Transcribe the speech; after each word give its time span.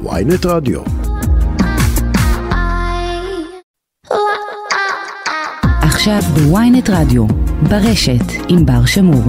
ויינט 0.00 0.46
רדיו. 0.46 0.80
עכשיו 5.82 6.20
בוויינט 6.34 6.90
רדיו, 6.90 7.26
ברשת 7.68 8.32
עם 8.48 8.66
בר 8.66 8.86
שמור. 8.86 9.22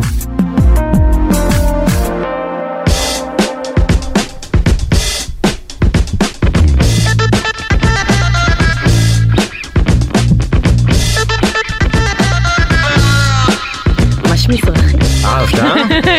ממש 14.30 14.50
מזרחי. 14.50 14.98
אהבת? 15.26 15.50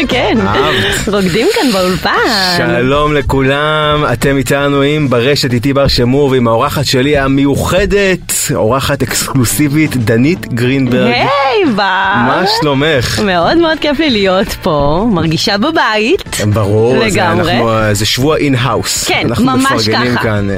כן, 0.08 0.38
אהבת. 0.40 0.93
רוקדים 1.08 1.46
כאן 1.54 1.72
באולפן. 1.72 2.10
שלום 2.56 3.14
לכולם, 3.14 4.04
אתם 4.12 4.36
איתנו 4.36 4.82
עם 4.82 5.10
ברשת 5.10 5.52
איתי 5.52 5.72
בר 5.72 5.88
שמור 5.88 6.30
ועם 6.30 6.48
האורחת 6.48 6.84
שלי 6.84 7.18
המיוחדת, 7.18 8.32
אורחת 8.54 9.02
אקסקלוסיבית, 9.02 9.96
דנית 9.96 10.54
גרינברג. 10.54 11.12
היי, 11.12 11.64
בר. 11.76 12.14
מה 12.26 12.44
שלומך? 12.60 13.20
מאוד 13.20 13.58
מאוד 13.58 13.78
כיף 13.80 13.98
לי 13.98 14.10
להיות 14.10 14.48
פה, 14.62 15.06
מרגישה 15.12 15.58
בבית. 15.58 16.40
ברור, 16.52 16.98
זה, 16.98 17.06
לגמרי. 17.06 17.52
אנחנו, 17.52 17.70
זה 17.92 18.06
שבוע 18.06 18.36
in-house. 18.36 19.04
כן, 19.08 19.22
אנחנו 19.28 19.44
ממש 19.44 19.72
מפרגנים 19.72 20.14
ככה. 20.14 20.22
כאן. 20.22 20.50
אה, 20.50 20.56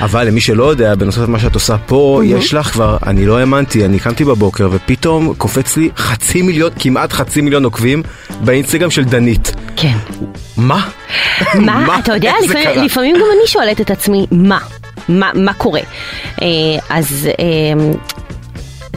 אבל 0.00 0.26
למי 0.26 0.40
שלא 0.40 0.64
יודע, 0.64 0.94
בנוסף 0.94 1.20
למה 1.22 1.38
שאת 1.38 1.54
עושה 1.54 1.76
פה, 1.86 2.20
יש 2.24 2.54
לך 2.54 2.66
כבר, 2.66 2.96
אני 3.06 3.26
לא 3.26 3.38
האמנתי, 3.38 3.84
אני 3.84 3.98
קמתי 3.98 4.24
בבוקר 4.24 4.68
ופתאום 4.72 5.34
קופץ 5.38 5.76
לי 5.76 5.88
חצי 5.96 6.42
מיליון, 6.42 6.70
כמעט 6.78 7.12
חצי 7.12 7.40
מיליון 7.40 7.64
עוקבים 7.64 8.02
באינסטגרם 8.40 8.90
של 8.90 9.04
דנית. 9.04 9.63
כן. 9.76 9.96
מה? 10.56 10.88
מה? 11.54 11.98
אתה 11.98 12.14
יודע, 12.14 12.32
לפעמים? 12.44 12.84
לפעמים 12.84 13.16
גם 13.16 13.26
אני 13.38 13.46
שואלת 13.46 13.80
את 13.80 13.90
עצמי, 13.90 14.26
מה? 14.30 14.58
מה, 15.08 15.30
מה 15.34 15.52
קורה? 15.52 15.80
אה, 16.42 16.46
אז 16.90 17.28
אה, 17.38 17.94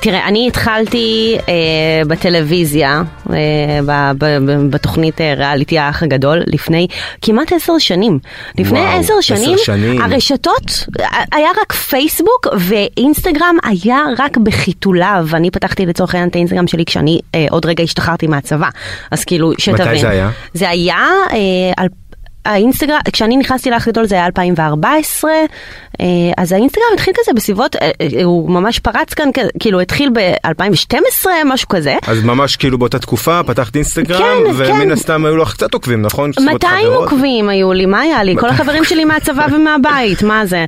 תראה, 0.02 0.28
אני 0.28 0.48
התחלתי 0.48 1.38
אה, 1.50 1.54
בטלוויזיה, 2.08 3.02
אה, 3.30 3.36
ב, 3.86 4.12
ב, 4.18 4.38
ב, 4.46 4.70
בתוכנית 4.70 5.22
אה, 5.22 5.34
ריאליטי 5.38 5.80
האח 5.80 6.04
הגדול, 6.04 6.44
לפני 6.48 6.88
כמעט 7.22 7.54
עשר 7.54 7.78
שנים. 7.78 8.20
לפני 8.58 8.80
וואו, 8.80 9.00
עשר 9.00 9.14
עשר 9.20 9.36
שנים, 9.36 9.58
שנים. 9.58 10.02
הרשתות, 10.02 10.86
אה, 11.00 11.24
היה 11.32 11.50
רק 11.62 11.74
פייסבוק 11.74 12.48
ואינסטגרם 12.60 13.58
היה 13.64 14.00
רק 14.18 14.38
בחיתוליו. 14.38 15.28
אני 15.34 15.52
פתחתי 15.52 15.86
לצורך 15.86 16.14
העניין 16.14 16.30
את 16.30 16.36
האינסטגרם 16.36 16.68
שלי 16.68 16.86
כשאני 16.86 17.20
אה, 17.36 17.46
עוד 17.50 17.66
רגע 17.66 17.84
השתחררתי 17.84 18.28
מהצבא. 18.28 18.70
אז 19.12 19.26
כאילו, 19.26 19.52
שתבין. 19.58 19.98
זה 20.00 20.10
היה? 20.10 20.30
זה 20.54 20.70
היה 20.70 21.08
אה. 21.78 21.86
האינסטגרם, 22.48 23.00
כשאני 23.12 23.38
נכנסתי 23.38 23.70
לאח 23.70 23.88
גדול 23.88 24.06
זה 24.06 24.16
היה 24.16 24.26
2014, 24.26 25.32
אה, 26.02 26.06
אז 26.38 26.52
האינסטגרם 26.52 26.86
התחיל 26.94 27.14
כזה 27.18 27.32
בסביבות, 27.36 27.76
אה, 27.76 27.92
אה, 28.02 28.24
הוא 28.24 28.50
ממש 28.50 28.80
פרץ 28.80 29.14
כאן, 29.14 29.30
כאילו 29.60 29.80
התחיל 29.80 30.10
ב-2012, 30.14 31.26
משהו 31.46 31.68
כזה. 31.68 31.98
אז 32.08 32.24
ממש 32.24 32.56
כאילו 32.56 32.78
באותה 32.78 33.00
תקופה 33.00 33.42
פתחת 33.44 33.76
אינסטגרם, 33.76 34.20
כן, 34.46 34.52
ומן 34.56 34.82
כן. 34.82 34.92
הסתם 34.92 35.26
היו 35.26 35.38
לך 35.38 35.54
קצת 35.54 35.74
עוקבים, 35.74 36.02
נכון? 36.02 36.32
בסביבות 36.32 36.64
200 36.64 36.86
חברות? 36.86 37.12
עוקבים 37.12 37.50
היו 37.50 37.74
לי, 37.74 37.86
מה 37.86 38.00
היה 38.00 38.24
לי? 38.24 38.36
כל 38.40 38.50
החברים 38.50 38.84
שלי 38.84 39.06
מהצבא 39.06 39.46
ומהבית, 39.54 40.24
מה 40.24 40.46
זה? 40.46 40.66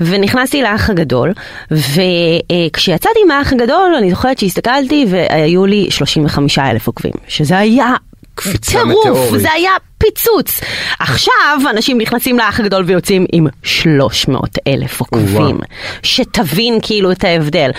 ונכנסתי 0.00 0.62
לאח 0.62 0.90
הגדול, 0.90 1.32
וכשיצאתי 1.70 3.24
מהאח 3.28 3.52
הגדול, 3.52 3.94
אני 3.98 4.10
זוכרת 4.10 4.38
שהסתכלתי 4.38 5.06
והיו 5.08 5.66
לי 5.66 5.86
35 5.90 6.58
אלף 6.58 6.86
עוקבים, 6.86 7.12
שזה 7.28 7.58
היה 7.58 7.94
קפיצה 8.38 8.72
טירוף, 8.72 9.06
מטאורית. 9.06 9.42
זה 9.42 9.52
היה 9.52 9.70
פיצוץ. 9.98 10.60
עכשיו 10.98 11.60
אנשים 11.70 11.98
נכנסים 12.00 12.38
לאח 12.38 12.60
הגדול 12.60 12.84
ויוצאים 12.86 13.26
עם 13.32 13.46
300 13.62 14.58
אלף 14.66 15.00
עוקבים. 15.00 15.60
שתבין 16.02 16.78
כאילו 16.82 17.12
את 17.12 17.24
ההבדל. 17.24 17.70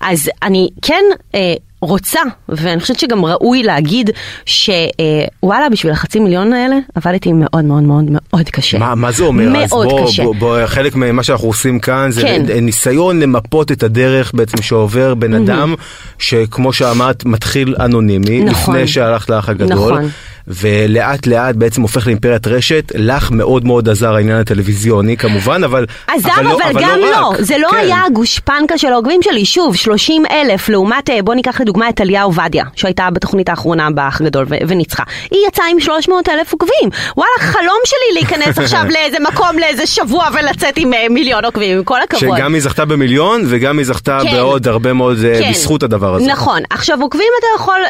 אז 0.00 0.30
אני 0.42 0.68
כן... 0.82 1.04
אה, 1.34 1.54
רוצה, 1.84 2.20
ואני 2.48 2.80
חושבת 2.80 2.98
שגם 2.98 3.24
ראוי 3.24 3.62
להגיד 3.62 4.10
שוואלה, 4.46 5.68
בשביל 5.70 5.92
החצי 5.92 6.20
מיליון 6.20 6.52
האלה 6.52 6.76
עבדתי 6.94 7.32
מאוד 7.32 7.64
מאוד 7.64 7.82
מאוד 7.82 8.04
מאוד 8.10 8.48
קשה. 8.48 8.78
מה, 8.78 8.94
מה 8.94 9.12
זה 9.12 9.24
אומר? 9.24 9.48
מאוד 9.48 9.88
בוא, 9.88 10.06
קשה. 10.06 10.24
בוא, 10.24 10.34
בוא, 10.34 10.66
חלק 10.66 10.96
ממה 10.96 11.22
שאנחנו 11.22 11.48
עושים 11.48 11.78
כאן 11.78 12.10
זה 12.10 12.22
כן. 12.22 12.42
ניסיון 12.60 13.20
למפות 13.20 13.72
את 13.72 13.82
הדרך 13.82 14.32
בעצם 14.34 14.62
שעובר 14.62 15.14
בן 15.14 15.34
אדם, 15.34 15.74
שכמו 16.18 16.72
שאמרת, 16.72 17.24
מתחיל 17.24 17.74
אנונימי, 17.80 18.40
נכון. 18.40 18.74
לפני 18.74 18.88
שהלכת 18.88 19.30
לאח 19.30 19.48
הגדול. 19.48 19.92
נכון. 19.92 20.08
ולאט 20.48 21.26
לאט 21.26 21.54
בעצם 21.54 21.82
הופך 21.82 22.06
לאימפריית 22.06 22.46
רשת, 22.46 22.92
לך 22.94 23.30
מאוד 23.30 23.64
מאוד 23.64 23.88
עזר 23.88 24.14
העניין 24.14 24.38
הטלוויזיוני 24.38 25.16
כמובן, 25.16 25.64
אבל... 25.64 25.86
עזר, 26.06 26.28
אבל, 26.40 26.46
אבל, 26.46 26.72
לא, 26.74 26.80
גם 26.82 26.98
לא, 27.00 27.10
לא, 27.10 27.28
רק. 27.28 27.40
זה 27.40 27.58
לא 27.58 27.68
כן. 27.70 27.76
היה 27.76 28.04
הגושפנקה 28.06 28.78
של 28.78 28.92
העוקבים 28.92 29.22
שלי, 29.22 29.44
שוב, 29.44 29.76
30 29.76 30.22
אלף 30.30 30.68
לעומת, 30.68 31.10
אה, 31.10 31.22
בוא 31.22 31.34
ניקח 31.34 31.60
לדוגמה 31.60 31.88
את 31.88 31.94
טליה 31.94 32.22
עובדיה, 32.22 32.64
שהייתה 32.76 33.08
בתוכנית 33.10 33.48
האחרונה 33.48 33.90
באח 33.90 34.22
גדול 34.22 34.46
ו- 34.48 34.54
וניצחה. 34.68 35.02
היא 35.30 35.40
יצאה 35.48 35.64
עם 35.70 35.80
300 35.80 36.28
אלף 36.28 36.52
עוקבים. 36.52 36.90
וואלה, 37.16 37.32
חלום 37.38 37.78
שלי 37.84 38.14
להיכנס 38.14 38.58
עכשיו 38.58 38.84
לאיזה 38.94 39.16
מקום 39.32 39.58
לאיזה 39.58 39.86
שבוע 39.86 40.28
ולצאת 40.32 40.76
עם 40.76 40.94
אה, 40.94 41.06
מיליון 41.10 41.44
עוקבים, 41.44 41.78
עם 41.78 41.84
כל 41.84 42.02
הכבוד. 42.02 42.36
שגם 42.36 42.54
היא 42.54 42.62
זכתה 42.62 42.84
במיליון 42.84 43.42
וגם 43.46 43.78
היא 43.78 43.86
זכתה 43.86 44.18
כן. 44.22 44.32
בעוד 44.36 44.68
הרבה 44.68 44.92
מאוד 44.92 45.16
אה, 45.24 45.40
כן. 45.40 45.50
בזכות 45.50 45.82
הדבר 45.82 46.14
הזה. 46.14 46.26
נכון. 46.26 46.62
עכשיו, 46.70 47.00
עוקבים 47.00 47.28
אתה 47.38 47.46
יכול, 47.56 47.80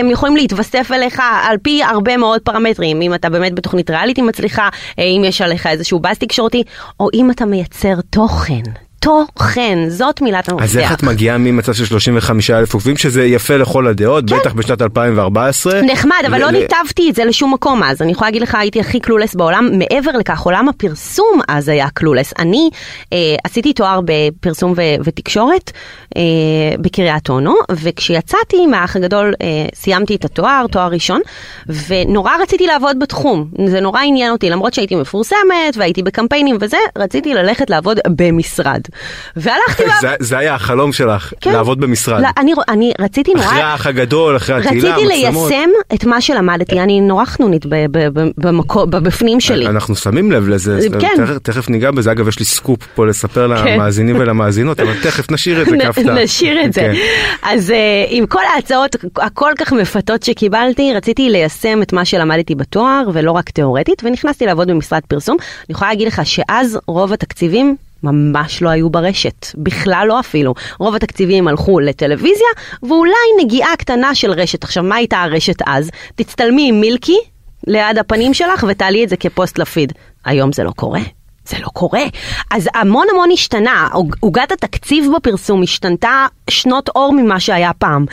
הם 0.00 0.10
יכולים 0.10 0.36
להתווסף 0.36 0.92
אליך 0.92 1.22
על 1.42 1.56
פי 1.62 1.82
הרבה 2.02 2.16
מאוד 2.16 2.40
פרמטרים. 2.40 3.02
אם 3.02 3.14
אתה 3.14 3.30
באמת 3.30 3.54
בתוכנית 3.54 3.90
ריאליטי 3.90 4.22
מצליחה, 4.22 4.68
אה, 4.98 5.04
אם 5.04 5.22
יש 5.24 5.40
עליך 5.40 5.66
איזשהו 5.66 6.00
באז 6.00 6.18
תקשורתי, 6.18 6.62
או 7.00 7.08
אם 7.14 7.30
אתה 7.30 7.44
מייצר 7.44 7.94
תוכן. 8.10 8.62
תוכן, 9.02 9.78
זאת 9.88 10.22
מילת 10.22 10.48
המפתח. 10.48 10.64
אז 10.64 10.78
איך 10.78 10.92
את 10.92 11.02
מגיעה 11.02 11.38
ממצב 11.38 11.72
של 11.72 11.84
35 11.84 12.50
אלף 12.50 12.74
עוקבים, 12.74 12.96
שזה 12.96 13.24
יפה 13.24 13.56
לכל 13.56 13.86
הדעות, 13.86 14.24
בטח 14.30 14.52
בשנת 14.52 14.82
2014. 14.82 15.72
כן. 15.72 15.86
נחמד, 15.90 16.22
אבל 16.26 16.38
ל- 16.38 16.40
לא 16.40 16.50
ניתבתי 16.50 17.10
את 17.10 17.14
זה 17.14 17.24
לשום 17.24 17.54
מקום 17.54 17.82
אז. 17.82 18.02
אני 18.02 18.12
יכולה 18.12 18.28
להגיד 18.28 18.42
לך, 18.42 18.54
הייתי 18.54 18.80
הכי 18.80 19.00
קלולס 19.00 19.34
בעולם. 19.34 19.68
מעבר 19.78 20.10
לכך, 20.10 20.40
עולם 20.40 20.68
הפרסום 20.68 21.40
אז 21.48 21.68
היה 21.68 21.88
קלולס. 21.94 22.32
אני 22.38 22.70
אה, 23.12 23.18
עשיתי 23.44 23.72
תואר 23.72 24.00
בפרסום 24.04 24.72
ו- 24.76 24.80
ותקשורת 25.04 25.70
אה, 26.16 26.22
בקריית 26.80 27.28
אונו, 27.30 27.54
וכשיצאתי 27.72 28.66
מהאח 28.66 28.96
הגדול, 28.96 29.34
אה, 29.42 29.46
סיימתי 29.74 30.14
את 30.14 30.24
התואר, 30.24 30.66
תואר 30.70 30.88
ראשון, 30.88 31.20
ונורא 31.88 32.32
רציתי 32.42 32.66
לעבוד 32.66 32.98
בתחום. 32.98 33.48
זה 33.66 33.80
נורא 33.80 34.00
עניין 34.00 34.32
אותי, 34.32 34.50
למרות 34.50 34.74
שהייתי 34.74 34.94
מפורסמת 34.94 35.38
והייתי 35.76 36.02
בקמפיינים 36.02 36.56
וזה, 36.60 36.76
רציתי 36.98 37.34
ללכת 37.34 37.70
לעבוד 37.70 37.98
במשרד. 38.16 38.80
והלכתי... 39.36 39.82
וה- 39.88 39.94
זה- 40.00 40.14
זה 40.20 40.38
היה 40.38 40.54
החלום 40.54 40.92
שלך, 40.92 41.32
כן. 41.40 41.52
לעבוד 41.52 41.80
במשרד. 41.80 42.20
לא, 42.22 42.28
אני, 42.36 42.52
אני 42.68 42.92
רציתי 43.00 43.34
נורא... 43.34 43.46
אחרי 43.46 43.60
האח 43.62 43.86
הגדול, 43.86 44.36
אחרי 44.36 44.56
התהילה, 44.56 44.94
רציתי 44.96 45.12
המצלמות. 45.26 45.50
ליישם 45.50 45.68
את 45.94 46.04
מה 46.04 46.20
שלמדתי, 46.20 46.80
אני 46.80 47.00
נורא 47.00 47.24
חנונית 47.24 47.66
ב- 47.66 47.74
ב- 47.90 48.18
ב- 48.20 48.28
במקו- 48.38 48.86
בבפנים 48.86 49.40
שלי. 49.40 49.66
אנחנו 49.66 49.96
שמים 49.96 50.32
לב 50.32 50.48
לזה, 50.48 50.78
כן. 51.00 51.08
תכף- 51.16 51.38
תכף 51.42 51.68
ניגע 51.68 51.90
בזה, 51.90 52.12
אגב 52.12 52.28
יש 52.28 52.38
לי 52.38 52.44
סקופ 52.44 52.78
פה 52.94 53.06
לספר 53.06 53.46
למאזינים 53.46 54.16
ולמאזינות, 54.18 54.80
אבל 54.80 54.92
תכף 55.02 55.30
נשאיר 55.32 55.62
את 55.62 55.66
זה 55.66 55.76
כהפתעה. 55.78 56.14
נשאיר 56.24 56.64
את 56.64 56.72
זה. 56.72 56.80
כן. 56.80 56.92
אז 57.42 57.70
אה, 57.70 57.76
עם 58.08 58.26
כל 58.26 58.40
ההצעות 58.54 58.96
הכל 59.16 59.50
כך 59.58 59.72
מפתות 59.72 60.22
שקיבלתי, 60.22 60.92
רציתי 60.94 61.30
ליישם 61.30 61.82
את 61.82 61.92
מה 61.92 62.04
שלמדתי 62.04 62.54
בתואר, 62.54 63.02
ולא 63.12 63.32
רק 63.32 63.50
תיאורטית, 63.50 64.02
ונכנסתי 64.04 64.46
לעבוד 64.46 64.68
במשרד 64.70 65.00
פרסום. 65.08 65.36
אני 65.40 65.74
יכולה 65.74 65.90
להגיד 65.90 66.06
לך 66.08 66.20
שאז 66.24 66.78
רוב 66.86 67.12
התקציבים... 67.12 67.76
ממש 68.02 68.62
לא 68.62 68.68
היו 68.68 68.90
ברשת, 68.90 69.46
בכלל 69.56 70.04
לא 70.08 70.20
אפילו. 70.20 70.54
רוב 70.78 70.94
התקציבים 70.94 71.48
הלכו 71.48 71.80
לטלוויזיה, 71.80 72.46
ואולי 72.82 73.12
נגיעה 73.44 73.76
קטנה 73.78 74.14
של 74.14 74.30
רשת. 74.30 74.64
עכשיו, 74.64 74.82
מה 74.82 74.96
הייתה 74.96 75.22
הרשת 75.22 75.56
אז? 75.66 75.90
תצטלמי 76.14 76.68
עם 76.68 76.80
מילקי 76.80 77.16
ליד 77.66 77.98
הפנים 77.98 78.34
שלך 78.34 78.64
ותעלי 78.68 79.04
את 79.04 79.08
זה 79.08 79.16
כפוסט 79.16 79.58
לפיד. 79.58 79.92
היום 80.24 80.52
זה 80.52 80.64
לא 80.64 80.70
קורה. 80.70 81.00
זה 81.46 81.56
לא 81.60 81.66
קורה. 81.72 82.02
אז 82.50 82.68
המון 82.74 83.06
המון 83.12 83.28
השתנה, 83.32 83.88
עוג- 83.92 84.16
עוגת 84.20 84.52
התקציב 84.52 85.04
בפרסום 85.16 85.62
השתנתה 85.62 86.26
שנות 86.50 86.88
אור 86.88 87.12
ממה 87.12 87.40
שהיה 87.40 87.70
פעם. 87.72 88.06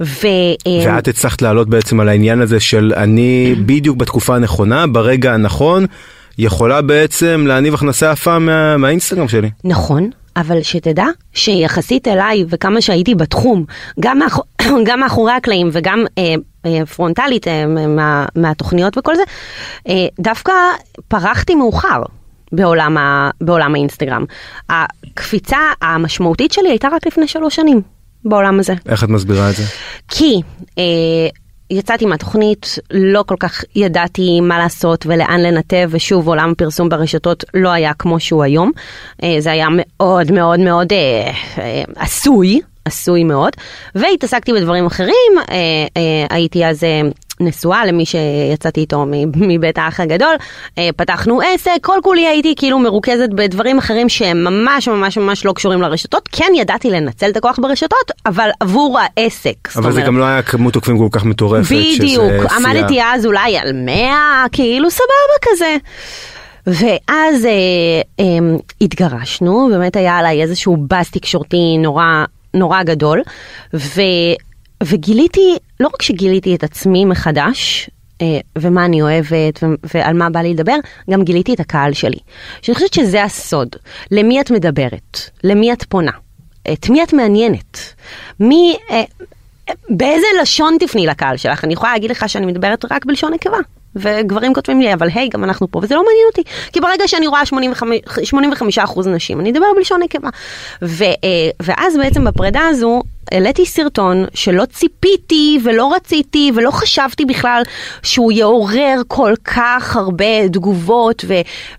ו... 0.00 0.26
אה, 0.66 0.94
ואת 0.96 1.08
הצלחת 1.08 1.42
לעלות 1.42 1.68
בעצם 1.68 2.00
על 2.00 2.08
העניין 2.08 2.40
הזה 2.40 2.60
של 2.60 2.92
אני 2.96 3.54
בדיוק 3.66 3.96
בתקופה 3.96 4.36
הנכונה, 4.36 4.86
ברגע 4.86 5.34
הנכון, 5.34 5.86
יכולה 6.38 6.82
בעצם 6.82 7.44
להניב 7.48 7.74
הכנסה 7.74 8.10
יפה 8.12 8.38
מה- 8.38 8.76
מהאינסטגרם 8.76 9.28
שלי. 9.28 9.50
נכון, 9.64 10.10
אבל 10.36 10.62
שתדע 10.62 11.04
שיחסית 11.32 12.08
אליי 12.08 12.44
וכמה 12.48 12.80
שהייתי 12.80 13.14
בתחום, 13.14 13.64
גם, 14.00 14.18
מאח... 14.18 14.38
גם 14.86 15.00
מאחורי 15.00 15.32
הקלעים 15.32 15.68
וגם 15.72 16.04
אה, 16.18 16.34
אה, 16.66 16.86
פרונטלית 16.86 17.48
אה, 17.48 17.66
מה... 17.66 18.26
מהתוכניות 18.36 18.98
וכל 18.98 19.16
זה, 19.16 19.22
אה, 19.88 20.06
דווקא 20.20 20.52
פרחתי 21.08 21.54
מאוחר. 21.54 22.02
בעולם, 22.52 22.96
ה... 22.96 23.30
בעולם 23.40 23.74
האינסטגרם. 23.74 24.24
הקפיצה 24.70 25.58
המשמעותית 25.82 26.52
שלי 26.52 26.68
הייתה 26.68 26.88
רק 26.92 27.06
לפני 27.06 27.28
שלוש 27.28 27.56
שנים 27.56 27.82
בעולם 28.24 28.60
הזה. 28.60 28.74
איך 28.88 29.04
את 29.04 29.08
מסבירה 29.08 29.50
את 29.50 29.56
זה? 29.56 29.62
כי 30.08 30.40
אה, 30.78 30.82
יצאתי 31.70 32.06
מהתוכנית, 32.06 32.78
לא 32.90 33.24
כל 33.26 33.36
כך 33.40 33.64
ידעתי 33.74 34.40
מה 34.40 34.58
לעשות 34.58 35.06
ולאן 35.06 35.40
לנתב, 35.40 35.88
ושוב, 35.92 36.28
עולם 36.28 36.50
הפרסום 36.50 36.88
ברשתות 36.88 37.44
לא 37.54 37.68
היה 37.68 37.94
כמו 37.94 38.20
שהוא 38.20 38.42
היום. 38.42 38.72
אה, 39.22 39.36
זה 39.38 39.50
היה 39.50 39.68
מאוד 39.70 40.32
מאוד 40.32 40.60
מאוד 40.60 40.92
אה, 40.92 41.30
אה, 41.58 41.82
עשוי, 41.96 42.60
עשוי 42.84 43.24
מאוד, 43.24 43.52
והתעסקתי 43.94 44.52
בדברים 44.52 44.86
אחרים, 44.86 45.32
הייתי 46.30 46.66
אז... 46.66 46.84
אה, 47.40 47.46
נשואה 47.46 47.86
למי 47.86 48.04
שיצאתי 48.06 48.80
איתו 48.80 49.04
מבית 49.48 49.78
האח 49.78 50.00
הגדול, 50.00 50.34
אה, 50.78 50.88
פתחנו 50.96 51.40
עסק, 51.40 51.70
כל 51.82 51.98
כולי 52.02 52.26
הייתי 52.26 52.54
כאילו 52.56 52.78
מרוכזת 52.78 53.28
בדברים 53.34 53.78
אחרים 53.78 54.08
שהם 54.08 54.44
ממש 54.44 54.88
ממש 54.88 55.18
ממש 55.18 55.44
לא 55.44 55.52
קשורים 55.52 55.82
לרשתות, 55.82 56.28
כן 56.32 56.52
ידעתי 56.56 56.90
לנצל 56.90 57.30
את 57.30 57.36
הכוח 57.36 57.58
ברשתות, 57.62 58.10
אבל 58.26 58.48
עבור 58.60 58.98
העסק. 59.00 59.68
אבל 59.76 59.82
זה 59.82 59.88
אומרת- 59.90 60.06
גם 60.06 60.18
לא 60.18 60.24
היה 60.24 60.42
כמות 60.42 60.74
עוקבים 60.74 60.98
כל 60.98 61.08
כך 61.10 61.24
מטורפת. 61.24 61.72
בדיוק. 61.72 62.52
עמדתי 62.56 63.02
אז 63.02 63.26
אולי 63.26 63.58
על 63.58 63.72
100, 63.72 64.44
כאילו 64.52 64.90
סבבה 64.90 65.06
כזה. 65.42 65.76
ואז 66.66 67.44
אה, 67.44 67.50
אה, 68.20 68.56
התגרשנו, 68.80 69.68
באמת 69.72 69.96
היה 69.96 70.18
עליי 70.18 70.42
איזשהו 70.42 70.76
באז 70.76 71.10
תקשורתי 71.10 71.78
נורא, 71.78 72.04
נורא 72.54 72.82
גדול, 72.82 73.22
ו, 73.74 74.00
וגיליתי, 74.88 75.56
לא 75.80 75.86
רק 75.94 76.02
שגיליתי 76.02 76.54
את 76.54 76.64
עצמי 76.64 77.04
מחדש, 77.04 77.90
אה, 78.22 78.26
ומה 78.58 78.84
אני 78.84 79.02
אוהבת 79.02 79.62
ועל 79.94 80.16
מה 80.16 80.30
בא 80.30 80.40
לי 80.40 80.54
לדבר, 80.54 80.76
גם 81.10 81.24
גיליתי 81.24 81.54
את 81.54 81.60
הקהל 81.60 81.92
שלי. 81.92 82.18
שאני 82.62 82.74
חושבת 82.74 82.94
שזה 82.94 83.24
הסוד. 83.24 83.68
למי 84.10 84.40
את 84.40 84.50
מדברת? 84.50 85.20
למי 85.44 85.72
את 85.72 85.82
פונה? 85.82 86.12
את 86.72 86.88
מי 86.88 87.02
את 87.02 87.12
מעניינת? 87.12 87.78
מי... 88.40 88.76
אה, 88.90 89.02
באיזה 89.88 90.26
לשון 90.42 90.76
תפני 90.80 91.06
לקהל 91.06 91.36
שלך? 91.36 91.64
אני 91.64 91.72
יכולה 91.72 91.92
להגיד 91.92 92.10
לך 92.10 92.28
שאני 92.28 92.46
מדברת 92.46 92.84
רק 92.90 93.04
בלשון 93.04 93.32
נקבה. 93.34 93.58
וגברים 93.96 94.54
כותבים 94.54 94.80
לי, 94.80 94.94
אבל 94.94 95.08
היי, 95.14 95.28
גם 95.28 95.44
אנחנו 95.44 95.70
פה, 95.70 95.80
וזה 95.82 95.94
לא 95.94 96.04
מעניין 96.04 96.26
אותי. 96.30 96.42
כי 96.72 96.80
ברגע 96.80 97.08
שאני 97.08 97.26
רואה 97.26 97.46
85, 97.46 98.34
85% 98.84 99.08
נשים, 99.08 99.40
אני 99.40 99.50
אדבר 99.50 99.66
בלשון 99.76 100.02
נקבה. 100.02 100.28
אה, 100.82 101.08
ואז 101.62 101.96
בעצם 101.96 102.24
בפרידה 102.24 102.60
הזו, 102.70 103.02
העליתי 103.32 103.66
סרטון 103.66 104.24
שלא 104.34 104.64
ציפיתי 104.64 105.58
ולא 105.64 105.94
רציתי 105.94 106.52
ולא 106.54 106.70
חשבתי 106.70 107.24
בכלל 107.24 107.62
שהוא 108.02 108.32
יעורר 108.32 109.02
כל 109.08 109.32
כך 109.44 109.96
הרבה 109.96 110.48
תגובות 110.48 111.24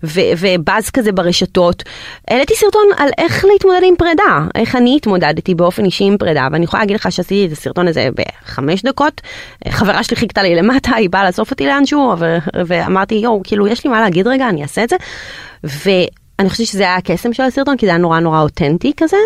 ובאז 0.02 0.90
כזה 0.90 1.12
ברשתות. 1.12 1.82
העליתי 2.28 2.54
סרטון 2.54 2.86
על 2.96 3.08
איך 3.18 3.44
להתמודד 3.44 3.80
עם 3.82 3.94
פרידה, 3.98 4.44
איך 4.54 4.76
אני 4.76 4.96
התמודדתי 4.96 5.54
באופן 5.54 5.84
אישי 5.84 6.04
עם 6.04 6.16
פרידה, 6.18 6.48
ואני 6.52 6.64
יכולה 6.64 6.82
להגיד 6.82 6.96
לך 6.96 7.12
שעשיתי 7.12 7.46
את 7.46 7.52
הסרטון 7.52 7.88
הזה 7.88 8.08
בחמש 8.14 8.82
דקות. 8.82 9.20
חברה 9.68 10.02
שלי 10.02 10.16
חיכתה 10.16 10.42
לי 10.42 10.54
למטה, 10.54 10.94
היא 10.94 11.10
באה 11.10 11.24
לאסוף 11.26 11.50
אותי 11.50 11.66
לאנשהו, 11.66 12.14
ואמרתי, 12.66 13.14
יואו, 13.14 13.40
כאילו, 13.44 13.66
יש 13.66 13.84
לי 13.84 13.90
מה 13.90 14.00
להגיד 14.00 14.26
רגע, 14.26 14.48
אני 14.48 14.62
אעשה 14.62 14.84
את 14.84 14.88
זה. 14.88 14.96
ואני 15.64 16.50
חושבת 16.50 16.66
שזה 16.66 16.82
היה 16.82 16.96
הקסם 16.96 17.32
של 17.32 17.42
הסרטון, 17.42 17.76
כי 17.76 17.86
זה 17.86 17.90
היה 17.90 17.98
נורא 17.98 18.20
נורא 18.20 18.40
אותנטי 18.40 18.92
כזה. 18.96 19.16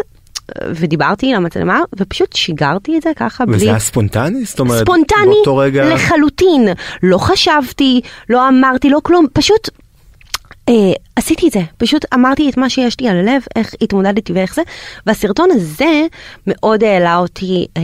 ודיברתי 0.75 1.33
למצלמה 1.33 1.81
ופשוט 1.99 2.33
שיגרתי 2.33 2.97
את 2.99 3.03
זה 3.03 3.11
ככה 3.17 3.47
בלי... 3.47 3.57
וזה 3.57 3.65
היה 3.71 3.79
ספונטני? 3.79 4.45
זאת 4.45 4.61
אומרת, 4.61 4.81
ספונטני 4.83 5.25
באותו 5.27 5.57
רגע... 5.57 5.95
לחלוטין. 5.95 6.69
לא 7.03 7.19
חשבתי, 7.19 8.01
לא 8.31 8.49
אמרתי, 8.49 8.91
לא 8.91 8.99
כלום, 9.03 9.27
פשוט 9.33 9.69
אה, 10.69 10.75
עשיתי 11.17 11.49
את 11.49 11.53
זה. 11.53 11.61
פשוט 11.79 12.05
אמרתי 12.15 12.51
את 12.51 12.57
מה 12.57 12.71
שיש 12.71 13.01
לי 13.01 13.09
על 13.09 13.17
הלב, 13.17 13.43
איך 13.57 13.75
התמודדתי 13.83 14.33
ואיך 14.33 14.55
זה. 14.55 14.63
והסרטון 15.07 15.49
הזה 15.53 16.03
מאוד 16.47 16.85
העלה 16.85 17.17
אותי 17.17 17.67
אה, 17.77 17.83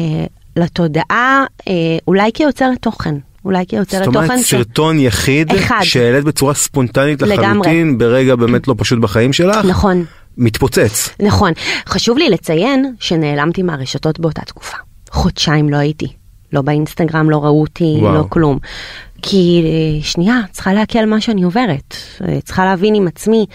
לתודעה, 0.56 1.44
אה, 1.68 1.72
אולי 2.08 2.30
כיוצרת 2.34 2.78
תוכן. 2.80 3.14
אולי 3.44 3.64
כיוצרת 3.68 4.04
זאת 4.04 4.14
תוכן. 4.14 4.26
אומרת, 4.26 4.44
ש- 4.44 4.50
סרטון 4.50 4.98
יחיד, 4.98 5.54
אחד. 5.54 5.80
שהעלית 5.82 6.24
בצורה 6.24 6.54
ספונטנית 6.54 7.22
לגמרי. 7.22 7.42
לחלוטין, 7.44 7.98
ברגע 7.98 8.36
באמת 8.36 8.68
לא 8.68 8.74
פשוט 8.78 8.98
בחיים 8.98 9.32
שלך, 9.32 9.64
נכון. 9.64 10.04
מתפוצץ. 10.38 11.08
נכון. 11.22 11.52
חשוב 11.88 12.18
לי 12.18 12.30
לציין 12.30 12.94
שנעלמתי 13.00 13.62
מהרשתות 13.62 14.20
באותה 14.20 14.42
תקופה. 14.42 14.76
חודשיים 15.10 15.68
לא 15.68 15.76
הייתי. 15.76 16.06
לא 16.52 16.62
באינסטגרם, 16.62 17.30
לא 17.30 17.44
ראו 17.44 17.60
אותי, 17.60 17.96
וואו. 18.00 18.14
לא 18.14 18.24
כלום. 18.28 18.58
כי 19.22 19.62
אה, 19.64 20.02
שנייה, 20.02 20.40
צריכה 20.50 20.72
להקל 20.72 21.06
מה 21.06 21.20
שאני 21.20 21.42
עוברת. 21.42 21.96
אה, 22.28 22.40
צריכה 22.44 22.64
להבין 22.64 22.94
עם 22.94 23.06
עצמי 23.06 23.46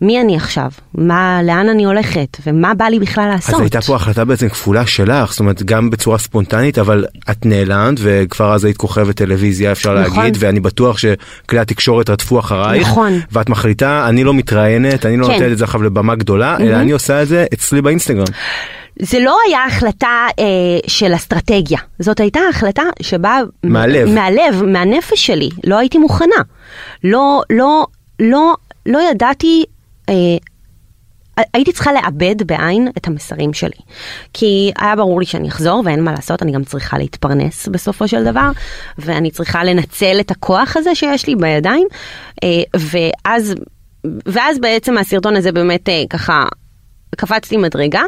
מי 0.00 0.20
אני 0.20 0.36
עכשיו, 0.36 0.70
מה, 0.94 1.40
לאן 1.42 1.68
אני 1.68 1.84
הולכת, 1.84 2.36
ומה 2.46 2.74
בא 2.74 2.84
לי 2.84 2.98
בכלל 2.98 3.28
לעשות. 3.28 3.54
אז 3.54 3.60
הייתה 3.60 3.80
פה 3.80 3.96
החלטה 3.96 4.24
בעצם 4.24 4.48
כפולה 4.48 4.86
שלך, 4.86 5.30
זאת 5.30 5.40
אומרת 5.40 5.62
גם 5.62 5.90
בצורה 5.90 6.18
ספונטנית, 6.18 6.78
אבל 6.78 7.04
את 7.30 7.46
נעלמת 7.46 7.98
וכבר 8.02 8.54
אז 8.54 8.64
היית 8.64 8.76
כוכבת 8.76 9.16
טלוויזיה 9.16 9.72
אפשר 9.72 10.00
נכון. 10.00 10.18
להגיד, 10.18 10.36
ואני 10.40 10.60
בטוח 10.60 10.98
שכלי 10.98 11.58
התקשורת 11.58 12.10
רדפו 12.10 12.38
אחרייך, 12.38 12.88
נכון. 12.88 13.20
ואת 13.32 13.48
מחליטה, 13.48 14.08
אני 14.08 14.24
לא 14.24 14.34
מתראיינת, 14.34 15.06
אני 15.06 15.16
לא 15.16 15.26
כן. 15.26 15.32
נותנת 15.32 15.52
את 15.52 15.58
זה 15.58 15.64
עכשיו 15.64 15.82
לבמה 15.82 16.14
גדולה, 16.14 16.56
אלא 16.60 16.76
אני 16.76 16.92
עושה 16.92 17.22
את 17.22 17.28
זה 17.28 17.44
אצלי 17.54 17.82
באינסטגרם. 17.82 18.24
זה 18.98 19.18
לא 19.20 19.36
היה 19.46 19.64
החלטה 19.64 20.26
אה, 20.38 20.44
של 20.86 21.14
אסטרטגיה, 21.14 21.78
זאת 21.98 22.20
הייתה 22.20 22.40
החלטה 22.50 22.82
שבאה 23.02 23.40
מהלב. 23.64 24.08
מהלב, 24.08 24.62
מהנפש 24.62 25.26
שלי, 25.26 25.48
לא 25.64 25.78
הייתי 25.78 25.98
מוכנה. 25.98 26.36
לא, 27.04 27.40
לא, 27.50 27.86
לא, 28.20 28.54
לא 28.86 28.98
ידעתי, 29.10 29.64
אה, 30.08 30.14
הייתי 31.54 31.72
צריכה 31.72 31.92
לאבד 31.92 32.42
בעין 32.46 32.88
את 32.98 33.06
המסרים 33.06 33.52
שלי. 33.52 33.78
כי 34.32 34.72
היה 34.78 34.96
ברור 34.96 35.20
לי 35.20 35.26
שאני 35.26 35.48
אחזור 35.48 35.82
ואין 35.84 36.04
מה 36.04 36.12
לעשות, 36.12 36.42
אני 36.42 36.52
גם 36.52 36.64
צריכה 36.64 36.98
להתפרנס 36.98 37.68
בסופו 37.68 38.08
של 38.08 38.24
דבר, 38.24 38.50
ואני 38.98 39.30
צריכה 39.30 39.64
לנצל 39.64 40.20
את 40.20 40.30
הכוח 40.30 40.76
הזה 40.76 40.94
שיש 40.94 41.26
לי 41.26 41.36
בידיים, 41.36 41.86
אה, 42.44 42.48
ואז, 42.78 43.54
ואז 44.26 44.58
בעצם 44.58 44.98
הסרטון 44.98 45.36
הזה 45.36 45.52
באמת 45.52 45.88
אה, 45.88 46.02
ככה... 46.10 46.44
קפצתי 47.16 47.56
מדרגה, 47.56 48.02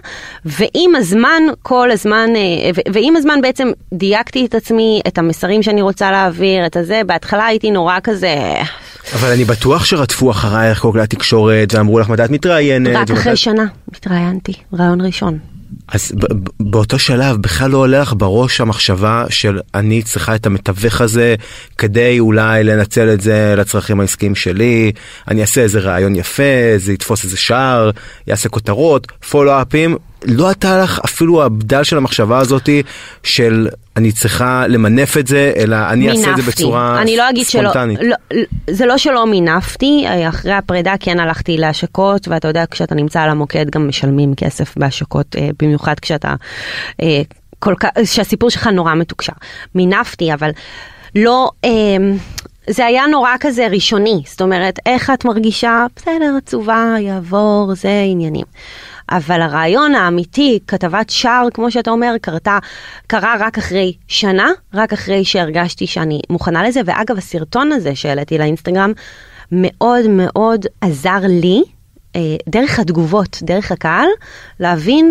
ועם 0.45 0.95
הזמן, 0.97 1.43
כל 1.63 1.91
הזמן, 1.91 2.29
אה, 2.37 2.71
ועם 2.93 3.17
הזמן 3.17 3.41
בעצם 3.43 3.69
דייקתי 3.93 4.47
את 4.47 4.55
עצמי, 4.55 5.01
את 5.09 5.19
המסרים 5.19 5.63
שאני 5.63 5.83
רוצה 5.83 6.11
להעביר, 6.11 6.67
את 6.67 6.77
הזה, 6.77 7.01
בהתחלה 7.07 7.47
הייתי 7.47 7.71
נורא 7.71 7.99
כזה, 8.03 8.35
אבל 9.15 9.31
אני 9.33 9.45
בטוח 9.45 9.85
שרדפו 9.85 10.31
אחרייך 10.31 10.79
כל 10.79 10.91
כלי 10.93 11.03
התקשורת 11.03 11.75
ואמרו 11.75 11.99
לך 11.99 12.09
מתי 12.09 12.25
את 12.25 12.31
מתראיינת. 12.31 12.97
רק 12.97 12.97
ומתי- 13.11 13.13
אחרי 13.13 13.37
שנה 13.37 13.65
התראיינתי, 13.95 14.53
רעיון 14.75 15.01
ראשון. 15.01 15.39
אז 15.89 16.13
באותו 16.61 16.99
שלב 16.99 17.37
בכלל 17.37 17.71
לא 17.71 17.79
עולה 17.79 18.01
לך 18.01 18.15
בראש 18.17 18.61
המחשבה 18.61 19.25
של 19.29 19.61
אני 19.75 20.03
צריכה 20.03 20.35
את 20.35 20.47
המתווך 20.47 21.01
הזה 21.01 21.35
כדי 21.79 22.21
אולי 22.21 22.65
לנצל 22.65 23.15
את 23.15 23.21
זה 23.21 23.55
לצרכים 23.57 24.01
העסקיים 24.01 24.35
שלי, 24.35 24.93
אני 25.29 25.41
אעשה 25.41 25.61
איזה 25.61 25.81
רעיון 25.81 26.17
יפה, 26.17 26.43
זה 26.77 26.93
יתפוס 26.93 27.25
איזה 27.25 27.37
שער, 27.37 27.91
יעשה 28.27 28.49
כותרות, 28.49 29.07
פולו-אפים, 29.31 29.97
לא 30.25 30.49
עלתה 30.49 30.83
לך 30.83 31.01
אפילו 31.05 31.45
הבדל 31.45 31.85
של 31.85 31.97
המחשבה 31.97 32.39
הזאתי 32.39 32.83
של 33.23 33.69
אני 33.97 34.13
צריכה 34.13 34.67
למנף 34.67 35.17
את 35.17 35.27
זה, 35.27 35.53
אלא 35.57 35.77
אני 35.91 36.11
אעשה 36.11 36.31
את 36.31 36.37
זה 36.37 36.43
מינפתי. 36.43 36.63
בצורה 36.63 37.03
אני 37.03 37.17
לא 37.17 37.31
אגיד 37.31 37.47
שלא, 37.47 37.71
ספונטנית. 37.71 37.99
לא, 38.03 38.17
זה 38.71 38.87
לא 38.87 38.99
שלא 38.99 39.27
מינפתי, 39.27 40.05
אה, 40.07 40.29
אחרי 40.29 40.53
הפרידה 40.53 40.95
כן 41.01 41.21
הלכתי 41.21 41.57
להשקות, 41.57 42.29
ואתה 42.29 42.49
יודע, 42.49 42.65
כשאתה 42.71 42.95
נמצא 42.95 43.21
על 43.21 43.31
המוקד 43.31 43.71
גם 43.71 43.89
משלמים 43.89 44.35
כסף 44.35 44.75
בהשקות, 44.77 45.37
אה, 45.37 45.49
במיוחד 45.63 46.01
כשאתה, 46.01 46.35
אה, 47.03 47.23
כל 47.59 47.75
כך, 47.81 47.89
שהסיפור 48.05 48.51
שלך 48.51 48.67
נורא 48.67 48.95
מתוקשר. 48.95 49.33
מינפתי, 49.75 50.33
אבל 50.33 50.51
לא... 51.15 51.51
זה 52.71 52.87
היה 52.87 53.07
נורא 53.07 53.31
כזה 53.41 53.67
ראשוני, 53.67 54.23
זאת 54.27 54.41
אומרת, 54.41 54.79
איך 54.87 55.11
את 55.11 55.25
מרגישה? 55.25 55.87
בסדר, 55.97 56.35
עצובה, 56.39 56.95
יעבור, 56.99 57.75
זה 57.75 58.03
עניינים. 58.11 58.45
אבל 59.11 59.43
הרעיון 59.43 59.95
האמיתי, 59.95 60.59
כתבת 60.67 61.11
שער, 61.11 61.49
כמו 61.55 61.71
שאתה 61.71 61.91
אומר, 61.91 62.15
קרתה, 62.21 62.59
קרה 63.07 63.37
רק 63.39 63.59
אחרי 63.59 63.93
שנה, 64.09 64.51
רק 64.75 64.93
אחרי 64.93 65.25
שהרגשתי 65.25 65.87
שאני 65.87 66.21
מוכנה 66.31 66.69
לזה, 66.69 66.81
ואגב, 66.85 67.19
הסרטון 67.19 67.73
הזה 67.73 67.95
שהעליתי 67.95 68.39
לאינסטגרם, 68.39 68.93
מאוד 69.53 70.07
מאוד 70.09 70.67
עזר 70.81 71.21
לי, 71.29 71.63
אה, 72.17 72.21
דרך 72.49 72.79
התגובות, 72.79 73.39
דרך 73.43 73.73
הקהל, 73.73 74.09
להבין 74.61 75.11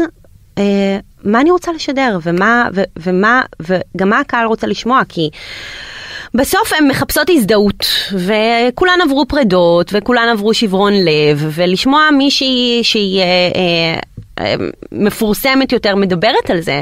אה, 0.58 1.00
מה 1.24 1.42
אני 1.42 1.52
רוצה 1.52 1.72
לשדר, 1.72 2.20
ומה, 2.24 2.68
ו, 2.74 2.82
ומה, 2.98 3.42
וגם 3.60 4.10
מה 4.10 4.20
הקהל 4.20 4.46
רוצה 4.46 4.68
לשמוע, 4.68 5.02
כי... 5.10 5.30
בסוף 6.34 6.74
הן 6.74 6.88
מחפשות 6.88 7.30
הזדהות, 7.30 7.86
וכולן 8.14 9.00
עברו 9.06 9.26
פרדות, 9.28 9.92
וכולן 9.94 10.30
עברו 10.32 10.54
שברון 10.54 10.94
לב, 10.94 11.52
ולשמוע 11.54 12.10
מישהי 12.18 12.80
שהיא 12.84 13.22
אה, 13.22 13.26
אה, 13.56 14.00
אה, 14.46 14.56
מפורסמת 14.92 15.72
יותר 15.72 15.96
מדברת 15.96 16.50
על 16.50 16.62
זה, 16.62 16.82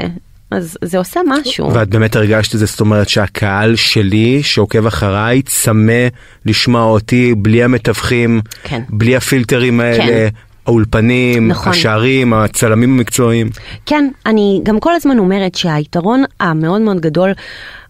אז 0.50 0.78
זה 0.84 0.98
עושה 0.98 1.20
משהו. 1.26 1.74
ואת 1.74 1.88
באמת 1.88 2.16
הרגשת 2.16 2.54
את 2.54 2.58
זה, 2.58 2.66
זאת 2.66 2.80
אומרת 2.80 3.08
שהקהל 3.08 3.76
שלי 3.76 4.42
שעוקב 4.42 4.86
אחריי 4.86 5.42
צמא 5.42 6.08
לשמוע 6.46 6.84
אותי 6.84 7.34
בלי 7.34 7.62
המתווכים, 7.62 8.40
כן. 8.62 8.82
בלי 8.88 9.16
הפילטרים 9.16 9.80
האלה, 9.80 10.04
כן. 10.04 10.28
האולפנים, 10.66 11.48
נכון. 11.48 11.72
השערים, 11.72 12.32
הצלמים 12.32 12.92
המקצועיים. 12.94 13.50
כן, 13.86 14.08
אני 14.26 14.60
גם 14.62 14.80
כל 14.80 14.94
הזמן 14.94 15.18
אומרת 15.18 15.54
שהיתרון 15.54 16.24
המאוד 16.40 16.80
מאוד 16.80 17.00
גדול 17.00 17.32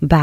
ב, 0.09 0.15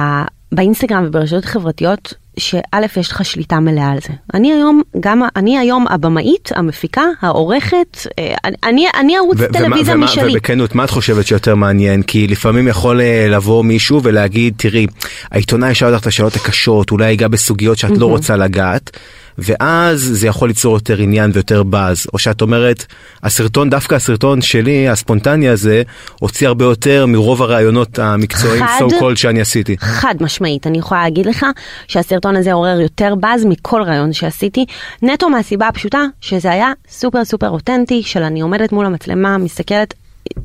באינסטגרם 0.51 1.03
וברשתות 1.07 1.45
חברתיות, 1.45 2.13
שא', 2.39 2.59
יש 2.99 3.11
לך 3.11 3.25
שליטה 3.25 3.59
מלאה 3.59 3.91
על 3.91 3.97
זה. 4.01 4.13
אני 4.33 4.53
היום, 4.53 4.81
גם, 4.99 5.21
אני 5.35 5.57
היום 5.57 5.85
הבמאית, 5.89 6.49
המפיקה, 6.55 7.01
העורכת, 7.21 7.97
אה, 8.19 8.33
אני, 8.63 8.85
אני 8.99 9.17
ערוץ 9.17 9.37
ו- 9.39 9.53
טלוויזיה 9.53 9.95
ומה- 9.95 10.05
משלי. 10.05 10.31
ובכנות, 10.31 10.75
מה 10.75 10.83
את 10.83 10.89
חושבת 10.89 11.27
שיותר 11.27 11.55
מעניין? 11.55 12.01
כי 12.03 12.27
לפעמים 12.27 12.67
יכול 12.67 13.01
אה, 13.01 13.27
לבוא 13.29 13.63
מישהו 13.63 14.03
ולהגיד, 14.03 14.53
תראי, 14.57 14.87
העיתונאי 15.31 15.75
שאל 15.75 15.93
אותך 15.93 16.01
את 16.01 16.07
השאלות 16.07 16.35
הקשות, 16.35 16.91
אולי 16.91 17.09
ייגע 17.09 17.27
בסוגיות 17.27 17.77
שאת 17.77 17.97
לא 17.97 18.05
רוצה 18.05 18.35
לגעת, 18.37 18.97
ואז 19.37 20.09
זה 20.13 20.27
יכול 20.27 20.47
ליצור 20.47 20.73
יותר 20.73 20.97
עניין 20.97 21.31
ויותר 21.33 21.63
באז. 21.63 22.07
או 22.13 22.19
שאת 22.19 22.41
אומרת, 22.41 22.85
הסרטון, 23.23 23.69
דווקא 23.69 23.95
הסרטון 23.95 24.41
שלי, 24.41 24.89
הספונטני 24.89 25.49
הזה, 25.49 25.83
הוציא 26.19 26.47
הרבה 26.47 26.65
יותר 26.65 27.05
מרוב 27.05 27.41
הרעיונות 27.41 27.99
המקצועיים, 27.99 28.65
חד- 28.65 28.81
so 28.89 28.91
called 28.93 29.15
שאני 29.15 29.41
עשיתי. 29.41 29.75
חד 29.79 30.15
משמעית, 30.21 30.67
אני 30.67 30.77
יכולה 30.77 31.03
להגיד 31.03 31.25
לך 31.25 31.45
שהסרטון 31.87 32.35
הזה 32.35 32.53
עורר 32.53 32.79
יותר 32.81 33.15
באז 33.15 33.45
מכל 33.45 33.81
רעיון 33.81 34.13
שעשיתי, 34.13 34.65
נטו 35.01 35.29
מהסיבה 35.29 35.67
הפשוטה 35.67 36.03
שזה 36.21 36.51
היה 36.51 36.71
סופר 36.89 37.25
סופר 37.25 37.49
אותנטי, 37.49 38.03
של 38.03 38.23
אני 38.23 38.41
עומדת 38.41 38.71
מול 38.71 38.85
המצלמה, 38.85 39.37
מסתכלת 39.37 39.93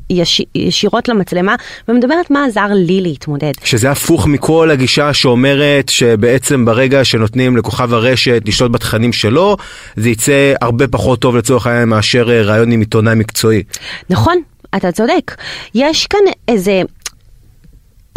יש, 0.09 0.41
ישירות 0.55 1.09
למצלמה 1.09 1.55
ומדברת 1.87 2.31
מה 2.31 2.45
עזר 2.45 2.67
לי 2.71 3.01
להתמודד. 3.01 3.51
שזה 3.63 3.91
הפוך 3.91 4.27
מכל 4.27 4.71
הגישה 4.71 5.13
שאומרת 5.13 5.89
שבעצם 5.89 6.65
ברגע 6.65 7.05
שנותנים 7.05 7.57
לכוכב 7.57 7.93
הרשת 7.93 8.41
לשלוט 8.45 8.71
בתכנים 8.71 9.13
שלו, 9.13 9.57
זה 9.95 10.09
יצא 10.09 10.53
הרבה 10.61 10.87
פחות 10.87 11.19
טוב 11.19 11.35
לצורך 11.35 11.67
העניין 11.67 11.89
מאשר 11.89 12.31
אה, 12.31 12.41
רעיון 12.41 12.71
עם 12.71 12.79
עיתונאי 12.79 13.15
מקצועי. 13.15 13.63
נכון, 14.09 14.41
אתה 14.75 14.91
צודק. 14.91 15.35
יש 15.75 16.07
כאן 16.07 16.19
איזה... 16.47 16.81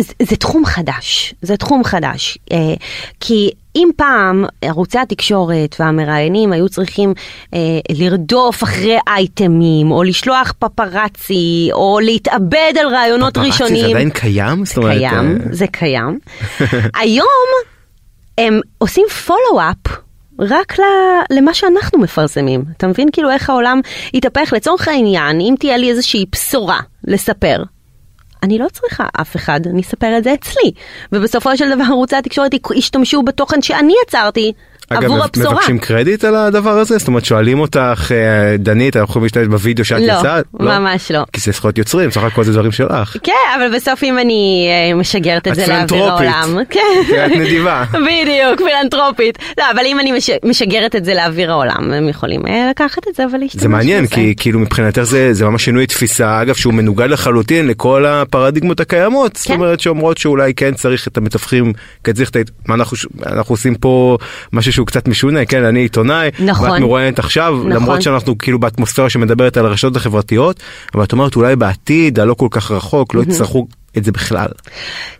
זה, 0.01 0.13
זה 0.23 0.37
תחום 0.37 0.65
חדש, 0.65 1.35
זה 1.43 1.57
תחום 1.57 1.85
חדש. 1.85 2.39
אה, 2.53 2.75
כי 3.21 3.51
אם 3.77 3.89
פעם 3.97 4.45
ערוצי 4.63 4.99
התקשורת 4.99 5.77
והמראיינים 5.81 6.53
היו 6.53 6.69
צריכים 6.69 7.15
אה, 7.55 7.59
לרדוף 7.91 8.63
אחרי 8.63 8.99
אייטמים, 9.09 9.91
או 9.91 10.03
לשלוח 10.03 10.53
פפרצי, 10.59 11.69
או 11.73 11.99
להתאבד 12.03 12.73
על 12.81 12.87
רעיונות 12.87 13.35
פפראצי 13.35 13.51
ראשונים. 13.51 13.83
זה 13.83 13.89
עדיין 13.89 14.11
קיים? 14.11 14.65
אומרת, 14.77 14.97
קיים, 14.97 15.39
אה, 15.41 15.47
זה 15.51 15.67
קיים. 15.67 16.19
היום 17.01 17.27
הם 18.39 18.61
עושים 18.79 19.07
פולו-אפ. 19.27 20.07
רק 20.39 20.77
למה 21.31 21.55
שאנחנו 21.55 21.99
מפרסמים. 21.99 22.65
אתה 22.77 22.87
מבין 22.87 23.09
כאילו 23.13 23.31
איך 23.31 23.51
העולם 23.51 23.81
יתהפך? 24.15 24.53
לצורך 24.53 24.89
העניין, 24.89 25.41
אם 25.41 25.55
תהיה 25.59 25.77
לי 25.77 25.91
איזושהי 25.91 26.25
בשורה 26.33 26.81
לספר, 27.05 27.63
אני 28.43 28.59
לא 28.59 28.67
צריכה 28.73 29.07
אף 29.21 29.37
אחד, 29.37 29.61
אני 29.67 29.83
אספר 29.83 30.19
את 30.19 30.25
זה 30.25 30.35
אצלי. 30.35 30.73
ובסופו 31.13 31.57
של 31.57 31.75
דבר 31.75 31.85
ערוצי 31.85 32.17
התקשורת 32.17 32.51
ישתמשו 32.75 33.23
בתוכן 33.23 33.63
שאני 33.63 33.93
יצרתי 34.07 34.53
אגב, 34.91 35.05
עבור 35.05 35.25
הבשורה. 35.25 35.53
מבקשים 35.55 35.79
קרדיט 35.79 36.25
על 36.25 36.37
הדבר 36.37 36.71
הזה? 36.79 36.99
זאת 36.99 37.09
אומרת, 37.09 37.25
שואלים 37.25 37.61
אותך, 37.61 38.13
אה, 38.15 38.57
דנית, 38.59 38.97
אנחנו 38.97 39.11
יכולים 39.13 39.25
להשתמש 39.25 39.47
בווידאו 39.47 39.85
שאת 39.85 40.01
לא, 40.01 40.13
יצאת? 40.13 40.45
ממש 40.61 41.11
לא. 41.11 41.23
כי 41.33 41.41
זה 41.41 41.53
זכויות 41.53 41.79
יוצרים, 41.79 42.11
סך 42.11 42.23
הכל 42.25 42.45
זה 42.45 42.53
דברים 42.53 42.73
שלך. 42.73 43.17
כן, 43.23 43.33
אבל 43.57 43.77
בסוף 43.77 44.03
אם 44.03 44.19
אני 44.19 44.69
אה, 44.91 44.95
משגרת 44.95 45.43
את 45.43 45.53
את 45.53 45.55
זה 45.55 45.67
לאוויר. 45.67 46.05
העולם. 46.05 46.57
כי 46.71 46.79
את 47.27 47.31
נדיבה. 47.37 47.85
בדיוק, 47.95 48.61
פילנטרופית. 48.69 49.39
לא, 49.59 49.65
אבל 49.75 49.83
אם 49.87 50.01
אני 50.01 50.13
מש- 50.13 50.31
משגרת 50.45 50.97
את 50.97 51.05
זה 51.05 51.15
לאוויר 51.15 51.51
העולם, 51.51 51.93
הם 51.93 52.09
יכולים 52.09 52.47
אה, 52.47 52.67
לקחת 52.71 53.09
את 53.09 53.15
זה 53.15 53.25
ולהשתמש 53.33 53.63
זה 53.63 53.69
מעניין 53.69 54.05
בזה. 54.05 54.15
כי 54.15 54.35
כאילו 54.37 54.59
מבחינתך 54.59 55.03
זה 55.03 55.33
זה 55.35 55.45
ממש 55.45 55.65
שינוי 55.65 55.87
תפיסה 55.87 56.43
אגב 56.43 56.55
שהוא 56.55 56.75
מנוגד 56.75 57.11
לחלוטין 57.11 57.67
לכל 57.69 58.07
הפרדיגמות 58.07 58.81
הקיימות 58.81 59.37
זאת 59.37 59.47
כן. 59.47 59.55
אומרת 59.55 59.81
שאומרות 59.81 60.19
שאולי 60.19 60.55
כן 60.55 60.75
צריך 60.75 61.09
את 61.09 61.17
המתווכים 61.17 61.73
כן 62.05 62.13
צריך 62.13 62.31
את 62.31 62.37
ה- 62.37 62.41
מה 62.69 62.75
אנחנו 62.75 62.97
אנחנו 63.27 63.53
עושים 63.53 63.75
פה 63.75 64.19
משהו 64.53 64.73
שהוא 64.77 64.87
קצת 64.87 65.09
משונה 65.09 65.45
כן 65.45 65.65
אני 65.65 65.81
עיתונאי 65.81 66.29
נכון. 66.41 66.71
ואת 66.71 66.81
מרואיינת 66.81 67.19
עכשיו 67.19 67.55
נכון. 67.59 67.73
למרות 67.73 68.03
שאנחנו 68.03 68.39
כאילו 68.39 68.59
באטמוספירה 68.59 69.11
שמדברת 69.11 69.57
על 69.57 69.67
הרשתות 69.67 69.97
החברתיות 69.97 70.61
אבל 70.95 71.05
את 71.05 71.13
אומרת 71.13 71.37
אולי 71.37 71.57
בעתיד 71.57 72.21
הלא 72.21 72.35
כל 72.35 72.49
כך 72.51 72.71
רחוק 72.71 73.15
לא 73.15 73.23
יצטרכו 73.23 73.67
את 73.99 74.05
זה 74.05 74.13
בכלל. 74.13 74.49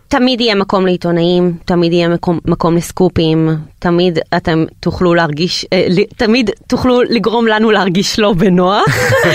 תמיד 0.07 0.41
יהיה 0.41 0.55
מקום 0.55 0.85
לעיתונאים, 0.85 1.57
תמיד 1.65 1.93
יהיה 1.93 2.07
מקום, 2.07 2.39
מקום 2.45 2.75
לסקופים, 2.75 3.49
תמיד 3.79 4.19
אתם 4.37 4.65
תוכלו 4.79 5.13
להרגיש, 5.13 5.65
אה, 5.73 5.87
תמיד 6.17 6.49
תוכלו 6.67 7.01
לגרום 7.01 7.47
לנו 7.47 7.71
להרגיש 7.71 8.19
לא 8.19 8.33
בנוח. 8.33 8.85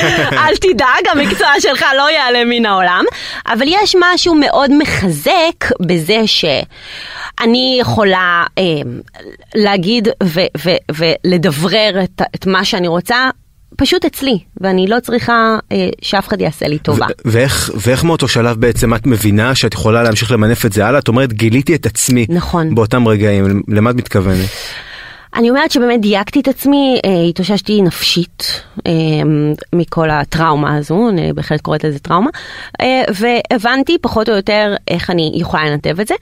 אל 0.46 0.56
תדאג, 0.56 1.08
המקצוע 1.12 1.48
שלך 1.58 1.84
לא 1.96 2.10
ייעלם 2.10 2.48
מן 2.48 2.66
העולם. 2.66 3.04
אבל 3.46 3.66
יש 3.68 3.96
משהו 4.00 4.34
מאוד 4.34 4.70
מחזק 4.78 5.64
בזה 5.80 6.26
שאני 6.26 7.76
יכולה 7.80 8.44
אה, 8.58 8.62
להגיד 9.54 10.08
ו- 10.22 10.40
ו- 10.58 10.94
ולדברר 10.96 12.04
את, 12.04 12.22
את 12.34 12.46
מה 12.46 12.64
שאני 12.64 12.88
רוצה. 12.88 13.30
פשוט 13.76 14.04
אצלי, 14.04 14.38
ואני 14.60 14.86
לא 14.86 15.00
צריכה 15.00 15.58
אה, 15.72 15.88
שאף 16.02 16.28
אחד 16.28 16.40
יעשה 16.40 16.68
לי 16.68 16.78
טובה. 16.78 17.06
ואיך 17.24 17.70
ואיך 17.74 18.04
מאותו 18.04 18.28
שלב 18.28 18.60
בעצם 18.60 18.94
את 18.94 19.06
מבינה 19.06 19.54
שאת 19.54 19.74
יכולה 19.74 20.02
להמשיך 20.02 20.30
למנף 20.32 20.66
את 20.66 20.72
זה 20.72 20.86
הלאה 20.86 20.98
את 20.98 21.08
אומרת 21.08 21.32
גיליתי 21.32 21.74
את 21.74 21.86
עצמי 21.86 22.26
נכון. 22.28 22.74
באותם 22.74 23.08
רגעים 23.08 23.62
למה 23.68 23.90
את 23.90 23.94
מתכוונת. 23.94 24.48
אני 25.34 25.50
אומרת 25.50 25.70
שבאמת 25.70 26.00
דייקתי 26.00 26.40
את 26.40 26.48
עצמי, 26.48 27.00
אה, 27.04 27.22
התאוששתי 27.28 27.82
נפשית 27.82 28.62
אה, 28.86 28.92
מכל 29.72 30.10
הטראומה 30.10 30.76
הזו, 30.76 31.08
אני 31.08 31.32
בהחלט 31.32 31.60
קוראת 31.60 31.84
לזה 31.84 31.98
טראומה, 31.98 32.30
אה, 32.80 33.02
והבנתי 33.14 33.98
פחות 34.00 34.28
או 34.28 34.34
יותר 34.34 34.74
איך 34.88 35.10
אני 35.10 35.32
יכולה 35.34 35.70
לנתב 35.70 36.00
את 36.00 36.08
זה. 36.08 36.14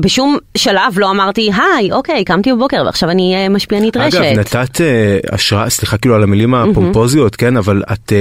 בשום 0.00 0.38
שלב 0.56 0.92
לא 0.96 1.10
אמרתי, 1.10 1.50
היי, 1.56 1.92
אוקיי, 1.92 2.24
קמתי 2.24 2.52
בבוקר 2.52 2.82
ועכשיו 2.86 3.10
אני 3.10 3.48
משפיענית 3.48 3.96
רשת. 3.96 4.18
אגב, 4.18 4.38
נתת 4.38 4.80
אה, 4.80 5.18
השראה, 5.32 5.70
סליחה 5.70 5.96
כאילו 5.98 6.14
על 6.14 6.22
המילים 6.22 6.54
הפומפוזיות, 6.54 7.36
כן, 7.36 7.56
אבל 7.56 7.82
את, 7.92 8.12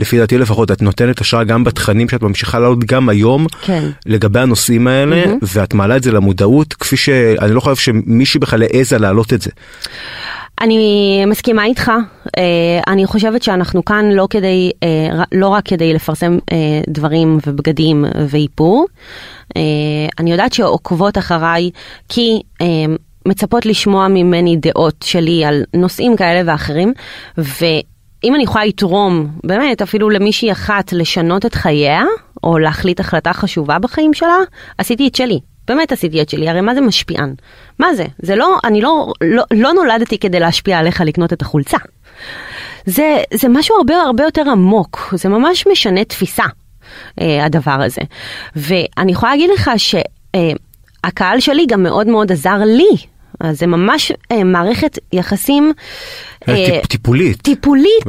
לפי 0.00 0.18
דעתי 0.18 0.38
לפחות, 0.38 0.70
את 0.70 0.82
נותנת 0.82 1.20
השראה 1.20 1.44
גם 1.44 1.64
בתכנים 1.64 2.08
שאת 2.08 2.22
ממשיכה 2.22 2.58
לעלות 2.58 2.84
גם 2.84 3.08
היום, 3.08 3.46
כן. 3.62 3.84
לגבי 4.06 4.40
הנושאים 4.40 4.86
האלה, 4.86 5.22
ואת 5.42 5.74
מעלה 5.74 5.96
את 5.96 6.02
זה 6.02 6.12
למודעות, 6.12 6.72
כפי 6.72 6.96
שאני 6.96 7.54
לא 7.54 7.60
חושב 7.60 7.76
שמישהי 7.76 8.40
בכלל 8.40 8.62
העזה 8.62 8.98
להעלות 8.98 9.32
את 9.32 9.39
זה. 9.40 9.50
אני 10.60 11.24
מסכימה 11.26 11.64
איתך, 11.64 11.92
אה, 12.38 12.42
אני 12.86 13.06
חושבת 13.06 13.42
שאנחנו 13.42 13.84
כאן 13.84 14.10
לא 14.10 14.26
כדי, 14.30 14.70
אה, 14.82 15.24
לא 15.32 15.48
רק 15.48 15.64
כדי 15.66 15.94
לפרסם 15.94 16.38
אה, 16.52 16.56
דברים 16.88 17.38
ובגדים 17.46 18.04
ואיפור, 18.28 18.86
אני 20.18 20.30
יודעת 20.32 20.52
שעוקבות 20.52 21.18
אחריי 21.18 21.70
כי 22.08 22.40
מצפות 23.28 23.66
לשמוע 23.66 24.08
ממני 24.08 24.56
דעות 24.56 24.94
שלי 25.04 25.44
על 25.44 25.64
נושאים 25.74 26.16
כאלה 26.16 26.52
ואחרים, 26.52 26.92
ואם 27.38 28.34
אני 28.34 28.42
יכולה 28.42 28.64
לתרום, 28.64 29.26
באמת, 29.44 29.82
אפילו 29.82 30.10
למישהי 30.10 30.52
אחת 30.52 30.92
לשנות 30.92 31.46
את 31.46 31.54
חייה, 31.54 32.04
או 32.44 32.58
להחליט 32.58 33.00
החלטה 33.00 33.32
חשובה 33.32 33.78
בחיים 33.78 34.14
שלה, 34.14 34.36
עשיתי 34.78 35.08
את 35.08 35.14
שלי. 35.14 35.40
באמת 35.70 35.92
עשיתי 35.92 36.22
את 36.22 36.28
שלי, 36.30 36.48
הרי 36.48 36.60
מה 36.60 36.74
זה 36.74 36.80
משפיען? 36.80 37.34
מה 37.78 37.94
זה? 37.94 38.04
זה 38.22 38.36
לא, 38.36 38.58
אני 38.64 38.80
לא, 38.80 39.12
לא, 39.20 39.42
לא 39.50 39.72
נולדתי 39.72 40.18
כדי 40.18 40.40
להשפיע 40.40 40.78
עליך 40.78 41.00
לקנות 41.00 41.32
את 41.32 41.42
החולצה. 41.42 41.78
זה, 42.86 43.16
זה 43.34 43.48
משהו 43.48 43.76
הרבה 43.76 43.94
הרבה 43.96 44.24
יותר 44.24 44.50
עמוק, 44.50 45.14
זה 45.16 45.28
ממש 45.28 45.66
משנה 45.66 46.04
תפיסה, 46.04 46.44
אה, 47.20 47.44
הדבר 47.44 47.70
הזה. 47.82 48.00
ואני 48.56 49.12
יכולה 49.12 49.32
להגיד 49.32 49.50
לך 49.54 49.70
שהקהל 49.76 51.40
שלי 51.40 51.66
גם 51.66 51.82
מאוד 51.82 52.06
מאוד 52.06 52.32
עזר 52.32 52.58
לי. 52.66 52.96
אז 53.40 53.58
זה 53.58 53.66
ממש 53.66 54.12
אה, 54.32 54.44
מערכת 54.44 54.98
יחסים 55.12 55.72
אה, 56.48 56.54
טיפ- 56.82 56.86
טיפולית. 56.86 57.42
טיפולית 57.42 58.04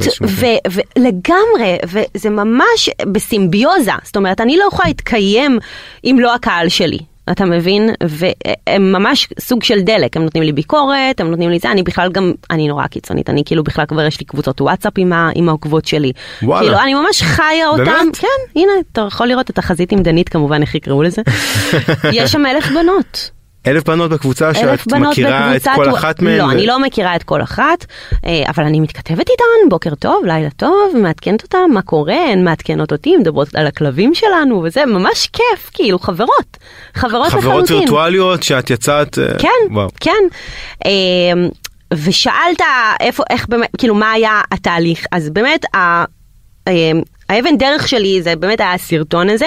ולגמרי, 0.96 1.78
וזה 1.86 2.30
ממש 2.30 2.90
בסימביוזה, 3.12 3.92
זאת 4.04 4.16
אומרת, 4.16 4.40
אני 4.40 4.56
לא 4.56 4.64
יכולה 4.72 4.88
להתקיים 4.88 5.58
אם 6.04 6.16
לא 6.20 6.34
הקהל 6.34 6.68
שלי. 6.68 6.98
אתה 7.30 7.44
מבין? 7.44 7.90
והם 8.02 8.92
ממש 8.92 9.28
סוג 9.40 9.62
של 9.62 9.80
דלק, 9.80 10.16
הם 10.16 10.22
נותנים 10.22 10.44
לי 10.44 10.52
ביקורת, 10.52 11.20
הם 11.20 11.30
נותנים 11.30 11.50
לי 11.50 11.58
זה, 11.58 11.70
אני 11.70 11.82
בכלל 11.82 12.12
גם, 12.12 12.32
אני 12.50 12.68
נורא 12.68 12.86
קיצונית, 12.86 13.30
אני 13.30 13.42
כאילו 13.44 13.64
בכלל 13.64 13.86
כבר 13.86 14.06
יש 14.06 14.20
לי 14.20 14.26
קבוצות 14.26 14.60
וואטסאפ 14.60 14.92
עם, 14.96 15.12
ה, 15.12 15.30
עם 15.34 15.48
העוקבות 15.48 15.84
שלי. 15.84 16.12
וואלה. 16.42 16.66
כאילו, 16.66 16.82
אני 16.82 16.94
ממש 16.94 17.22
חיה 17.22 17.68
אותם. 17.68 17.84
באמת? 17.84 18.16
כן, 18.16 18.26
הנה, 18.56 18.72
אתה 18.92 19.00
יכול 19.00 19.26
לראות 19.26 19.50
את 19.50 19.58
החזית 19.58 19.92
עם 19.92 20.02
דנית 20.02 20.28
כמובן, 20.28 20.62
איך 20.62 20.74
יקראו 20.74 21.02
לזה. 21.02 21.22
יש 22.12 22.32
שם 22.32 22.46
אלף 22.46 22.68
בנות. 22.68 23.30
אלף 23.66 23.84
בנות 23.84 24.10
בקבוצה 24.10 24.48
אלף 24.48 24.56
שאת 24.82 24.92
בנות 24.92 25.10
מכירה 25.12 25.56
את 25.56 25.60
בקבוצת 25.62 25.70
כל 25.76 25.88
ווא- 25.88 25.98
אחת 25.98 26.22
מהן. 26.22 26.38
לא, 26.38 26.44
ו- 26.44 26.50
אני 26.50 26.66
לא 26.66 26.78
מכירה 26.82 27.16
את 27.16 27.22
כל 27.22 27.42
אחת, 27.42 27.86
אה, 28.26 28.42
אבל 28.48 28.64
אני 28.64 28.80
מתכתבת 28.80 29.18
איתן, 29.30 29.68
בוקר 29.70 29.94
טוב, 29.94 30.24
לילה 30.24 30.50
טוב, 30.50 30.96
מעדכנת 31.02 31.42
אותן, 31.42 31.58
מה 31.74 31.82
קורה, 31.82 32.30
הן 32.32 32.44
מעדכנות 32.44 32.92
אותי, 32.92 33.16
מדברות 33.16 33.54
על 33.54 33.66
הכלבים 33.66 34.14
שלנו, 34.14 34.62
וזה 34.64 34.86
ממש 34.86 35.26
כיף, 35.32 35.70
כאילו, 35.72 35.98
חברות. 35.98 36.56
חברות 36.94 37.26
לחלוטין. 37.26 37.50
חברות 37.50 37.70
וירטואליות 37.70 38.42
שאת 38.42 38.70
יצאת. 38.70 39.18
אה, 39.18 39.38
כן, 39.38 39.48
וואו. 39.74 39.88
כן. 40.00 40.22
אה, 40.86 40.90
ושאלת 41.94 42.60
איפה, 43.00 43.22
איך 43.30 43.46
באמת, 43.48 43.68
כאילו, 43.78 43.94
מה 43.94 44.10
היה 44.12 44.40
התהליך? 44.52 45.04
אז 45.12 45.30
באמת, 45.30 45.64
האבן 47.28 47.58
דרך 47.58 47.88
שלי 47.88 48.22
זה 48.22 48.36
באמת 48.36 48.60
היה 48.60 48.72
הסרטון 48.72 49.28
הזה, 49.30 49.46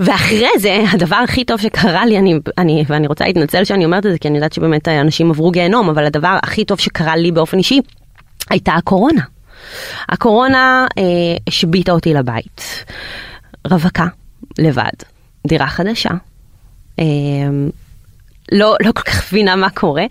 ואחרי 0.00 0.48
זה, 0.58 0.82
הדבר 0.92 1.16
הכי 1.16 1.44
טוב 1.44 1.60
שקרה 1.60 2.06
לי, 2.06 2.18
אני, 2.18 2.34
אני, 2.58 2.84
ואני 2.86 3.06
רוצה 3.06 3.24
להתנצל 3.24 3.64
שאני 3.64 3.84
אומרת 3.84 4.06
את 4.06 4.12
זה, 4.12 4.18
כי 4.18 4.28
אני 4.28 4.36
יודעת 4.36 4.52
שבאמת 4.52 4.88
אנשים 4.88 5.30
עברו 5.30 5.50
גיהנום, 5.50 5.88
אבל 5.88 6.04
הדבר 6.04 6.36
הכי 6.42 6.64
טוב 6.64 6.80
שקרה 6.80 7.16
לי 7.16 7.32
באופן 7.32 7.58
אישי, 7.58 7.80
הייתה 8.50 8.72
הקורונה. 8.72 9.22
הקורונה 10.08 10.86
אה, 10.98 11.02
השביתה 11.48 11.92
אותי 11.92 12.14
לבית. 12.14 12.84
רווקה, 13.66 14.06
לבד, 14.58 14.90
דירה 15.46 15.66
חדשה. 15.66 16.10
אה, 16.98 17.04
לא, 18.52 18.76
לא 18.80 18.92
כל 18.92 19.02
כך 19.02 19.32
מבינה 19.32 19.56
מה 19.56 19.70
קורה. 19.70 20.04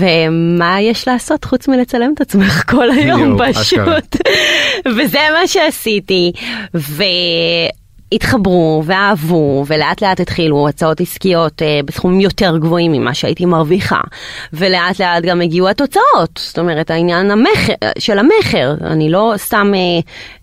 ומה 0.00 0.80
יש 0.80 1.08
לעשות 1.08 1.44
חוץ 1.44 1.68
מלצלם 1.68 2.12
את 2.14 2.20
עצמך 2.20 2.70
כל 2.70 2.90
היום 2.90 3.38
פשוט. 3.52 4.16
וזה 4.96 5.18
מה 5.32 5.46
שעשיתי. 5.46 6.32
ו... 6.74 7.02
התחברו 8.12 8.82
ואהבו 8.86 9.64
ולאט 9.66 10.02
לאט 10.02 10.20
התחילו 10.20 10.68
הצעות 10.68 11.00
עסקיות 11.00 11.62
אה, 11.62 11.80
בסכומים 11.84 12.20
יותר 12.20 12.58
גבוהים 12.58 12.92
ממה 12.92 13.14
שהייתי 13.14 13.44
מרוויחה 13.44 14.00
ולאט 14.52 15.00
לאט 15.00 15.22
גם 15.22 15.40
הגיעו 15.40 15.68
התוצאות 15.68 16.40
זאת 16.42 16.58
אומרת 16.58 16.90
העניין 16.90 17.30
המחר, 17.30 17.72
של 17.98 18.18
המכר 18.18 18.74
אני 18.80 19.10
לא 19.10 19.34
סתם 19.36 19.72
אה, 19.74 19.80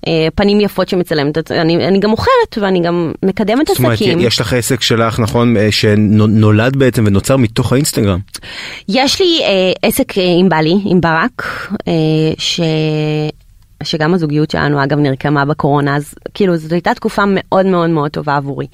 אה, 0.07 0.27
פנים 0.36 0.62
יפות 0.62 0.89
שמצלמת 0.89 1.51
אני, 1.51 1.88
אני 1.88 2.00
גם 2.00 2.10
מוכרת 2.10 2.57
ואני 2.57 2.81
גם 2.81 3.12
מקדמת 3.24 3.69
עסקים. 3.69 3.95
זאת 3.95 4.01
אומרת 4.01 4.27
יש 4.27 4.41
לך 4.41 4.53
עסק 4.53 4.81
שלך 4.81 5.19
נכון 5.19 5.57
אה, 5.57 5.72
שנולד 5.72 6.75
בעצם 6.75 7.03
ונוצר 7.07 7.38
מתוך 7.38 7.74
האינסטגרם. 7.74 8.19
יש 8.89 9.22
לי 9.22 9.39
אה, 9.43 9.72
עסק 9.81 10.17
אה, 10.17 10.24
עם 10.39 10.50
בעלי 10.50 10.75
עם 10.86 11.01
ברק 11.01 11.69
אה, 11.88 11.93
ש... 12.38 12.60
שגם 13.86 14.13
הזוגיות 14.13 14.51
שלנו 14.51 14.84
אגב 14.84 15.00
נרקמה 15.00 15.46
בקורונה, 15.46 15.96
אז 15.96 16.13
כאילו 16.34 16.58
זאת 16.58 16.72
הייתה 16.72 16.94
תקופה 16.94 17.24
מאוד 17.27 17.65
מאוד 17.65 17.89
מאוד 17.89 18.12
טובה 18.12 18.36
עבורי. 18.36 18.68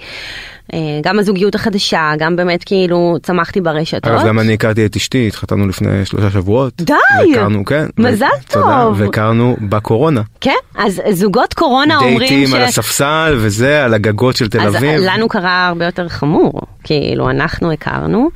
אה, 0.74 0.80
גם 1.04 1.20
הזוגיות 1.20 1.56
החדשה, 1.56 2.12
גם 2.18 2.36
באמת 2.36 2.64
כאילו 2.64 3.18
צמחתי 3.24 3.62
ברשתות. 3.62 4.08
אגב, 4.08 4.28
גם 4.28 4.40
אני 4.40 4.54
הכרתי 4.54 4.86
את 4.86 4.96
אשתי, 4.96 5.28
התחתנו 5.28 5.68
לפני 5.68 6.06
שלושה 6.06 6.32
שבועות. 6.32 6.82
די! 6.82 6.94
והכרנו, 7.30 7.66
כן. 7.66 7.86
מזל 7.98 8.26
ו- 8.26 8.52
טוב. 8.52 8.64
תודה, 8.64 8.90
והכרנו 8.96 9.58
בקורונה. 9.62 10.22
כן, 10.42 10.56
אז 10.76 11.02
זוגות 11.12 11.54
קורונה 11.54 11.98
אומרים 11.98 12.28
ש... 12.28 12.32
דייטים 12.32 12.56
על 12.56 12.62
הספסל 12.62 13.38
וזה, 13.38 13.86
על 13.86 13.94
הגגות 13.94 14.36
של 14.36 14.50
תל 14.50 14.60
אביב. 14.60 14.92
אז 14.92 15.02
לנו 15.06 15.28
קרה 15.28 15.68
הרבה 15.68 15.86
יותר 15.86 16.10
חמור, 16.10 16.62
כאילו 16.84 17.30
אנחנו 17.30 17.72
הכרנו, 17.72 18.30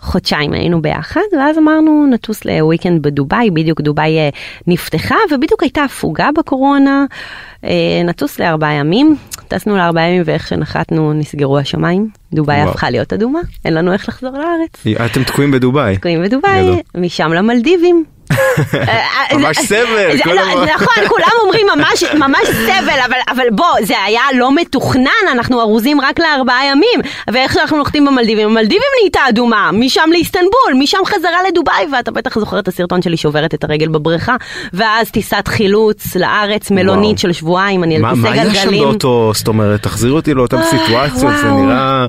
חודשיים 0.00 0.52
היינו 0.52 0.82
ביחד, 0.82 1.20
ואז 1.38 1.58
אמרנו 1.58 2.06
נטוס 2.10 2.44
לוויקנד 2.44 3.02
בדובאי, 3.02 3.50
בדיוק 3.50 3.80
דובאי 3.80 4.18
אה, 4.18 4.28
נפתחה, 4.66 5.16
ובדיוק 5.30 5.62
הייתה 5.62 5.84
הפוגה 5.84 6.28
בקורונה, 6.38 7.04
אה, 7.64 7.70
נטוס 8.04 8.38
לארבעה 8.40 8.72
ימים, 8.72 9.16
טסנו 9.48 9.76
לארבעה 9.76 10.08
ימים 10.08 10.22
ואיך 10.24 10.48
שנחתנו 10.48 11.12
נסגרו 11.12 11.58
השמיים, 11.58 12.08
דובאי 12.32 12.60
הפכה 12.60 12.90
להיות 12.90 13.12
אדומה, 13.12 13.40
אין 13.64 13.74
לנו 13.74 13.92
איך 13.92 14.08
לחזור 14.08 14.30
לארץ. 14.30 14.96
אתם 15.06 15.24
תקועים 15.24 15.50
בדובאי. 15.50 15.96
תקועים 15.96 16.22
בדובאי, 16.22 16.82
משם 16.96 17.32
למלדיבים. 17.32 18.04
ממש 19.32 19.58
סבל. 19.58 20.10
לא, 20.26 20.64
נכון, 20.74 21.08
כולם 21.08 21.28
אומרים 21.42 21.66
ממש 22.14 22.44
סבל, 22.44 23.14
אבל 23.28 23.44
בוא, 23.50 23.66
זה 23.82 23.94
היה 24.04 24.22
לא 24.34 24.54
מתוכנן, 24.54 25.10
אנחנו 25.32 25.60
ארוזים 25.60 26.00
רק 26.00 26.18
לארבעה 26.18 26.66
ימים, 26.66 27.00
ואיך 27.32 27.52
שאנחנו 27.52 27.76
נוחתים 27.76 28.04
במלדיבים, 28.04 28.48
המלדיבים 28.48 28.88
נהייתה 29.00 29.20
אדומה, 29.28 29.70
משם 29.72 30.08
לאיסטנבול, 30.12 30.74
משם 30.78 30.98
חזרה 31.06 31.38
לדובאי, 31.48 31.86
ואתה 31.92 32.10
בטח 32.10 32.38
זוכר 32.38 32.58
את 32.58 32.68
הסרטון 32.68 33.02
שלי 33.02 33.16
שוברת 33.16 33.54
את 33.54 33.64
הרגל 33.64 33.88
בבריכה, 33.88 34.36
ואז 34.72 35.10
טיסת 35.10 35.48
חילוץ 35.48 36.16
לארץ, 36.16 36.70
מלונית 36.70 37.18
של 37.18 37.32
שבועיים, 37.32 37.84
אני 37.84 37.96
על 37.96 38.02
כיסא 38.02 38.14
גלגלים. 38.14 38.36
מה 38.36 38.52
היה 38.52 38.62
שם 38.62 38.70
באותו, 38.70 39.32
זאת 39.34 39.48
אומרת, 39.48 39.82
תחזיר 39.82 40.12
אותי 40.12 40.34
לאותן 40.34 40.58
אה, 40.58 40.64
סיטואציות, 40.64 41.32
זה 41.42 41.50
נראה... 41.50 42.06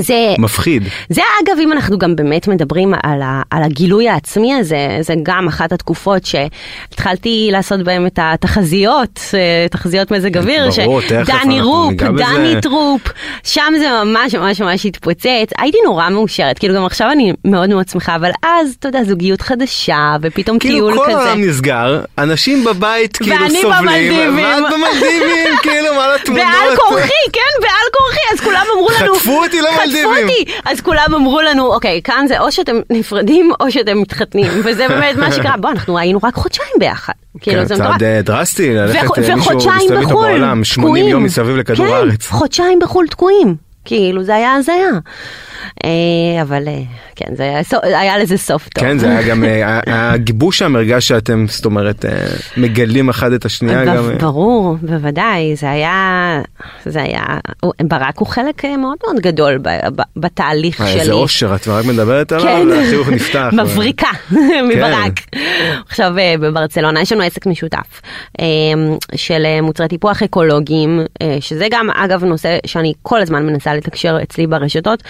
זה 0.00 0.34
מפחיד. 0.38 0.82
זה 1.08 1.22
אגב, 1.42 1.58
אם 1.62 1.72
אנחנו 1.72 1.98
גם 1.98 2.16
באמת 2.16 2.48
מדברים 2.48 2.94
על, 3.02 3.22
ה, 3.22 3.42
על 3.50 3.62
הגילוי 3.62 4.08
העצמי 4.08 4.54
הזה, 4.54 4.98
זה 5.00 5.14
גם 5.22 5.48
אחת 5.48 5.72
התקופות 5.72 6.22
שהתחלתי 6.24 7.48
לעשות 7.52 7.82
בהם 7.84 8.06
את 8.06 8.18
התחזיות, 8.22 9.20
אה, 9.34 9.66
תחזיות 9.70 10.10
מזג 10.10 10.38
אוויר, 10.38 10.70
שדני 10.70 11.60
רופ, 11.60 11.94
דני 11.94 12.60
טרופ, 12.62 13.02
שם 13.44 13.72
זה 13.78 13.86
ממש 14.04 14.34
ממש 14.34 14.60
ממש 14.60 14.86
התפוצץ. 14.86 15.50
הייתי 15.58 15.78
נורא 15.84 16.08
מאושרת, 16.08 16.58
כאילו 16.58 16.74
גם 16.74 16.84
עכשיו 16.84 17.10
אני 17.12 17.32
מאוד 17.44 17.68
מאוד 17.68 17.88
שמחה, 17.88 18.16
אבל 18.16 18.30
אז, 18.42 18.74
אתה 18.78 18.88
יודע, 18.88 19.04
זוגיות 19.04 19.40
חדשה, 19.40 20.16
ופתאום 20.22 20.58
כאילו 20.58 20.74
טיול 20.74 20.92
כזה. 20.92 21.00
כאילו 21.04 21.18
כל 21.20 21.26
העולם 21.26 21.44
נסגר, 21.44 22.00
אנשים 22.18 22.64
בבית 22.64 23.16
כאילו 23.16 23.36
סובלים, 23.62 24.38
ואת 24.38 24.62
במלדיבים, 24.72 25.56
כאילו 25.62 25.94
מה 25.94 26.14
לתמונות. 26.14 26.46
בעל 26.46 26.76
כורחי, 26.76 27.24
כן, 27.32 27.60
בעל 27.60 27.88
כורחי, 27.92 28.20
אז 28.32 28.40
כולם 28.40 28.62
אמרו 28.74 28.88
לנו, 29.00 29.14
חטפו 29.14 29.44
אותי 29.44 29.60
למלדיבים. 29.92 30.54
אז 30.64 30.80
כולם 30.80 31.14
אמרו 31.14 31.40
לנו, 31.40 31.74
אוקיי, 31.74 32.00
כאן 32.04 32.24
זה 32.28 32.40
או 32.40 32.52
שאתם 32.52 32.76
נפרדים 32.90 33.50
או 33.60 33.70
שאתם 33.70 34.00
מתחתנים, 34.00 34.52
וזה 34.64 34.88
באמת 34.88 35.16
מה 35.16 35.32
שקרה, 35.32 35.56
בוא, 35.56 35.70
אנחנו 35.70 35.98
היינו 35.98 36.18
רק 36.22 36.34
חודשיים 36.34 36.72
ביחד. 36.78 37.12
כאילו, 37.40 37.68
כן, 37.68 37.74
צעד 37.76 38.02
אה, 38.02 38.20
דרסטי, 38.22 38.74
ללכת 38.74 39.18
אה, 39.18 39.34
מישהו 39.36 39.70
איתו 39.80 40.08
בעולם, 40.08 40.64
80 40.64 41.08
יום 41.08 41.24
מסביב 41.24 41.56
לכדור 41.56 41.86
כן, 41.86 41.92
הארץ. 41.92 42.26
חודשיים 42.26 42.78
בחו"ל 42.78 43.06
תקועים, 43.06 43.54
כאילו 43.88 44.22
זה 44.22 44.34
היה 44.34 44.54
הזיה. 44.54 44.74
אה, 45.84 46.42
אבל 46.42 46.62
כן, 47.16 47.34
זה 47.34 47.42
היה, 47.42 47.60
היה 48.00 48.18
לזה 48.18 48.36
סוף 48.36 48.68
טוב. 48.68 48.84
כן, 48.84 48.98
זה 48.98 49.10
היה 49.10 49.28
גם, 49.28 49.44
הגיבוש 49.86 50.58
שם 50.58 50.76
הרגש 50.76 51.08
שאתם, 51.08 51.46
זאת 51.48 51.64
אומרת, 51.64 52.04
מגלים 52.56 53.08
אחד 53.08 53.32
את 53.32 53.44
השנייה. 53.44 53.84
גם... 53.84 54.18
ברור, 54.18 54.76
בוודאי, 54.82 55.56
זה 55.56 55.70
היה, 55.70 56.40
זה 56.86 57.02
היה, 57.02 57.24
ברק 57.82 58.18
הוא 58.18 58.28
חלק 58.28 58.64
מאוד 58.64 58.96
מאוד 59.04 59.20
גדול 59.20 59.58
בתהליך 60.16 60.76
שלי. 60.76 61.00
איזה 61.00 61.12
אושר, 61.12 61.54
את 61.54 61.68
רק 61.68 61.84
מדברת 61.84 62.32
עליו, 62.32 62.44
כן. 62.44 62.68
והחיוך 62.68 63.08
נפתח. 63.08 63.48
מבריקה 63.52 64.08
מברק. 64.70 65.20
עכשיו 65.88 66.12
בברצלונה 66.40 67.00
יש 67.00 67.12
לנו 67.12 67.22
עסק 67.22 67.46
משותף 67.46 68.00
של 69.14 69.46
מוצרי 69.62 69.88
טיפוח 69.88 70.22
אקולוגיים, 70.22 71.00
שזה 71.40 71.66
גם 71.70 71.90
אגב 71.90 72.24
נושא 72.24 72.58
שאני 72.66 72.92
כל 73.02 73.20
הזמן 73.20 73.46
מנסה 73.46 73.74
לתקשר 73.78 74.18
אצלי 74.22 74.46
ברשתות. 74.46 75.02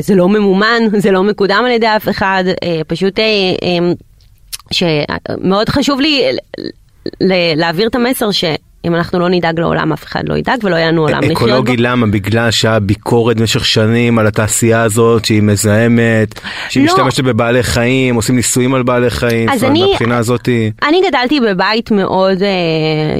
זה 0.00 0.14
לא 0.14 0.28
ממומן, 0.28 0.82
זה 1.02 1.10
לא 1.10 1.22
מקודם 1.22 1.62
על 1.66 1.70
ידי 1.70 1.86
אף 1.86 2.08
אחד, 2.08 2.44
פשוט 2.86 3.18
שמאוד 4.70 5.68
חשוב 5.68 6.00
לי 6.00 6.22
להעביר 7.56 7.88
את 7.88 7.94
המסר 7.94 8.30
ש... 8.30 8.44
אם 8.84 8.94
אנחנו 8.94 9.18
לא 9.18 9.28
נדאג 9.28 9.60
לעולם, 9.60 9.92
אף 9.92 10.04
אחד 10.04 10.28
לא 10.28 10.34
ידאג 10.34 10.64
ולא 10.64 10.76
יהיה 10.76 10.88
לנו 10.88 11.02
עולם 11.02 11.18
לחיות 11.18 11.38
בו. 11.38 11.44
אקולוגי 11.44 11.76
למה? 11.76 12.06
בגלל 12.06 12.50
שהיה 12.50 12.80
ביקורת 12.80 13.36
במשך 13.36 13.64
שנים 13.64 14.18
על 14.18 14.26
התעשייה 14.26 14.82
הזאת 14.82 15.24
שהיא 15.24 15.42
מזהמת, 15.42 16.40
שהיא 16.68 16.86
לא. 16.86 16.92
משתמשת 16.92 17.24
בבעלי 17.24 17.62
חיים, 17.62 18.14
עושים 18.14 18.36
ניסויים 18.36 18.74
על 18.74 18.82
בעלי 18.82 19.10
חיים, 19.10 19.48
אז 19.48 19.64
אני, 19.64 19.84
מבחינה 19.90 20.18
הזאת... 20.18 20.48
אני 20.88 21.00
גדלתי 21.08 21.40
בבית 21.40 21.90
מאוד 21.90 22.42
אה, 22.42 22.48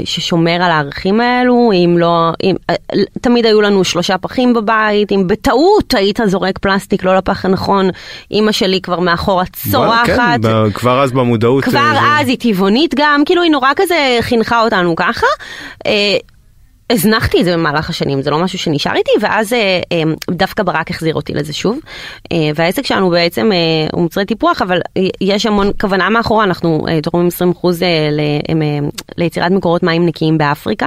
ששומר 0.04 0.54
על 0.54 0.70
הערכים 0.70 1.20
האלו, 1.20 1.70
אם 1.74 1.96
לא... 1.98 2.32
אם, 2.42 2.56
אה, 2.70 2.74
תמיד 3.20 3.46
היו 3.46 3.60
לנו 3.60 3.84
שלושה 3.84 4.18
פחים 4.18 4.54
בבית, 4.54 5.12
אם 5.12 5.26
בטעות 5.26 5.94
היית 5.94 6.20
זורק 6.26 6.58
פלסטיק 6.58 7.04
לא 7.04 7.16
לפח 7.16 7.44
הנכון, 7.44 7.90
אימא 8.30 8.52
שלי 8.52 8.80
כבר 8.80 9.00
מאחורה 9.00 9.44
צורחת. 9.70 10.40
כן, 10.42 10.70
כבר 10.74 11.02
אז 11.02 11.12
במודעות. 11.12 11.64
כבר 11.64 11.78
אה, 11.78 12.20
אז 12.20 12.28
היא 12.28 12.36
טבעונית 12.40 12.94
גם, 12.96 13.22
כאילו 13.26 13.42
היא 13.42 13.50
נורא 13.50 13.70
כזה 13.76 14.18
חינכה 14.20 14.60
אותנו 14.60 14.96
ככה. 14.96 15.26
אה, 15.86 16.18
הזנחתי 16.92 17.40
את 17.40 17.44
זה 17.44 17.52
במהלך 17.52 17.90
השנים, 17.90 18.22
זה 18.22 18.30
לא 18.30 18.38
משהו 18.38 18.58
שנשאר 18.58 18.94
איתי, 18.94 19.10
ואז 19.20 19.52
אה, 19.52 19.80
אה, 19.92 20.02
דווקא 20.30 20.62
ברק 20.62 20.90
החזיר 20.90 21.14
אותי 21.14 21.34
לזה 21.34 21.52
שוב. 21.52 21.78
והעסק 22.54 22.86
שלנו 22.86 23.10
בעצם 23.10 23.50
הוא 23.92 24.02
מוצרי 24.02 24.24
טיפוח, 24.24 24.62
אבל 24.62 24.80
יש 25.20 25.46
המון 25.46 25.70
כוונה 25.80 26.10
מאחורה, 26.10 26.44
אנחנו 26.44 26.86
תורמים 27.02 27.28
20% 27.62 27.66
ליצירת 29.16 29.50
מקורות 29.50 29.82
מים 29.82 30.06
נקיים 30.06 30.38
באפריקה, 30.38 30.86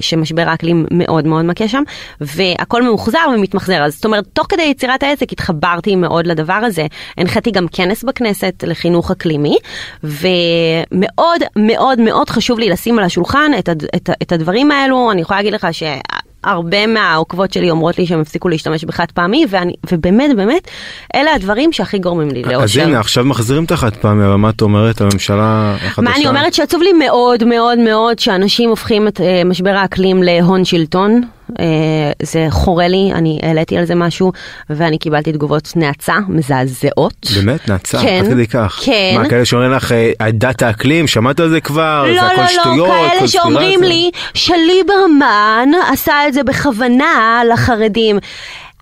שמשבר 0.00 0.48
האקלים 0.48 0.86
מאוד 0.90 1.26
מאוד 1.26 1.44
מכה 1.44 1.68
שם, 1.68 1.82
והכל 2.20 2.82
מאוחזר 2.82 3.18
וממתמחזר. 3.34 3.82
אז 3.82 3.94
זאת 3.94 4.04
אומרת, 4.04 4.24
תוך 4.32 4.46
כדי 4.48 4.62
יצירת 4.62 5.02
העסק 5.02 5.32
התחברתי 5.32 5.96
מאוד 5.96 6.26
לדבר 6.26 6.52
הזה. 6.52 6.86
הנחיתי 7.18 7.50
גם 7.50 7.66
כנס 7.72 8.04
בכנסת 8.04 8.64
לחינוך 8.66 9.10
אקלימי, 9.10 9.56
ומאוד 10.04 11.42
מאוד 11.56 12.00
מאוד 12.00 12.30
חשוב 12.30 12.58
לי 12.58 12.68
לשים 12.68 12.98
על 12.98 13.04
השולחן 13.04 13.50
את, 13.58 13.68
את, 13.96 14.10
את 14.22 14.32
הדברים 14.32 14.70
האלו. 14.70 15.01
אני 15.10 15.20
יכולה 15.20 15.38
להגיד 15.38 15.54
לך 15.54 15.66
שהרבה 15.72 16.86
מהעוקבות 16.86 17.52
שלי 17.52 17.70
אומרות 17.70 17.98
לי 17.98 18.06
שהם 18.06 18.20
הפסיקו 18.20 18.48
להשתמש 18.48 18.84
בחד 18.84 19.06
פעמי, 19.14 19.46
ואני, 19.48 19.72
ובאמת, 19.92 20.36
באמת, 20.36 20.68
אלה 21.14 21.34
הדברים 21.34 21.72
שהכי 21.72 21.98
גורמים 21.98 22.30
לי 22.30 22.42
לאושר. 22.42 22.64
אז 22.64 22.76
הנה, 22.76 23.00
עכשיו 23.00 23.24
מחזירים 23.24 23.64
את 23.64 23.70
החד 23.70 23.96
פעמי, 23.96 24.26
אבל 24.26 24.34
מה 24.34 24.50
את 24.50 24.62
אומרת, 24.62 25.00
הממשלה 25.00 25.76
החדשה? 25.86 26.10
מה 26.10 26.16
אני 26.16 26.28
אומרת? 26.28 26.54
שעצוב 26.54 26.82
לי 26.82 26.92
מאוד 26.92 27.44
מאוד 27.44 27.78
מאוד 27.78 28.18
שאנשים 28.18 28.70
הופכים 28.70 29.08
את 29.08 29.20
אה, 29.20 29.22
משבר 29.44 29.70
האקלים 29.70 30.22
להון 30.22 30.64
שלטון. 30.64 31.22
אה, 31.60 32.12
זה 32.22 32.46
חורה 32.50 32.88
לי, 32.88 33.10
אני 33.14 33.38
העליתי 33.42 33.78
על 33.78 33.84
זה 33.84 33.94
משהו, 33.94 34.32
ואני 34.70 34.98
קיבלתי 34.98 35.32
תגובות 35.32 35.72
נאצה 35.76 36.16
מזעזעות. 36.28 37.26
באמת? 37.36 37.68
נאצה? 37.68 37.98
כן, 38.02 38.22
עד 38.24 38.30
כדי 38.30 38.46
כך? 38.46 38.80
כן. 38.84 39.14
מה, 39.22 39.28
כאלה 39.28 39.44
שאומרים 39.44 39.72
לך, 39.72 39.92
אה, 39.92 40.12
עדת 40.18 40.62
האקלים, 40.62 41.06
שמעת 41.06 41.40
על 41.40 41.48
זה 41.48 41.60
כבר? 41.60 42.04
לא, 42.08 42.20
זה 42.20 42.26
הכל 42.26 42.42
לא, 42.42 42.48
שטויות, 42.48 42.88
לא, 42.88 43.08
כאלה. 43.08 43.28
שאומרים 43.28 43.82
לי 43.82 44.10
שליברמן 44.34 45.68
עשה 45.92 46.28
את 46.28 46.34
זה 46.34 46.42
בכוונה 46.42 47.42
לחרדים. 47.52 48.18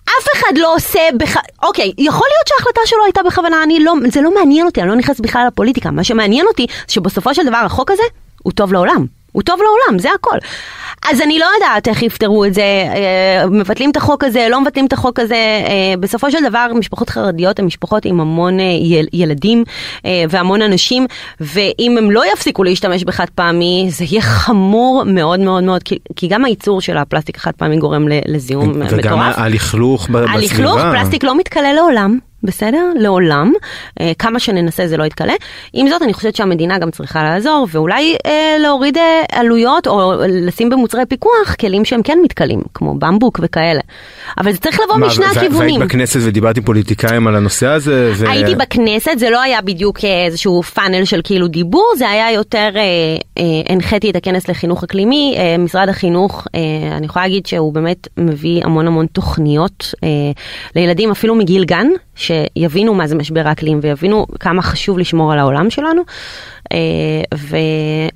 אף 0.03 0.27
אחד 0.35 0.57
לא 0.57 0.75
עושה, 0.75 0.99
בכ... 1.17 1.37
אוקיי, 1.63 1.91
יכול 1.97 2.27
להיות 2.31 2.47
שההחלטה 2.47 2.81
שלו 2.85 3.03
הייתה 3.05 3.21
בכוונה, 3.23 3.63
אני 3.63 3.79
לא, 3.79 3.93
זה 4.11 4.21
לא 4.21 4.33
מעניין 4.33 4.65
אותי, 4.65 4.81
אני 4.81 4.89
לא 4.89 4.95
נכנסת 4.95 5.19
בכלל 5.19 5.47
לפוליטיקה. 5.47 5.91
מה 5.91 6.03
שמעניין 6.03 6.45
אותי, 6.47 6.65
שבסופו 6.87 7.35
של 7.35 7.45
דבר 7.45 7.57
החוק 7.57 7.91
הזה, 7.91 8.03
הוא 8.43 8.53
טוב 8.53 8.73
לעולם. 8.73 9.05
הוא 9.31 9.43
טוב 9.43 9.59
לעולם, 9.61 9.99
זה 9.99 10.09
הכל. 10.15 10.37
אז 11.09 11.21
אני 11.21 11.39
לא 11.39 11.45
יודעת 11.55 11.87
איך 11.87 12.03
יפתרו 12.03 12.45
את 12.45 12.53
זה, 12.53 12.61
אה, 12.61 13.49
מבטלים 13.49 13.91
את 13.91 13.97
החוק 13.97 14.23
הזה, 14.23 14.47
לא 14.51 14.61
מבטלים 14.61 14.85
את 14.85 14.93
החוק 14.93 15.19
הזה, 15.19 15.35
אה, 15.35 15.93
בסופו 15.99 16.31
של 16.31 16.37
דבר 16.49 16.67
משפחות 16.75 17.09
חרדיות 17.09 17.59
הן 17.59 17.65
משפחות 17.65 18.05
עם 18.05 18.19
המון 18.19 18.59
אה, 18.59 18.65
יל, 18.81 19.07
ילדים 19.13 19.63
והמון 20.29 20.61
אנשים, 20.61 21.07
ואם 21.39 21.95
הם 21.97 22.11
לא 22.11 22.23
יפסיקו 22.33 22.63
להשתמש 22.63 23.03
בחד 23.03 23.25
פעמי, 23.35 23.87
זה 23.89 24.05
יהיה 24.09 24.21
חמור 24.21 25.03
מאוד 25.05 25.39
מאוד 25.39 25.63
מאוד, 25.63 25.83
כי, 25.83 25.97
כי 26.15 26.27
גם 26.27 26.45
הייצור 26.45 26.81
של 26.81 26.97
הפלסטיק 26.97 27.37
החד 27.37 27.51
פעמי 27.51 27.77
גורם 27.77 28.07
לזיהום 28.27 28.71
וגם 28.89 28.97
מטורף. 28.97 29.37
הלכלוך 29.37 30.09
ב- 30.09 30.17
בסביבה. 30.17 30.33
הלכלוך, 30.33 30.81
פלסטיק 30.81 31.23
לא 31.23 31.37
מתכלה 31.37 31.73
לעולם. 31.73 32.30
בסדר? 32.43 32.83
לעולם. 32.95 33.53
אה, 34.01 34.11
כמה 34.19 34.39
שננסה 34.39 34.87
זה 34.87 34.97
לא 34.97 35.03
יתכלה. 35.03 35.33
עם 35.73 35.89
זאת, 35.89 36.01
אני 36.01 36.13
חושבת 36.13 36.35
שהמדינה 36.35 36.77
גם 36.79 36.91
צריכה 36.91 37.23
לעזור, 37.23 37.67
ואולי 37.71 38.15
אה, 38.25 38.55
להוריד 38.59 38.97
אה, 38.97 39.21
עלויות, 39.31 39.87
או 39.87 40.13
לשים 40.27 40.69
במוצרי 40.69 41.05
פיקוח 41.05 41.55
כלים 41.59 41.85
שהם 41.85 42.03
כן 42.03 42.19
מתכלים, 42.23 42.61
כמו 42.73 42.93
במבוק 42.93 43.39
וכאלה. 43.43 43.81
אבל 44.37 44.51
זה 44.51 44.57
צריך 44.57 44.79
לבוא 44.79 44.97
מה, 44.97 45.07
משני 45.07 45.25
ו- 45.25 45.29
הכיוונים. 45.29 45.75
והיית 45.75 45.91
בכנסת 45.91 46.19
ודיברת 46.23 46.57
עם 46.57 46.63
פוליטיקאים 46.63 47.27
על 47.27 47.35
הנושא 47.35 47.67
הזה? 47.67 48.11
ו- 48.15 48.29
הייתי 48.29 48.55
בכנסת, 48.55 49.11
זה 49.15 49.29
לא 49.29 49.41
היה 49.41 49.61
בדיוק 49.61 50.05
אה, 50.05 50.25
איזשהו 50.25 50.63
פאנל 50.63 51.05
של 51.05 51.21
כאילו 51.23 51.47
דיבור, 51.47 51.93
זה 51.97 52.09
היה 52.09 52.31
יותר, 52.31 52.69
אה, 52.75 52.81
אה, 53.37 53.43
הנחיתי 53.73 54.09
את 54.09 54.15
הכנס 54.15 54.47
לחינוך 54.47 54.83
אקלימי, 54.83 55.35
אה, 55.37 55.57
משרד 55.57 55.89
החינוך, 55.89 56.47
אה, 56.55 56.59
אני 56.97 57.05
יכולה 57.05 57.25
להגיד 57.25 57.45
שהוא 57.45 57.73
באמת 57.73 58.07
מביא 58.17 58.61
המון 58.65 58.87
המון 58.87 59.05
תוכניות 59.05 59.93
אה, 60.03 60.09
לילדים 60.75 61.11
אפילו 61.11 61.35
מגיל 61.35 61.63
גן, 61.63 61.87
שיבינו 62.57 62.93
מה 62.93 63.07
זה 63.07 63.15
משבר 63.15 63.47
האקלים 63.47 63.79
ויבינו 63.81 64.25
כמה 64.39 64.61
חשוב 64.61 64.99
לשמור 64.99 65.33
על 65.33 65.39
העולם 65.39 65.69
שלנו. 65.69 66.01
אה, 66.73 67.37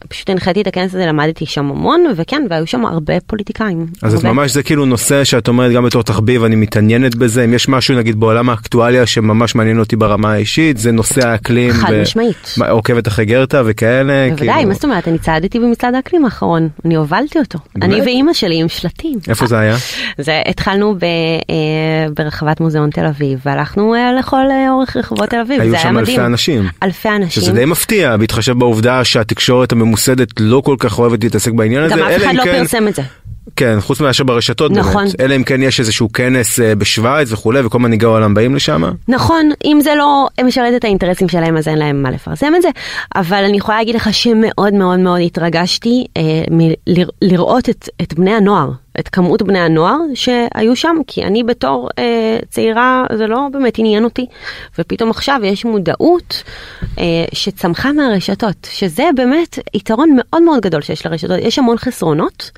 ופשוט 0.06 0.30
הנחיתי 0.30 0.62
את 0.62 0.68
הכנס 0.68 0.96
הזה, 0.96 1.06
למדתי 1.06 1.46
שם 1.46 1.70
המון, 1.72 2.06
וכן, 2.16 2.44
והיו 2.50 2.68
שם 2.68 2.86
הרבה 2.86 3.14
פוליטיקאים. 3.28 3.86
אז 4.02 4.14
את 4.14 4.26
הרבה. 4.26 4.34
ממש 4.34 4.52
זה 4.52 4.64
כאילו 4.64 4.86
נושא 4.86 5.24
שאת 5.24 5.48
אומרת 5.48 5.72
גם 5.72 5.86
בתור 5.86 6.04
תחביב 6.04 6.44
אני 6.44 6.56
מתעניינת 6.56 7.16
בזה 7.16 7.46
אם 7.46 7.54
יש 7.54 7.70
משהו 7.70 7.98
נגיד 7.98 8.20
בעולם 8.20 8.50
האקטואליה 8.50 9.06
שממש 9.06 9.56
מעניין 9.56 9.80
אותי 9.80 9.96
ברמה 9.96 10.32
האישית 10.32 10.78
זה 10.78 10.92
נושא 10.92 11.28
האקלים. 11.28 11.72
חד 11.74 11.92
ו- 11.94 12.02
משמעית. 12.02 12.56
עוקבת 12.70 13.08
אחרי 13.08 13.26
גרטה 13.26 13.62
וכאלה. 13.66 14.28
בוודאי, 14.30 14.54
כאילו- 14.54 14.68
מה 14.68 14.74
זאת 14.74 14.84
אומרת, 14.84 15.08
אני 15.08 15.18
צעדתי 15.20 15.60
במצעד 15.60 15.96
האקלים 15.96 16.26
האחרון, 16.26 16.70
אני 16.86 16.96
הובלתי 16.96 17.40
אותו. 17.40 17.60
אני 17.82 17.88
באמת? 17.96 18.04
ואימא 18.08 18.34
שלי 18.34 18.56
עם 18.62 18.70
שלטים. 18.70 19.20
איפה 19.30 19.48
זה 19.48 19.60
היה? 19.60 19.76
זה 20.18 20.42
התחלנו 20.48 20.96
ב, 20.96 21.04
אה, 21.04 22.08
ברחבת 22.16 22.60
מוזיאון 22.60 22.90
תל 22.90 23.06
אביב, 23.06 23.40
והלכנו 23.46 23.96
אה, 23.96 24.14
לכל 24.20 24.46
אורך 24.70 24.98
רחובות 24.98 25.30
תל 25.30 25.40
אביב, 25.40 25.62
היו 25.62 25.70
זה 25.70 25.76
היה 25.76 25.84
שם 25.84 25.96
מדהים. 25.96 26.20
אלפי 26.20 26.26
אנשים. 26.26 26.70
אלפי 26.84 27.10
אנשים. 27.10 27.44
שזה 27.44 27.52
די 27.52 27.66
מפתיע 27.66 28.18
בהתחשב 28.46 28.60
בעובדה 28.60 29.04
שהתקשורת 29.04 29.72
הממוסדת 29.72 30.30
לא 30.40 30.62
כל 30.66 30.76
כך 30.80 31.00
אוהבת 31.00 31.24
להתעסק 31.24 31.52
בעניין 31.52 31.84
הזה. 31.84 31.96
גם 31.96 32.00
אף 32.00 32.18
אחד 32.24 32.36
לא 32.36 32.44
כן- 32.44 32.60
פרסם 32.60 32.88
את 32.88 32.96
זה. 32.96 33.02
כן, 33.56 33.78
חוץ 33.80 34.02
מאשר 34.02 34.24
ברשתות 34.24 34.72
נכון. 34.72 35.06
באמת. 35.06 35.22
אלא 35.22 35.36
אם 35.36 35.44
כן 35.44 35.64
יש 35.64 35.80
איזשהו 35.80 36.12
כנס 36.14 36.60
אה, 36.60 36.76
בשוויץ 36.76 37.32
וכולי 37.32 37.62
וכל 37.66 37.80
מנהיגי 37.80 38.06
העולם 38.06 38.34
באים 38.34 38.56
לשם. 38.56 38.84
נכון, 39.08 39.50
אם 39.66 39.80
זה 39.82 39.96
לא 39.98 40.28
משרת 40.44 40.74
את 40.76 40.84
האינטרסים 40.84 41.30
שלהם, 41.30 41.58
אז 41.58 41.68
אין 41.68 41.78
להם 41.78 42.04
מה 42.04 42.12
לפרסם 42.12 42.56
את 42.56 42.62
זה, 42.62 42.70
אבל 43.16 43.44
אני 43.44 43.58
יכולה 43.58 43.78
להגיד 43.78 43.96
לך 43.96 44.14
שמאוד 44.14 44.74
מאוד 44.74 45.00
מאוד 45.00 45.22
התרגשתי 45.22 46.06
אה, 46.18 46.22
מלראות 46.52 47.70
את, 47.70 47.90
את 48.02 48.14
בני 48.14 48.34
הנוער, 48.34 48.72
את 49.00 49.08
כמות 49.08 49.42
בני 49.42 49.60
הנוער 49.60 49.98
שהיו 50.14 50.76
שם, 50.76 50.96
כי 51.08 51.24
אני 51.24 51.44
בתור 51.44 51.90
אה, 52.00 52.38
צעירה, 52.50 53.06
זה 53.16 53.28
לא 53.28 53.48
באמת 53.52 53.80
עניין 53.80 54.04
אותי, 54.04 54.26
ופתאום 54.80 55.10
עכשיו 55.10 55.40
יש 55.44 55.66
מודעות 55.66 56.44
אה, 57.00 57.26
שצמחה 57.34 57.92
מהרשתות, 57.92 58.68
שזה 58.72 59.04
באמת 59.16 59.60
יתרון 59.74 60.18
מאוד 60.18 60.44
מאוד 60.44 60.60
גדול 60.62 60.82
שיש 60.82 61.06
לרשתות, 61.06 61.40
יש 61.42 61.60
המון 61.60 61.78
חסרונות, 61.78 62.52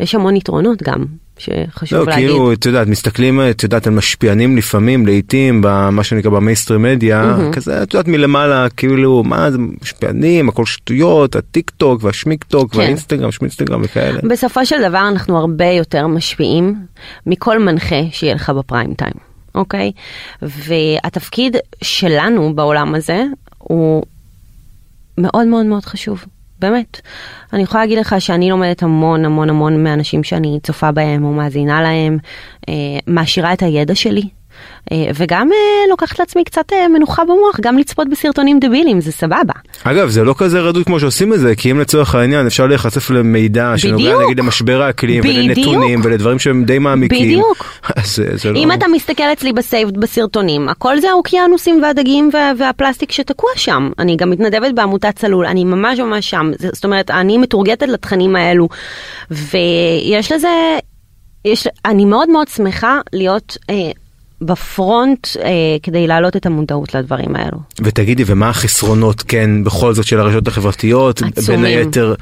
יש 0.00 0.14
המון 0.14 0.36
יתרונות 0.36 0.82
גם, 0.82 1.04
שחשוב 1.38 1.98
לא, 1.98 2.06
להגיד. 2.06 2.28
כאילו, 2.28 2.52
את 2.52 2.66
יודעת, 2.66 2.88
מסתכלים, 2.88 3.40
את 3.50 3.62
יודעת, 3.62 3.86
על 3.86 3.92
משפיענים 3.92 4.56
לפעמים, 4.56 5.06
לעיתים, 5.06 5.60
במה 5.64 6.04
שנקרא 6.04 6.30
במייסטרים 6.30 6.82
מדיה, 6.82 7.36
כזה, 7.52 7.82
את 7.82 7.94
יודעת, 7.94 8.08
מלמעלה, 8.08 8.66
כאילו, 8.76 9.22
מה 9.24 9.50
זה 9.50 9.58
משפיענים, 9.82 10.48
הכל 10.48 10.66
שטויות, 10.66 11.36
הטיק 11.36 11.70
טוק 11.70 12.04
והשמיק 12.04 12.44
טוק 12.44 12.72
כן. 12.72 12.78
והאינסטגרם, 12.78 13.32
שמינסטגרם 13.32 13.80
וכאלה. 13.84 14.20
בסופו 14.30 14.66
של 14.66 14.88
דבר 14.88 15.08
אנחנו 15.08 15.38
הרבה 15.38 15.66
יותר 15.66 16.06
משפיעים 16.06 16.74
מכל 17.26 17.58
מנחה 17.58 18.02
שיהיה 18.10 18.34
לך 18.34 18.50
בפריים 18.50 18.94
טיים, 18.94 19.14
אוקיי? 19.54 19.92
והתפקיד 20.42 21.56
שלנו 21.84 22.54
בעולם 22.54 22.94
הזה 22.94 23.24
הוא 23.58 24.02
מאוד 25.18 25.46
מאוד 25.46 25.66
מאוד 25.66 25.84
חשוב. 25.84 26.24
באמת. 26.64 27.00
אני 27.52 27.62
יכולה 27.62 27.82
להגיד 27.82 27.98
לך 27.98 28.14
שאני 28.18 28.50
לומדת 28.50 28.82
המון 28.82 29.24
המון 29.24 29.50
המון 29.50 29.84
מאנשים 29.84 30.22
שאני 30.24 30.58
צופה 30.62 30.92
בהם 30.92 31.24
או 31.24 31.32
מאזינה 31.32 31.82
להם, 31.82 32.18
אה, 32.68 32.74
מעשירה 33.06 33.52
את 33.52 33.62
הידע 33.62 33.94
שלי. 33.94 34.28
אה, 34.92 34.96
וגם 35.14 35.48
אה, 35.52 35.56
לוקחת 35.90 36.18
לעצמי 36.18 36.44
קצת 36.44 36.72
אה, 36.72 36.88
מנוחה 36.88 37.24
במוח, 37.24 37.60
גם 37.60 37.78
לצפות 37.78 38.08
בסרטונים 38.08 38.60
דבילים, 38.60 39.00
זה 39.00 39.12
סבבה. 39.12 39.52
אגב, 39.84 40.08
זה 40.08 40.24
לא 40.24 40.34
כזה 40.38 40.60
רדוד 40.60 40.84
כמו 40.86 41.00
שעושים 41.00 41.32
את 41.32 41.40
זה, 41.40 41.54
כי 41.56 41.70
אם 41.70 41.80
לצורך 41.80 42.14
העניין 42.14 42.46
אפשר 42.46 42.66
להיחשף 42.66 43.10
למידע 43.10 43.72
שנוגע. 43.76 44.18
נגיד 44.24 44.38
למשבר 44.38 44.82
האקלים 44.82 45.22
בדיוק. 45.22 45.36
ולנתונים 45.36 46.00
ולדברים 46.04 46.38
שהם 46.38 46.64
די 46.64 46.78
מעמיקים. 46.78 47.22
בדיוק. 47.22 47.64
זה- 48.14 48.36
זה 48.36 48.52
לא... 48.52 48.58
אם 48.58 48.72
אתה 48.72 48.86
מסתכל 48.88 49.22
אצלי 49.32 49.52
בסייבד 49.52 49.96
בסרטונים, 49.98 50.68
הכל 50.68 51.00
זה 51.00 51.10
האוקיינוסים 51.10 51.82
והדגים 51.82 52.30
וה- 52.32 52.52
והפלסטיק 52.58 53.12
שתקוע 53.12 53.50
שם. 53.56 53.90
אני 53.98 54.16
גם 54.16 54.30
מתנדבת 54.30 54.74
בעמותת 54.74 55.16
צלול, 55.18 55.46
אני 55.46 55.64
ממש 55.64 55.98
ממש 56.00 56.30
שם. 56.30 56.50
זאת 56.72 56.84
אומרת, 56.84 57.10
אני 57.10 57.38
מתורגטת 57.38 57.88
לתכנים 57.88 58.36
האלו. 58.36 58.68
ויש 59.30 60.32
לזה, 60.32 60.48
יש, 61.44 61.68
אני 61.84 62.04
מאוד 62.04 62.28
מאוד 62.30 62.48
שמחה 62.48 62.98
להיות 63.12 63.56
אה, 63.70 63.74
בפרונט 64.46 65.26
אה, 65.36 65.50
כדי 65.82 66.06
להעלות 66.06 66.36
את 66.36 66.46
המודעות 66.46 66.94
לדברים 66.94 67.36
האלו. 67.36 67.58
ותגידי, 67.80 68.22
ומה 68.26 68.48
החסרונות, 68.48 69.22
כן, 69.22 69.64
בכל 69.64 69.94
זאת 69.94 70.06
של 70.06 70.20
הרשתות 70.20 70.48
החברתיות? 70.48 71.22
עצומים. 71.22 71.62
בין 71.62 71.64
היתר 71.64 72.14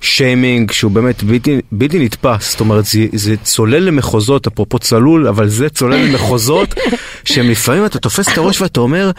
שיימינג 0.00 0.72
שהוא 0.72 0.92
באמת 0.92 1.22
בלתי, 1.22 1.60
בלתי 1.72 2.04
נתפס, 2.04 2.50
זאת 2.50 2.60
אומרת, 2.60 2.84
זה, 2.84 3.06
זה 3.12 3.36
צולל 3.36 3.78
למחוזות, 3.78 4.46
אפרופו 4.46 4.78
צלול, 4.78 5.28
אבל 5.28 5.48
זה 5.48 5.68
צולל 5.68 5.96
למחוזות, 5.96 6.74
שהם 7.24 7.50
לפעמים 7.50 7.86
אתה 7.86 7.98
תופס 7.98 8.32
את 8.32 8.38
הראש 8.38 8.60
ואתה 8.60 8.80
אומר, 8.80 9.10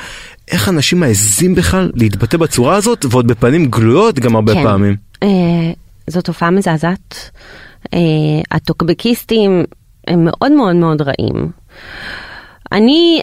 איך 0.52 0.70
אנשים 0.70 1.00
מעזים 1.00 1.56
בכלל 1.56 1.92
להתבטא 1.96 2.38
בצורה 2.38 2.76
הזאת, 2.76 3.06
ועוד 3.10 3.28
בפנים 3.28 3.66
גלויות 3.66 4.20
גם 4.20 4.36
הרבה 4.36 4.54
כן. 4.54 4.64
פעמים. 4.64 4.96
אה, 5.24 5.28
זו 6.08 6.22
תופעה 6.22 6.52
מזעזעת. 6.52 7.30
אה, 7.94 8.00
הטוקבקיסטים 8.52 9.64
הם 10.08 10.26
מאוד 10.26 10.52
מאוד 10.52 10.76
מאוד 10.76 11.02
רעים. 11.02 11.52
אני 12.72 13.22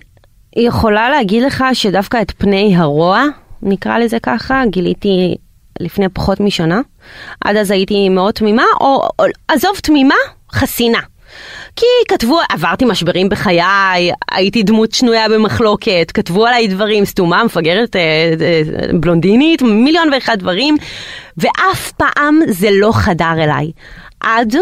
יכולה 0.57 1.11
להגיד 1.11 1.43
לך 1.43 1.65
שדווקא 1.73 2.23
את 2.23 2.33
פני 2.39 2.77
הרוע, 2.77 3.25
נקרא 3.63 3.99
לזה 3.99 4.19
ככה, 4.23 4.63
גיליתי 4.71 5.35
לפני 5.81 6.09
פחות 6.09 6.41
משנה. 6.41 6.81
עד 7.45 7.57
אז 7.57 7.71
הייתי 7.71 8.09
מאוד 8.09 8.35
תמימה, 8.35 8.65
או, 8.81 9.09
או 9.19 9.25
עזוב 9.49 9.77
תמימה, 9.83 10.15
חסינה. 10.53 11.01
כי 11.77 11.87
כתבו, 12.09 12.39
עברתי 12.49 12.85
משברים 12.85 13.29
בחיי, 13.29 14.13
הייתי 14.33 14.63
דמות 14.63 14.93
שנויה 14.93 15.29
במחלוקת, 15.29 16.11
כתבו 16.15 16.47
עליי 16.47 16.67
דברים, 16.69 17.05
סתומה, 17.05 17.45
מפגרת, 17.45 17.97
אה, 17.97 18.01
אה, 18.41 18.63
בלונדינית, 19.01 19.63
מיליון 19.63 20.13
ואחד 20.13 20.39
דברים, 20.39 20.77
ואף 21.37 21.93
פעם 21.93 22.41
זה 22.49 22.69
לא 22.73 22.93
חדר 22.93 23.35
אליי. 23.39 23.71
עד 24.21 24.57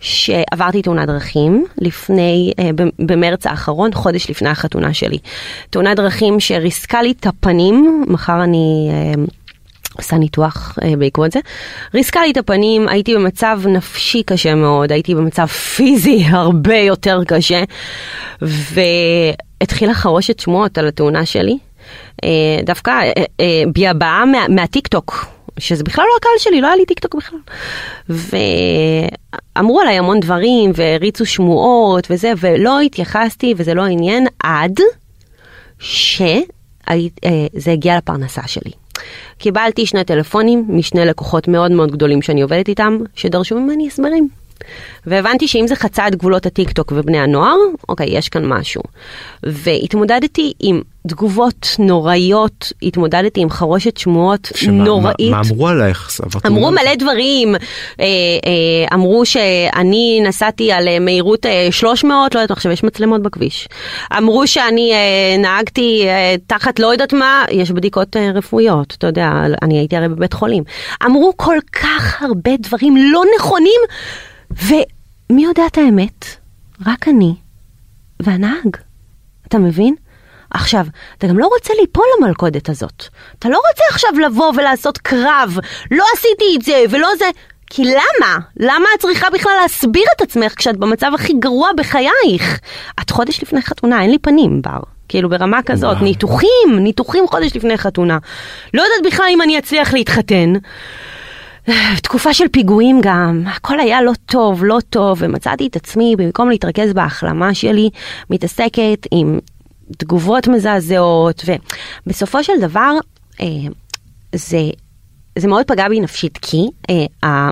שעברתי 0.00 0.82
תאונת 0.82 1.06
דרכים 1.06 1.64
לפני, 1.78 2.52
אה, 2.58 2.70
במרץ 2.98 3.46
האחרון, 3.46 3.94
חודש 3.94 4.30
לפני 4.30 4.48
החתונה 4.48 4.94
שלי. 4.94 5.18
תאונת 5.70 5.96
דרכים 5.96 6.40
שריסקה 6.40 7.02
לי 7.02 7.10
את 7.20 7.26
הפנים, 7.26 8.04
מחר 8.08 8.42
אני... 8.42 8.88
אה, 8.92 9.22
עושה 9.96 10.16
ניתוח 10.16 10.78
אה, 10.82 10.96
בעקבות 10.96 11.32
זה. 11.32 11.40
ריסקה 11.94 12.20
לי 12.20 12.30
את 12.30 12.36
הפנים, 12.36 12.88
הייתי 12.88 13.14
במצב 13.14 13.60
נפשי 13.66 14.22
קשה 14.22 14.54
מאוד, 14.54 14.92
הייתי 14.92 15.14
במצב 15.14 15.46
פיזי 15.46 16.24
הרבה 16.30 16.76
יותר 16.76 17.20
קשה, 17.26 17.62
והתחילה 18.42 19.94
חרושת 19.94 20.40
שמועות 20.40 20.78
על 20.78 20.88
התאונה 20.88 21.26
שלי. 21.26 21.58
דווקא 22.64 22.92
בהבעה 23.74 24.24
מה, 24.24 24.48
מהטיק 24.48 24.86
טוק. 24.86 25.26
שזה 25.60 25.84
בכלל 25.84 26.04
לא 26.04 26.16
הקהל 26.18 26.32
שלי, 26.38 26.60
לא 26.60 26.66
היה 26.66 26.76
לי 26.76 26.86
טיק 26.86 26.98
טוק 26.98 27.14
בכלל. 27.14 27.38
ואמרו 29.56 29.80
עליי 29.80 29.98
המון 29.98 30.20
דברים, 30.20 30.72
והריצו 30.74 31.26
שמועות 31.26 32.06
וזה, 32.10 32.32
ולא 32.40 32.80
התייחסתי 32.80 33.54
וזה 33.56 33.74
לא 33.74 33.82
עניין 33.82 34.26
עד 34.42 34.80
שזה 35.78 36.42
הגיע 37.72 37.96
לפרנסה 37.96 38.42
שלי. 38.46 38.70
קיבלתי 39.38 39.86
שני 39.86 40.04
טלפונים 40.04 40.64
משני 40.68 41.04
לקוחות 41.04 41.48
מאוד 41.48 41.70
מאוד 41.70 41.90
גדולים 41.90 42.22
שאני 42.22 42.42
עובדת 42.42 42.68
איתם, 42.68 42.98
שדרשו 43.14 43.60
ממני 43.60 43.86
הסברים. 43.86 44.28
והבנתי 45.06 45.48
שאם 45.48 45.66
זה 45.66 45.76
חצה 45.76 46.08
את 46.08 46.14
גבולות 46.14 46.46
הטיק 46.46 46.72
טוק 46.72 46.92
ובני 46.96 47.18
הנוער, 47.18 47.56
אוקיי, 47.88 48.06
יש 48.10 48.28
כאן 48.28 48.46
משהו. 48.46 48.82
והתמודדתי 49.42 50.52
עם 50.60 50.80
תגובות 51.06 51.76
נוראיות, 51.78 52.72
התמודדתי 52.82 53.40
עם 53.40 53.50
חרושת 53.50 53.96
שמועות 53.96 54.48
שמה, 54.54 54.72
נוראית. 54.72 55.30
מה, 55.30 55.30
מה 55.30 55.42
אמרו 55.50 55.68
עלייך? 55.68 56.20
אמרו 56.46 56.70
מלא 56.70 56.94
דברים, 56.94 57.54
אה, 57.54 57.60
אה, 58.00 58.94
אמרו 58.94 59.26
שאני 59.26 60.20
נסעתי 60.24 60.72
על 60.72 60.88
אה, 60.88 60.98
מהירות 60.98 61.46
אה, 61.46 61.68
300, 61.70 62.34
לא 62.34 62.40
יודעת, 62.40 62.50
עכשיו 62.50 62.72
יש 62.72 62.84
מצלמות 62.84 63.22
בכביש. 63.22 63.68
אמרו 64.18 64.46
שאני 64.46 64.92
אה, 64.92 65.36
נהגתי 65.38 66.04
אה, 66.06 66.34
תחת 66.46 66.78
לא 66.78 66.92
יודעת 66.92 67.12
מה, 67.12 67.44
יש 67.50 67.70
בדיקות 67.70 68.16
אה, 68.16 68.30
רפואיות, 68.34 68.94
אתה 68.98 69.06
יודע, 69.06 69.30
אני 69.62 69.78
הייתי 69.78 69.96
הרי 69.96 70.08
בבית 70.08 70.32
חולים. 70.32 70.62
אמרו 71.06 71.32
כל 71.36 71.56
כך 71.72 72.22
הרבה 72.22 72.50
דברים 72.60 72.96
לא 72.96 73.22
נכונים, 73.38 73.80
ומי 74.50 75.44
יודע 75.44 75.66
את 75.66 75.78
האמת? 75.78 76.24
רק 76.86 77.08
אני 77.08 77.34
והנהג. 78.20 78.76
אתה 79.46 79.58
מבין? 79.58 79.94
עכשיו, 80.50 80.86
אתה 81.18 81.26
גם 81.26 81.38
לא 81.38 81.46
רוצה 81.46 81.72
ליפול 81.80 82.04
למלכודת 82.18 82.68
הזאת. 82.68 83.04
אתה 83.38 83.48
לא 83.48 83.60
רוצה 83.70 83.82
עכשיו 83.90 84.10
לבוא 84.26 84.52
ולעשות 84.56 84.98
קרב, 84.98 85.58
לא 85.90 86.04
עשיתי 86.16 86.44
את 86.56 86.62
זה 86.62 86.84
ולא 86.90 87.08
זה. 87.18 87.24
כי 87.72 87.84
למה? 87.84 88.38
למה 88.60 88.84
את 88.94 89.00
צריכה 89.00 89.30
בכלל 89.30 89.52
להסביר 89.62 90.04
את 90.16 90.20
עצמך 90.22 90.54
כשאת 90.56 90.76
במצב 90.76 91.10
הכי 91.14 91.32
גרוע 91.32 91.68
בחייך? 91.76 92.60
את 93.00 93.10
חודש 93.10 93.42
לפני 93.42 93.62
חתונה, 93.62 94.02
אין 94.02 94.10
לי 94.10 94.18
פנים, 94.18 94.62
בר. 94.62 94.80
כאילו 95.08 95.28
ברמה 95.28 95.62
כזאת. 95.62 95.96
ניתוחים, 96.02 96.78
ניתוחים 96.78 97.28
חודש 97.28 97.56
לפני 97.56 97.78
חתונה. 97.78 98.18
לא 98.74 98.82
יודעת 98.82 99.12
בכלל 99.12 99.26
אם 99.30 99.42
אני 99.42 99.58
אצליח 99.58 99.94
להתחתן. 99.94 100.52
תקופה 102.02 102.34
של 102.34 102.48
פיגועים 102.52 103.00
גם, 103.02 103.42
הכל 103.46 103.80
היה 103.80 104.02
לא 104.02 104.12
טוב, 104.26 104.64
לא 104.64 104.78
טוב, 104.90 105.18
ומצאתי 105.20 105.66
את 105.66 105.76
עצמי, 105.76 106.14
במקום 106.18 106.50
להתרכז 106.50 106.92
בהחלמה 106.92 107.54
שלי, 107.54 107.90
מתעסקת 108.30 109.06
עם 109.10 109.38
תגובות 109.96 110.48
מזעזעות, 110.48 111.44
ובסופו 112.06 112.44
של 112.44 112.60
דבר, 112.60 112.92
אה, 113.40 113.46
זה, 114.34 114.58
זה 115.38 115.48
מאוד 115.48 115.66
פגע 115.66 115.88
בי 115.88 116.00
נפשית, 116.00 116.38
כי 116.42 116.66
אה, 116.90 117.50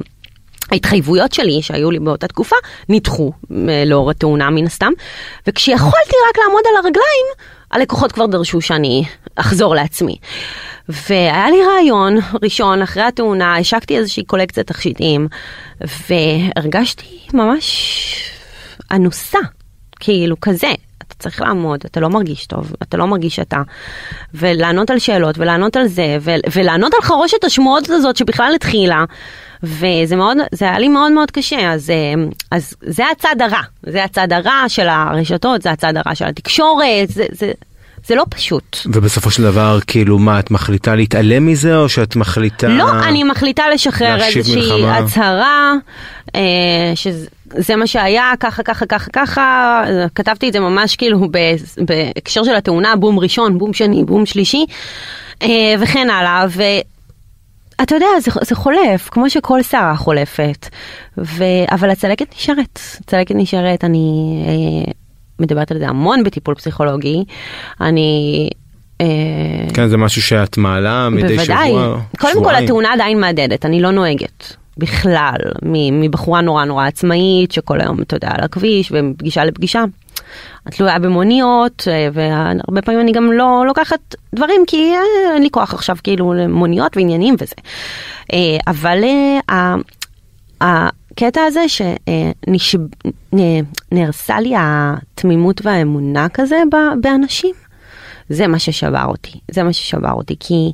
ההתחייבויות 0.71 1.33
שלי 1.33 1.63
שהיו 1.63 1.91
לי 1.91 1.99
באותה 1.99 2.29
תקופה 2.29 2.57
נדחו 2.89 3.33
אה, 3.53 3.85
לאור 3.87 4.11
התאונה 4.11 4.51
מן 4.51 4.67
הסתם, 4.67 4.93
וכשיכולתי 5.47 6.17
רק 6.31 6.39
לעמוד 6.39 6.63
על 6.69 6.77
הרגליים, 6.77 7.27
הלקוחות 7.71 8.13
כבר 8.13 8.27
דרשו 8.27 8.61
שאני 8.61 9.05
אחזור 9.37 9.75
לעצמי. 9.75 10.17
והיה 10.89 11.51
לי 11.51 11.57
רעיון 11.65 12.17
ראשון 12.43 12.83
אחרי 12.83 13.03
התאונה, 13.03 13.57
השקתי 13.57 13.97
איזושהי 13.99 14.25
קולקציית 14.25 14.67
תכשיטים, 14.67 15.29
והרגשתי 16.09 17.19
ממש 17.35 18.15
אנוסה, 18.91 19.39
כאילו 20.01 20.41
כזה. 20.41 20.73
אתה 20.99 21.15
צריך 21.19 21.41
לעמוד, 21.41 21.81
אתה 21.85 22.01
לא 22.01 22.09
מרגיש 22.09 22.47
טוב, 22.47 22.73
אתה 22.83 22.97
לא 22.97 23.07
מרגיש 23.07 23.37
שאתה, 23.37 23.63
ולענות 24.35 24.91
על 24.91 24.99
שאלות, 24.99 25.39
ולענות 25.39 25.77
על 25.77 25.87
זה, 25.87 26.19
ולענות 26.53 26.95
על 26.95 27.01
חרושת 27.03 27.45
השמועות 27.45 27.91
הזאת 27.91 28.17
שבכלל 28.17 28.53
התחילה, 28.55 29.05
וזה 29.63 30.17
מאוד, 30.17 30.37
זה 30.53 30.65
היה 30.65 30.79
לי 30.79 30.89
מאוד 30.89 31.13
מאוד 31.13 31.31
קשה, 31.31 31.73
אז, 31.73 31.91
אה, 31.91 32.15
אז 32.51 32.75
זה 32.83 33.05
הצד 33.11 33.37
הרע, 33.41 33.63
זה 33.83 34.05
הצד 34.05 34.33
הרע 34.33 34.65
של 34.69 34.89
הרשתות, 34.89 35.63
זה 35.63 35.71
הצד 35.71 35.97
הרע 35.97 36.15
של 36.15 36.25
התקשורת, 36.25 37.09
זה, 37.09 37.27
זה, 37.33 37.53
זה 38.07 38.15
לא 38.15 38.25
פשוט. 38.31 38.79
ובסופו 38.87 39.31
של 39.31 39.43
דבר, 39.43 39.79
כאילו, 39.87 40.19
מה, 40.19 40.39
את 40.39 40.51
מחליטה 40.51 40.95
להתעלם 40.95 41.47
מזה, 41.47 41.77
או 41.77 41.89
שאת 41.89 42.17
מחליטה... 42.17 42.69
לא, 42.69 42.91
אני 43.09 43.25
מחליטה 43.25 43.63
לשחרר 43.75 44.23
איזושהי 44.23 44.57
מלחמה. 44.57 44.97
הצהרה, 44.97 45.75
אה, 46.35 46.93
שזה 46.95 47.77
מה 47.77 47.87
שהיה, 47.87 48.33
ככה, 48.41 48.63
ככה, 48.63 48.87
ככה, 48.87 49.11
ככה, 49.13 49.85
כתבתי 50.15 50.49
את 50.49 50.53
זה 50.53 50.61
ממש 50.61 50.97
כאילו 50.97 51.29
בהקשר 51.79 52.45
של 52.45 52.55
התאונה, 52.55 52.97
בום 52.97 53.19
ראשון, 53.19 53.59
בום 53.59 53.73
שני, 53.73 54.05
בום 54.05 54.27
שלישי, 54.27 54.67
אה, 55.43 55.75
וכן 55.81 56.11
הלאה, 56.11 56.47
ואתה 56.51 57.95
יודע, 57.95 58.07
זה, 58.21 58.31
זה 58.43 58.55
חולף, 58.55 59.09
כמו 59.09 59.31
שכל 59.31 59.63
שערה 59.63 59.97
חולפת, 59.97 60.69
ו... 61.19 61.45
אבל 61.71 61.91
הצלקת 61.91 62.35
נשארת, 62.37 62.81
הצלקת 63.01 63.35
נשארת, 63.35 63.85
אני 63.85 64.37
אה, 64.47 64.93
מדברת 65.41 65.71
על 65.71 65.79
זה 65.79 65.89
המון 65.89 66.25
בטיפול 66.25 66.55
פסיכולוגי, 66.55 67.25
אני... 67.81 68.51
אה, 69.01 69.07
כן, 69.75 69.89
זה 69.89 69.97
משהו 69.97 70.23
שאת 70.23 70.59
מעלה 70.59 71.09
מדי 71.09 71.37
בוודאי. 71.37 71.69
שבוע, 71.69 72.01
קודם 72.19 72.35
כל 72.35 72.39
שבועיים. 72.41 72.65
התאונה 72.65 72.93
עדיין 72.93 73.21
מהדהדת, 73.21 73.67
אני 73.67 73.83
לא 73.83 73.91
נוהגת. 73.91 74.57
בכלל, 74.79 75.37
מבחורה 75.93 76.41
נורא 76.41 76.65
נורא 76.65 76.87
עצמאית, 76.87 77.53
שכל 77.53 77.81
היום, 77.81 78.03
אתה 78.03 78.17
יודע, 78.17 78.29
על 78.33 78.45
הכביש, 78.45 78.93
ומפגישה 78.93 79.45
לפגישה. 79.45 79.85
תלויה 80.71 80.99
במוניות, 80.99 81.89
אה, 81.91 82.09
והרבה 82.13 82.83
פעמים 82.83 83.01
אני 83.01 83.13
גם 83.13 83.33
לא 83.33 83.65
לוקחת 83.67 84.15
דברים, 84.35 84.61
כי 84.67 84.93
אה, 84.95 85.35
אין 85.35 85.43
לי 85.43 85.51
כוח 85.51 85.75
עכשיו 85.75 85.97
כאילו 86.05 86.35
למוניות 86.35 86.97
ועניינים 86.97 87.35
וזה. 87.39 87.55
אבל 88.67 88.99
הקטע 91.19 91.41
הזה 91.41 91.65
שנהרסה 93.93 94.41
לי 94.41 94.55
התמימות 94.59 95.67
והאמונה 95.67 96.29
כזה 96.29 96.57
באנשים, 97.01 97.55
זה 98.29 98.47
מה 98.47 98.59
ששבר 98.59 99.05
אותי, 99.05 99.39
זה 99.51 99.63
מה 99.63 99.73
ששבר 99.73 100.13
אותי, 100.13 100.37
כי 100.41 100.73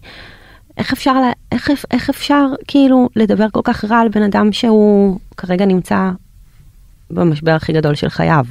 איך 0.79 0.93
אפשר, 0.93 1.15
איך, 1.53 1.71
איך 1.91 2.11
אפשר 2.11 2.47
כאילו 2.69 3.09
לדבר 3.17 3.47
כל 3.53 3.61
כך 3.65 3.85
רע 3.85 3.99
על 3.99 4.09
בן 4.09 4.23
אדם 4.23 4.53
שהוא 4.53 5.19
כרגע 5.37 5.67
נמצא 5.67 6.11
במשבר 7.11 7.51
הכי 7.51 7.73
גדול 7.73 7.95
של 7.95 8.09
חייו, 8.09 8.45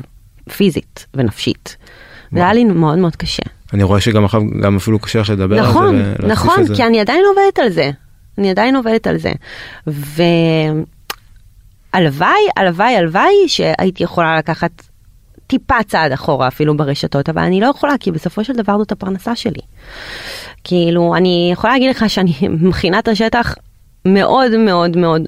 פיזית 0.58 1.06
ונפשית. 1.14 1.78
זה 2.32 2.40
היה 2.40 2.54
לי 2.54 2.64
מאוד 2.64 2.98
מאוד 2.98 3.16
קשה. 3.16 3.44
אני 3.74 3.84
רואה 3.84 4.02
שגם 4.02 4.26
עכשיו, 4.26 4.42
גם 4.62 4.76
אפילו 4.76 5.00
קשה 5.00 5.20
לך 5.20 5.30
לדבר 5.30 5.60
על 5.60 5.70
נכון, 5.70 5.96
זה. 5.96 6.16
ולהוסיף 6.20 6.46
נכון, 6.46 6.64
זה. 6.64 6.76
כי 6.76 6.84
אני 6.84 7.00
עדיין 7.00 7.24
עובדת 7.26 7.60
על 7.60 7.70
זה. 7.70 7.92
אני 8.38 8.50
עדיין 8.50 8.76
עובדת 8.76 9.08
על 9.08 9.18
זה. 9.18 9.32
והלוואי, 9.88 10.93
הלוואי, 11.94 12.96
הלוואי 12.98 13.48
שהייתי 13.48 14.04
יכולה 14.04 14.38
לקחת 14.38 14.72
טיפה 15.48 15.84
צעד 15.88 16.12
אחורה 16.12 16.48
אפילו 16.48 16.78
ברשתות, 16.78 17.30
אבל 17.30 17.42
אני 17.42 17.62
לא 17.62 17.68
יכולה, 17.68 17.98
כי 18.00 18.12
בסופו 18.12 18.44
של 18.44 18.54
דבר 18.54 18.78
זאת 18.78 18.92
הפרנסה 18.92 19.36
שלי. 19.36 19.62
כאילו, 20.64 21.16
אני 21.16 21.50
יכולה 21.54 21.74
להגיד 21.74 21.90
לך 21.90 22.10
שאני 22.10 22.34
מכינה 22.70 23.00
את 23.00 23.08
השטח 23.08 23.56
מאוד 24.06 24.58
מאוד 24.58 24.98
מאוד, 24.98 25.22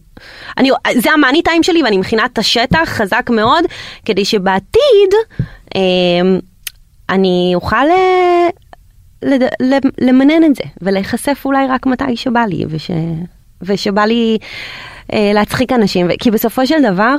אני, 0.57 0.69
זה 0.97 1.11
המאני 1.11 1.41
טיים 1.41 1.63
שלי 1.63 1.83
ואני 1.83 1.97
מכינה 1.97 2.25
את 2.25 2.37
השטח 2.37 2.83
חזק 2.85 3.29
מאוד, 3.29 3.63
כדי 4.05 4.25
שבעתיד 4.25 5.13
אה, 5.75 5.81
אני 7.09 7.51
אוכל 7.55 7.75
אה, 7.89 8.47
לד, 9.59 9.83
למנן 10.01 10.43
את 10.43 10.55
זה 10.55 10.63
ולהיחשף 10.81 11.41
אולי 11.45 11.67
רק 11.67 11.85
מתי 11.85 12.17
שבא 12.17 12.45
לי 12.45 12.65
וש, 12.69 12.91
ושבא 13.61 14.05
לי 14.05 14.37
להצחיק 15.13 15.71
אנשים, 15.71 16.07
כי 16.19 16.31
בסופו 16.31 16.67
של 16.67 16.93
דבר 16.93 17.15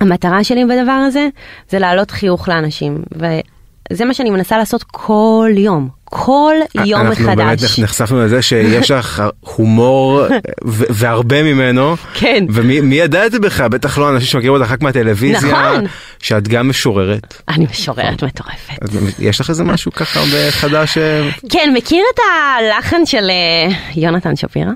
המטרה 0.00 0.44
שלי 0.44 0.64
בדבר 0.64 0.92
הזה 0.92 1.28
זה 1.70 1.78
להעלות 1.78 2.10
חיוך 2.10 2.48
לאנשים 2.48 3.02
וזה 3.12 4.04
מה 4.04 4.14
שאני 4.14 4.30
מנסה 4.30 4.58
לעשות 4.58 4.82
כל 4.82 5.50
יום, 5.56 5.88
כל 6.04 6.54
יום 6.84 7.00
אנחנו 7.00 7.26
באמת 7.26 7.58
מחדש. 7.58 7.78
נחשפנו 7.78 8.24
לזה 8.24 8.42
שיש 8.42 8.90
לך 8.90 9.22
הומור 9.56 10.22
והרבה 10.64 11.42
ממנו. 11.42 11.96
כן. 12.14 12.44
ומי 12.48 12.80
מי 12.80 12.94
ידע 12.94 13.26
את 13.26 13.32
זה 13.32 13.38
בכלל? 13.38 13.68
בטח 13.68 13.98
לא 13.98 14.10
אנשים 14.10 14.26
שמכירים 14.26 14.54
אותך 14.54 14.70
רק 14.70 14.82
מהטלוויזיה. 14.82 15.70
נכון. 15.70 15.84
שאת 16.18 16.48
גם 16.48 16.68
משוררת. 16.68 17.42
אני 17.48 17.66
משוררת 17.70 18.24
מטורפת. 18.24 18.94
יש 19.18 19.40
לך 19.40 19.50
איזה 19.50 19.64
משהו 19.64 19.92
ככה 19.92 20.20
בחדש? 20.34 20.98
אה, 20.98 21.28
כן, 21.50 21.72
מכיר 21.74 22.04
את 22.14 22.20
הלחן 22.58 23.06
של 23.06 23.30
אה, 23.30 23.76
יונתן 23.96 24.36
שפירא? 24.36 24.70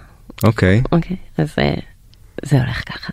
אוקיי, 0.44 0.82
אוקיי, 0.92 1.16
אז 1.38 1.48
אה, 1.58 1.74
זה 2.42 2.56
הולך 2.56 2.82
ככה. 2.88 3.12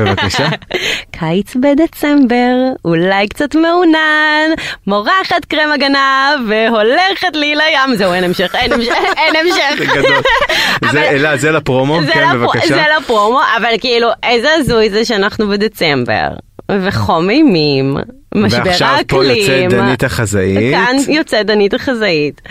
בבקשה. 0.00 0.48
קיץ 1.18 1.56
בדצמבר, 1.56 2.54
אולי 2.84 3.28
קצת 3.28 3.54
מעונן, 3.54 4.50
מורחת 4.86 5.44
קרם 5.48 5.72
הגנה 5.74 6.30
והולכת 6.48 7.34
לי 7.36 7.54
לים. 7.54 7.96
זהו, 7.96 8.12
אין 8.12 8.24
המשך, 8.24 8.54
אין 8.54 8.72
המשך, 8.72 8.94
אין 9.26 9.34
המשך. 9.36 9.78
זה 9.78 9.84
גדול. 9.86 10.22
זה 10.92 11.02
אלה, 11.02 11.36
זה 11.36 11.50
לפרומו, 11.52 12.02
זה 12.02 12.12
כן 12.12 12.28
לפרו- 12.28 12.38
בבקשה. 12.52 12.66
זה 12.74 12.84
לפרומו, 13.00 13.40
אבל 13.56 13.74
כאילו, 13.80 14.08
איזה 14.22 14.48
הזוי 14.54 14.90
זה 14.90 15.04
שאנחנו 15.04 15.48
בדצמבר, 15.48 16.28
וחום 16.80 17.30
אימים, 17.30 17.96
משבר 18.34 18.62
ועכשיו 18.64 18.88
פה 19.06 19.22
האקלים. 19.22 19.36
יוצאת 19.36 19.70
דנית 19.70 20.04
החזאית. 20.04 20.74
כאן 20.74 20.96
יוצאת 21.08 21.46
דנית 21.46 21.74
החזאית. 21.74 22.42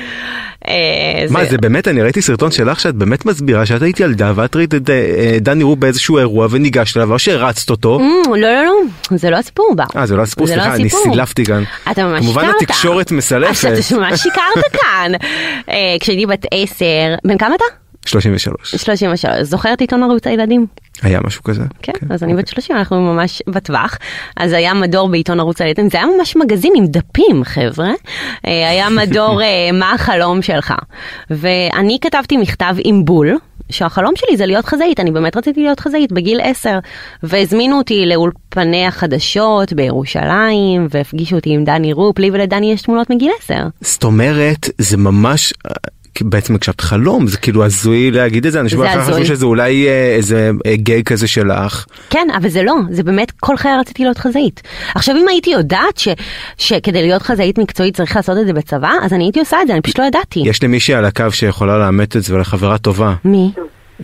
אה, 0.67 1.25
מה 1.29 1.45
זה 1.45 1.57
באמת 1.57 1.87
אני 1.87 2.01
ראיתי 2.01 2.21
סרטון 2.21 2.51
שלך 2.51 2.79
שאת 2.79 2.95
באמת 2.95 3.25
מסבירה 3.25 3.65
שאת 3.65 3.81
היית 3.81 3.99
ילדה 3.99 4.33
ואת 4.35 4.55
ראית 4.55 4.75
את 4.75 4.89
אה, 4.89 5.37
דני 5.41 5.63
רופ 5.63 5.79
באיזשהו 5.79 6.17
אירוע 6.17 6.47
וניגשת 6.51 6.97
אליו 6.97 7.13
או 7.13 7.19
שהרצת 7.19 7.69
אותו. 7.69 7.99
Mm, 7.99 8.29
לא, 8.29 8.35
לא, 8.37 8.63
לא, 8.63 9.17
זה 9.17 9.29
לא 9.29 9.37
הסיפור 9.37 9.73
בה. 9.75 9.85
אה 9.95 10.05
זה 10.05 10.15
לא 10.15 10.21
הסיפור 10.21 10.47
זה 10.47 10.55
לא 10.55 10.61
סליחה 10.61 10.75
אני. 10.75 10.89
סילפתי 10.89 11.45
כאן. 11.45 11.63
אתה 11.91 12.03
ממש 12.05 12.19
כמובן 12.19 12.41
שיקרת. 12.41 12.61
התקשורת 12.61 13.11
מסלפת. 13.11 13.65
אתה 13.65 13.95
ממש 13.97 14.21
שיקרת 14.21 14.81
כאן. 14.81 15.11
אה, 15.69 15.95
כשהייתי 15.99 16.25
בת 16.25 16.45
עשר, 16.51 17.15
בן 17.25 17.37
כמה 17.37 17.55
אתה? 17.55 17.65
33 18.05 18.75
33. 18.75 19.25
זוכרת 19.41 19.81
עיתון 19.81 20.03
ערוץ 20.03 20.27
הילדים? 20.27 20.65
היה 21.01 21.19
משהו 21.23 21.43
כזה. 21.43 21.63
כן, 21.81 21.93
אז 22.09 22.23
אני 22.23 22.33
בת 22.33 22.47
30, 22.47 22.75
אנחנו 22.75 23.01
ממש 23.13 23.41
בטווח. 23.47 23.97
אז 24.37 24.53
היה 24.53 24.73
מדור 24.73 25.09
בעיתון 25.09 25.39
ערוץ 25.39 25.61
הילדים, 25.61 25.89
זה 25.89 25.97
היה 25.97 26.07
ממש 26.17 26.35
מגזין 26.35 26.73
עם 26.75 26.85
דפים, 26.85 27.43
חבר'ה. 27.43 27.89
אה, 28.47 28.69
היה 28.69 28.89
מדור 28.89 29.41
אה, 29.41 29.71
מה 29.79 29.93
החלום 29.93 30.41
שלך. 30.41 30.73
ואני 31.29 31.97
כתבתי 32.01 32.37
מכתב 32.37 32.75
עם 32.83 33.05
בול. 33.05 33.37
שהחלום 33.71 34.13
שלי 34.15 34.37
זה 34.37 34.45
להיות 34.45 34.65
חזאית, 34.65 34.99
אני 34.99 35.11
באמת 35.11 35.37
רציתי 35.37 35.63
להיות 35.63 35.79
חזאית 35.79 36.11
בגיל 36.11 36.41
10 36.43 36.79
והזמינו 37.23 37.77
אותי 37.77 38.05
לאולפני 38.05 38.87
החדשות 38.87 39.73
בירושלים 39.73 40.87
והפגישו 40.89 41.35
אותי 41.35 41.49
עם 41.49 41.63
דני 41.63 41.93
רופ, 41.93 42.19
לי 42.19 42.31
ולדני 42.31 42.73
יש 42.73 42.81
תמונות 42.81 43.09
מגיל 43.09 43.31
10. 43.43 43.55
זאת 43.81 44.03
אומרת 44.03 44.69
זה 44.77 44.97
ממש 44.97 45.53
בעצם 46.21 46.55
הקשבת 46.55 46.81
חלום 46.81 47.27
זה 47.27 47.37
כאילו 47.37 47.65
הזוי 47.65 48.11
להגיד 48.11 48.45
את 48.45 48.51
זה 48.51 48.59
אנשים. 48.59 48.79
חשבו 49.01 49.25
שזה 49.25 49.45
אולי 49.45 49.87
אה, 49.87 50.15
איזה 50.15 50.51
אה, 50.65 50.75
גיי 50.75 51.03
כזה 51.03 51.27
שלך. 51.27 51.85
כן, 52.09 52.27
אבל 52.37 52.49
זה 52.49 52.63
לא, 52.63 52.75
זה 52.89 53.03
באמת 53.03 53.31
כל 53.39 53.57
חיי 53.57 53.71
רציתי 53.79 54.03
להיות 54.03 54.17
חזאית. 54.17 54.61
עכשיו 54.95 55.15
אם 55.15 55.27
הייתי 55.27 55.49
יודעת 55.49 55.97
ש, 55.97 56.07
שכדי 56.57 57.01
להיות 57.01 57.21
חזאית 57.21 57.59
מקצועית 57.59 57.97
צריך 57.97 58.15
לעשות 58.15 58.37
את 58.41 58.45
זה 58.45 58.53
בצבא, 58.53 58.91
אז 59.01 59.13
אני 59.13 59.23
הייתי 59.23 59.39
עושה 59.39 59.61
את 59.61 59.67
זה, 59.67 59.73
אני 59.73 59.81
פשוט 59.81 59.99
לא 59.99 60.03
ידעתי. 60.03 60.39
יש 60.45 60.61
לי 60.61 60.67
מישהי 60.67 60.93
על 60.93 61.05
הקו 61.05 61.31
שיכולה 61.31 61.77
לאמת 61.77 62.17
את 62.17 62.23
זה 62.23 62.35
ולחברה 62.35 62.77
טובה 62.77 63.13
מי? 63.25 63.51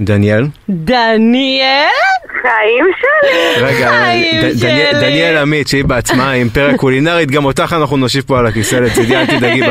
דניאל. 0.01 0.45
דניאל? 0.69 1.87
חיים 2.41 2.85
שלי. 2.99 3.63
רגע, 3.65 3.89
חיים 3.91 4.41
ד- 4.41 4.61
דניאל- 4.61 4.91
שלי. 4.91 5.01
דניאל 5.01 5.37
עמית 5.37 5.67
שהיא 5.67 5.83
בעצמה 5.85 6.33
אימפריה 6.33 6.77
קולינרית, 6.77 7.31
גם 7.31 7.45
אותך 7.45 7.75
אנחנו 7.79 7.97
נושיב 7.97 8.23
פה 8.27 8.39
על 8.39 8.47
הכיסא 8.47 8.75
לצידי, 8.75 9.15
אל 9.15 9.25
תדאגי 9.25 9.61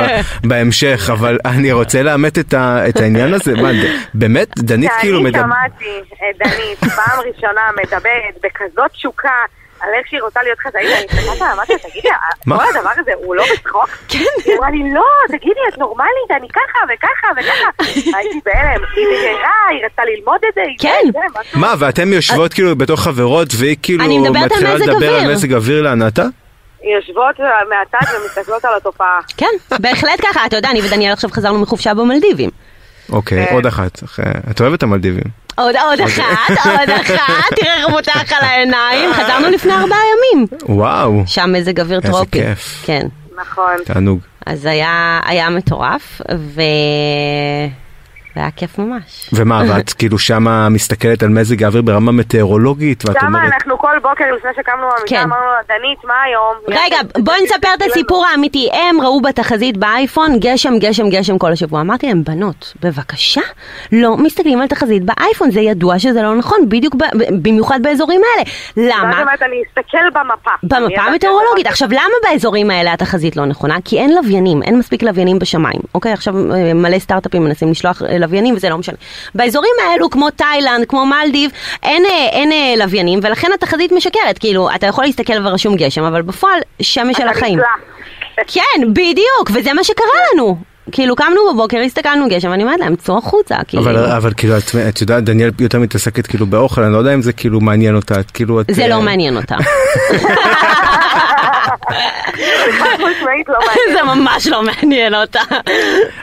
בהמשך, 0.45 1.11
אבל 1.13 1.39
אני 1.45 1.73
רוצה 1.73 2.03
לאמת 2.03 2.39
את 2.39 2.55
ה- 2.55 2.89
את 2.89 3.01
העניין 3.01 3.35
הזה, 3.35 3.55
מה, 3.55 3.73
ד- 3.73 3.77
באמת, 4.15 4.49
דנית 4.59 4.91
כאילו 5.01 5.19
שאני 5.19 5.29
מדבר... 5.31 5.43
שמעתי 5.43 5.85
את 6.15 6.47
דנית 6.47 6.79
פעם 6.95 7.19
ראשונה 7.35 7.61
מדברת 7.83 8.35
בכזאת 8.45 8.91
תשוקה 8.93 9.29
על 9.87 9.93
איך 9.99 10.07
שהיא 10.09 10.21
רוצה 10.23 10.41
להיות 10.43 10.59
חזאית, 10.59 10.87
אני 10.87 11.05
הסתכלת 11.05 11.41
עליה, 11.43 11.53
אמרתי 11.53 11.73
לה, 11.73 11.79
תגידי, 11.79 12.09
מה? 12.47 12.57
כל 12.59 12.77
הדבר 12.77 12.91
הזה 13.01 13.11
הוא 13.15 13.35
לא 13.35 13.45
בצחוק? 13.53 13.89
כן. 14.09 14.19
היא 14.45 14.55
אמרה 14.59 14.71
לי, 14.71 14.95
לא, 14.95 15.05
תגידי, 15.29 15.61
את 15.73 15.79
נורמלית, 15.79 16.31
אני 16.31 16.49
ככה 16.49 16.79
וככה 16.95 17.27
וככה. 17.37 17.91
הייתי 18.19 18.41
בהלם, 18.45 18.81
היא 18.97 19.07
נגרה, 19.19 19.51
היא 19.71 19.85
רצתה 19.87 20.03
ללמוד 20.05 20.41
את 20.49 20.55
זה, 20.55 20.61
היא 20.63 20.77
כן. 20.79 21.21
מה, 21.61 21.75
ואתם 21.79 22.13
יושבות 22.13 22.55
כאילו 22.55 22.77
בתור 22.77 22.97
חברות, 22.97 23.49
והיא 23.59 23.77
כאילו 23.83 24.05
מתחילה 24.33 24.75
לדבר 24.75 25.15
על. 25.15 25.33
מזג 25.33 25.53
אוויר 25.55 25.83
לענתה? 25.83 26.23
יושבות 26.97 27.37
מהצד 27.69 28.13
ומסתכלות 28.21 28.65
על 28.65 28.77
התופעה. 28.77 29.19
כן, 29.37 29.51
בהחלט 29.81 30.21
ככה, 30.23 30.47
אתה 30.47 30.57
יודע, 30.57 30.71
אני 30.71 30.81
ודניאל 30.87 31.13
עכשיו 31.13 31.31
חזרנו 31.31 31.59
מחופשה 31.61 31.95
במלדיבים. 31.95 32.51
אוקיי, 33.13 33.47
כן. 33.47 33.55
עוד 33.55 33.67
אחת. 33.67 34.05
אחרי- 34.05 34.25
את 34.51 34.61
אוהבת 34.61 34.79
את 34.79 34.83
המלדיבים. 34.83 35.46
עוד 35.57 35.77
עוד 35.77 36.01
אחת, 36.01 36.51
עוד 36.79 36.91
אחת, 36.91 37.55
תראה 37.57 37.77
איך 37.77 37.87
הוא 37.87 37.97
פותח 37.97 38.33
על 38.33 38.45
העיניים, 38.45 39.13
חזרנו 39.13 39.51
לפני 39.51 39.73
ארבעה 39.73 39.99
ימים. 40.35 40.47
וואו, 40.69 41.23
שם 41.27 41.53
מזג 41.53 41.81
אוויר 41.81 41.99
איזה 41.99 42.09
טרופי. 42.09 42.31
כיף. 42.31 42.83
כן. 42.87 43.07
נכון. 43.41 43.77
תענוג. 43.85 44.19
אז 44.47 44.67
היה, 44.67 45.21
היה 45.25 45.51
מטורף, 45.51 46.21
ו... 46.39 46.61
והיה 48.37 48.51
כיף 48.57 48.79
ממש. 48.79 49.31
ומה, 49.33 49.63
ואת 49.69 49.93
כאילו 49.99 50.19
שמה 50.19 50.69
מסתכלת 50.69 51.23
על 51.23 51.29
מזג 51.29 51.63
האוויר 51.63 51.83
ברמה 51.83 52.13
מטאורולוגית, 52.13 53.09
ואת 53.09 53.17
שמה 53.21 53.29
אומרת... 53.29 53.53
אנחנו 53.53 53.79
כל 53.79 53.99
בוקר 54.03 54.25
לפני 54.37 54.51
שקמנו 54.57 54.87
מהמיטה 54.87 55.07
כן. 55.07 55.23
אמרנו 55.23 55.47
לה, 55.47 55.77
דנית, 55.79 55.99
מה 56.05 56.23
היום? 56.23 56.55
רגע, 56.69 56.97
בואי 57.25 57.43
נספר 57.45 57.69
את 57.75 57.83
הסיפור 57.91 58.27
האמיתי. 58.27 58.69
הם 58.73 59.01
ראו 59.01 59.21
בתחזית 59.21 59.77
באייפון 59.77 60.39
גשם, 60.41 60.79
גשם, 60.79 61.09
גשם 61.09 61.39
כל 61.39 61.53
השבוע. 61.53 61.81
אמרתי 61.81 62.07
להם, 62.07 62.25
בנות, 62.25 62.73
בבקשה, 62.83 63.41
לא 63.93 64.17
מסתכלים 64.17 64.61
על 64.61 64.67
תחזית 64.67 65.03
באייפון, 65.05 65.51
זה 65.51 65.61
ידוע 65.61 65.99
שזה 65.99 66.23
לא 66.23 66.35
נכון, 66.35 66.59
בדיוק 66.69 66.95
ב- 66.95 67.43
במיוחד 67.43 67.79
באזורים 67.83 68.21
האלה. 68.25 68.51
למה? 68.77 69.21
אומרת, 69.21 69.43
אני 69.43 69.63
אסתכל 69.69 70.11
במפה. 70.13 70.51
במפה 70.63 71.03
המטאורולוגית. 71.03 71.67
עכשיו, 71.67 71.89
למה 71.91 72.15
באזורים 72.23 72.71
האלה 72.71 72.93
התחזית 72.93 73.37
לא 73.37 73.45
נכונה? 73.45 73.77
כי 73.85 73.99
אין 73.99 74.15
לוויינים, 74.15 74.63
אין 74.63 74.79
מספיק 74.79 75.03
לוויינים 75.03 75.39
בשמיים. 75.39 75.81
אוקיי, 75.95 76.13
עכשיו 76.13 76.53
אה, 76.53 76.75
מלא 76.75 76.99
סטארט-אפים 76.99 77.45
מנסים 77.45 77.71
לשלוח 77.71 78.03
אה, 78.03 78.19
לוויינים 78.27 78.55
וזה 78.55 78.69
לא 78.69 78.79
משנה. 78.79 78.97
באזורים 79.35 79.73
האלו, 79.89 80.11
כמו 80.11 80.31
תאילנד, 80.31 80.85
כמו 80.89 81.07
מלדיב, 81.07 81.51
אין, 81.83 82.05
אה, 82.05 82.29
אין 82.33 82.53
אה, 82.53 82.75
לוויינים, 82.77 83.21
ולכן 83.23 83.49
התחזית 83.55 83.93
משקרת. 83.93 84.39
כאילו, 84.39 84.69
אתה 84.75 84.87
יכול 84.87 85.05
להסתכל 85.05 85.47
ורשום 85.47 85.77
גשם, 85.77 86.03
אבל 86.03 86.23
בפועל, 86.23 86.59
שמש 86.83 87.17
של 87.17 87.29
החיים. 87.29 87.59
כן, 88.47 88.93
בדיוק, 88.93 89.51
וזה 89.55 89.73
מה 89.73 89.85
שקרה 89.85 90.07
לנו. 90.33 90.57
כאילו, 90.93 91.17
קמנו 91.17 91.41
בבוקר, 91.53 91.79
הסתכלנו 91.79 92.29
גשם, 92.29 92.51
ואני 92.51 92.63
אומרת 92.63 92.81
להם, 92.81 92.97
צאו 92.97 93.19
החוצה, 93.19 93.57
כאילו. 93.69 93.83
אבל, 93.83 93.97
אבל 93.97 94.33
כאילו, 94.37 94.57
את, 94.57 94.63
את 94.89 95.01
יודעת, 95.01 95.25
דניאל 95.25 95.51
יותר 95.59 95.79
מתעסקת 95.79 96.27
כאילו 96.27 96.47
באוכל, 96.47 96.83
אני 96.83 96.93
לא 96.93 96.99
יודע 96.99 97.15
אם 97.15 97.23
זה 97.23 97.33
כאילו 97.33 97.61
מעניין 97.61 97.97
אותה, 97.97 98.21
את 98.21 98.31
כאילו, 98.31 98.61
את... 98.61 98.67
זה 98.71 98.83
אה, 98.83 98.89
לא 98.89 99.03
מעניין 99.03 99.37
אותה. 99.37 99.57
חד 102.79 102.97
משמעית 102.99 103.49
לא 103.49 103.59
מעניין. 103.67 103.97
זה 103.97 104.15
ממש 104.15 104.47
לא 104.47 104.63
מעניין 104.63 105.15
אותה. 105.15 105.41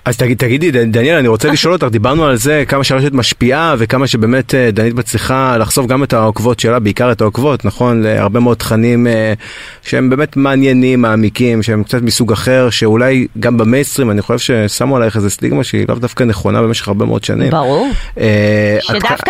אז 0.05 0.17
תגיד, 0.17 0.37
תגידי, 0.37 0.71
דניאל, 0.71 1.17
אני 1.17 1.27
רוצה 1.27 1.49
לשאול 1.51 1.73
אותך, 1.73 1.87
דיברנו 1.91 2.25
על 2.25 2.35
זה, 2.35 2.63
כמה 2.67 2.83
שהרשת 2.83 3.11
משפיעה, 3.13 3.75
וכמה 3.77 4.07
שבאמת 4.07 4.55
אה, 4.55 4.69
דנית 4.71 4.93
מצליחה 4.93 5.57
לחשוף 5.57 5.85
גם 5.85 6.03
את 6.03 6.13
העוקבות 6.13 6.59
שלה, 6.59 6.79
בעיקר 6.79 7.11
את 7.11 7.21
העוקבות, 7.21 7.65
נכון? 7.65 8.01
להרבה 8.01 8.39
מאוד 8.39 8.57
תכנים 8.57 9.07
אה, 9.07 9.33
שהם 9.81 10.09
באמת 10.09 10.37
מעניינים, 10.37 11.01
מעמיקים, 11.01 11.63
שהם 11.63 11.83
קצת 11.83 12.01
מסוג 12.01 12.31
אחר, 12.31 12.69
שאולי 12.69 13.27
גם 13.39 13.57
במיינסטרים, 13.57 14.11
אני 14.11 14.21
חושב 14.21 14.67
ששמו 14.67 14.97
עלייך 14.97 15.15
איזה 15.15 15.29
סטיגמה 15.29 15.63
שהיא 15.63 15.85
לאו 15.89 15.95
דווקא 15.95 16.23
נכונה 16.23 16.61
במשך 16.61 16.87
הרבה 16.87 17.05
מאוד 17.05 17.23
שנים. 17.23 17.49
ברור. 17.49 17.89
אה, 18.19 18.77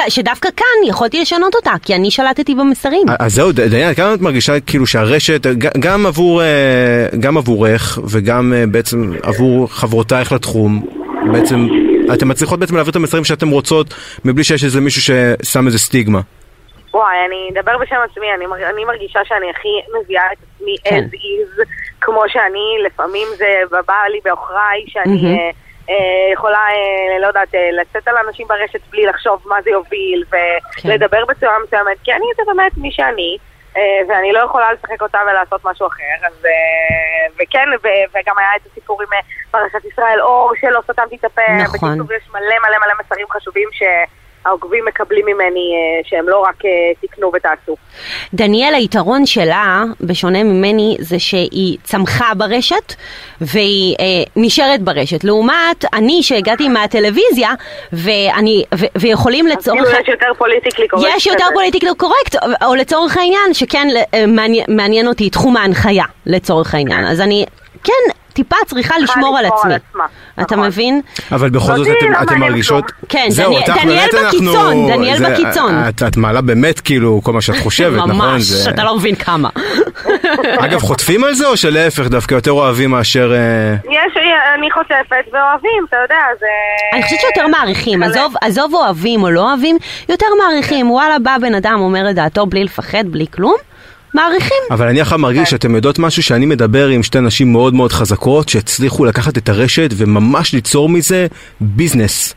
שדווקא, 0.09 0.49
כאן 0.57 0.88
יכולתי 0.88 1.21
לשנות 1.21 1.55
אותה, 1.55 1.71
כי 1.81 1.95
אני 1.95 2.12
שלטתי 2.12 2.55
במסרים. 2.55 3.07
אז 3.19 3.33
זהו, 3.33 3.51
דניאל, 3.51 3.93
כמה 3.93 4.13
את 4.13 4.21
מרגישה 4.21 4.59
כאילו 4.59 4.88
שהרשת, 4.88 5.47
גם 5.79 6.05
עבור, 6.13 6.41
אה, 6.41 7.08
גם 7.19 7.38
עבורך 7.38 7.99
וגם 8.12 8.54
אה, 8.56 8.63
בעצם 8.71 9.12
עבור 9.23 9.67
חברותייך 9.67 10.32
לתחום, 10.32 10.86
בעצם, 11.32 11.67
אתן 12.13 12.32
מצליחות 12.32 12.60
בעצם 12.60 12.76
להעביר 12.76 12.91
את 12.91 12.95
המסרים 12.95 13.23
שאתן 13.23 13.47
רוצות, 13.47 13.88
מבלי 14.26 14.43
שיש 14.43 14.63
איזה 14.63 14.82
מישהו 14.82 15.02
ששם 15.02 15.67
איזה 15.67 15.80
סטיגמה. 15.80 16.19
וואי, 16.93 17.15
אני 17.28 17.49
אדבר 17.54 17.78
בשם 17.78 17.95
עצמי, 18.12 18.28
אני, 18.36 18.45
אני 18.73 18.86
מרגישה 18.86 19.19
שאני 19.26 19.49
הכי 19.49 19.69
מביאה 19.99 20.23
את 20.34 20.38
עצמי 20.38 20.76
כן. 20.84 21.06
as 21.12 21.15
is, 21.15 21.65
כמו 22.02 22.21
שאני, 22.28 22.86
לפעמים 22.86 23.28
זה 23.38 23.78
בא 23.88 23.93
לי 24.12 24.19
בעוכריי, 24.26 24.84
שאני 24.88 25.21
מהמם. 25.21 25.36
אה, 25.36 25.49
אה, 25.89 26.34
יכולה, 26.34 26.58
אה, 26.58 27.19
לא 27.21 27.28
יודעת, 27.28 27.56
אה, 27.56 27.69
לצאת 27.82 28.08
על 28.08 28.15
אנשים 28.28 28.47
ברשת 28.47 28.82
בלי 28.91 29.06
לחשוב 29.06 29.41
מה 29.45 29.56
זה 29.63 29.69
יוביל, 29.69 30.23
כן. 30.32 30.89
ולדבר 30.89 31.26
בצורה 31.26 31.58
מסוימת, 31.67 31.97
כי 32.04 32.12
אני 32.13 32.26
זה 32.36 32.43
באמת 32.47 32.78
מי 32.78 32.91
שאני. 32.91 33.38
אה, 33.77 33.99
ואני 34.07 34.31
לא 34.31 34.39
יכולה 34.39 34.73
לשחק 34.73 35.01
אותה 35.01 35.19
ולעשות 35.27 35.62
משהו 35.65 35.88
אחר, 35.88 36.27
אז... 36.27 36.45
אה, 36.45 37.13
וכן, 37.39 37.69
וגם 38.13 38.38
היה 38.38 38.49
את 38.55 38.62
הסיפור 38.71 39.01
עם 39.01 39.07
אה, 39.13 39.19
פרשת 39.51 39.86
ישראל 39.86 40.21
אור, 40.21 40.51
שלא 40.62 40.79
סתמתי 40.91 41.15
את 41.15 41.25
הפה. 41.25 41.41
נכון. 41.63 41.97
בקיצור, 41.97 42.17
יש 42.17 42.29
מלא 42.31 42.55
מלא 42.63 42.77
מלא 42.86 42.93
מסרים 43.05 43.25
חשובים 43.29 43.69
שהעוקבים 44.43 44.86
מקבלים 44.88 45.25
ממני, 45.25 45.43
אה, 45.73 46.10
שהם 46.10 46.29
לא 46.29 46.39
רק 46.39 46.65
אה, 46.65 46.69
תקנו 47.01 47.32
ותעשו. 47.36 47.75
דניאל, 48.34 48.73
היתרון 48.73 49.25
שלה, 49.25 49.84
בשונה 50.01 50.43
ממני, 50.43 50.97
זה 50.99 51.19
שהיא 51.19 51.77
צמחה 51.84 52.34
ברשת 52.38 52.93
והיא 53.41 53.95
אה, 53.99 54.06
נשארת 54.36 54.82
ברשת. 54.82 55.23
לעומת 55.23 55.86
אני 55.93 56.23
שהגעתי 56.23 56.69
מהטלוויזיה 56.69 57.49
ואני, 57.93 58.63
ו, 58.75 58.86
ויכולים 58.97 59.47
לצורך... 59.47 59.84
כאילו 59.84 59.99
יש 60.01 60.08
יותר 60.08 60.34
politically 60.38 60.88
correct. 60.88 61.07
יש 61.15 61.27
יותר. 61.27 61.45
politically 61.53 61.89
correct, 61.97 62.36
או- 62.36 62.67
או 62.67 62.75
לצורך 62.75 63.17
העניין, 63.17 63.53
שכן 63.53 63.88
אה, 64.13 64.25
מעניין, 64.27 64.65
מעניין 64.67 65.08
אותי 65.08 65.29
תחום 65.29 65.58
ההנחיה, 65.58 66.06
לצורך 66.25 66.75
העניין. 66.75 67.06
אז 67.06 67.21
אני 67.21 67.45
כן 67.84 67.93
טיפה 68.33 68.55
צריכה 68.65 68.95
לשמור 68.99 69.37
על 69.37 69.45
עצמי. 69.45 69.73
אתה 70.41 70.55
נכון. 70.55 70.59
מבין? 70.67 71.01
אבל 71.31 71.49
בכל 71.49 71.77
זאת 71.77 71.87
אתם, 72.21 72.39
מרגישות... 72.39 72.91
כן, 73.09 73.27
דניאל- 73.83 74.09
בקיצון, 74.27 74.87
דניאל 74.91 75.31
בקיצון. 75.31 75.75
את, 76.07 76.17
מעלה 76.17 76.41
באמת 76.41 76.79
כאילו 76.79 77.21
כל 77.23 77.33
מה 77.33 77.41
שאת 77.41 77.55
חושבת, 77.57 77.97
נכון? 77.97 78.11
ממש, 78.11 78.67
אתה 78.69 78.83
לא 78.83 78.95
מבין 78.97 79.15
כמה. 79.15 79.49
אגב, 80.65 80.79
חוטפים 80.79 81.23
על 81.23 81.33
זה 81.33 81.47
או 81.47 81.57
שלהפך 81.57 82.07
דווקא 82.07 82.33
יותר 82.35 82.51
אוהבים 82.51 82.91
מאשר... 82.91 83.34
אה, 83.34 83.75
יש, 83.91 84.17
אני 84.55 84.71
חוטפת 84.71 85.34
ואוהבים, 85.34 85.86
אתה 85.89 85.97
יודע, 86.03 86.15
זה... 86.39 86.45
אני 86.93 87.03
חושבת 87.03 87.19
שיותר 87.19 87.47
מעריכים. 87.47 88.03
עזוב, 88.03 88.34
עזוב 88.41 88.73
אוהבים 88.73 89.23
או 89.23 89.31
לא 89.31 89.49
אוהבים, 89.49 89.77
יותר 90.09 90.25
מעריכים, 90.43 90.91
וואלה 90.91 91.19
בא 91.19 91.38
בן 91.41 91.55
אדם 91.55 91.75
אומר 91.79 92.09
את 92.09 92.15
דעתו 92.15 92.45
בלי 92.45 92.63
לפחד, 92.63 93.03
בלי 93.07 93.25
כלום, 93.34 93.55
מעריכים. 94.14 94.57
אבל 94.72 94.88
אני 94.88 95.01
עכשיו 95.01 95.20
מרגיש 95.20 95.49
שאתם 95.49 95.76
יודעות 95.76 95.99
משהו 95.99 96.24
שאני 96.24 96.45
מדבר 96.45 96.88
עם 96.88 97.03
שתי 97.03 97.20
נשים 97.20 97.51
מאוד 97.51 97.74
מאוד 97.74 97.91
חזקות 97.91 98.49
שהצליחו 98.49 99.05
לקחת 99.05 99.38
את 99.38 99.49
הרשת 99.49 99.89
וממש 99.97 100.53
ליצור 100.53 100.89
מזה 100.89 101.28
ביזנס. 101.61 102.34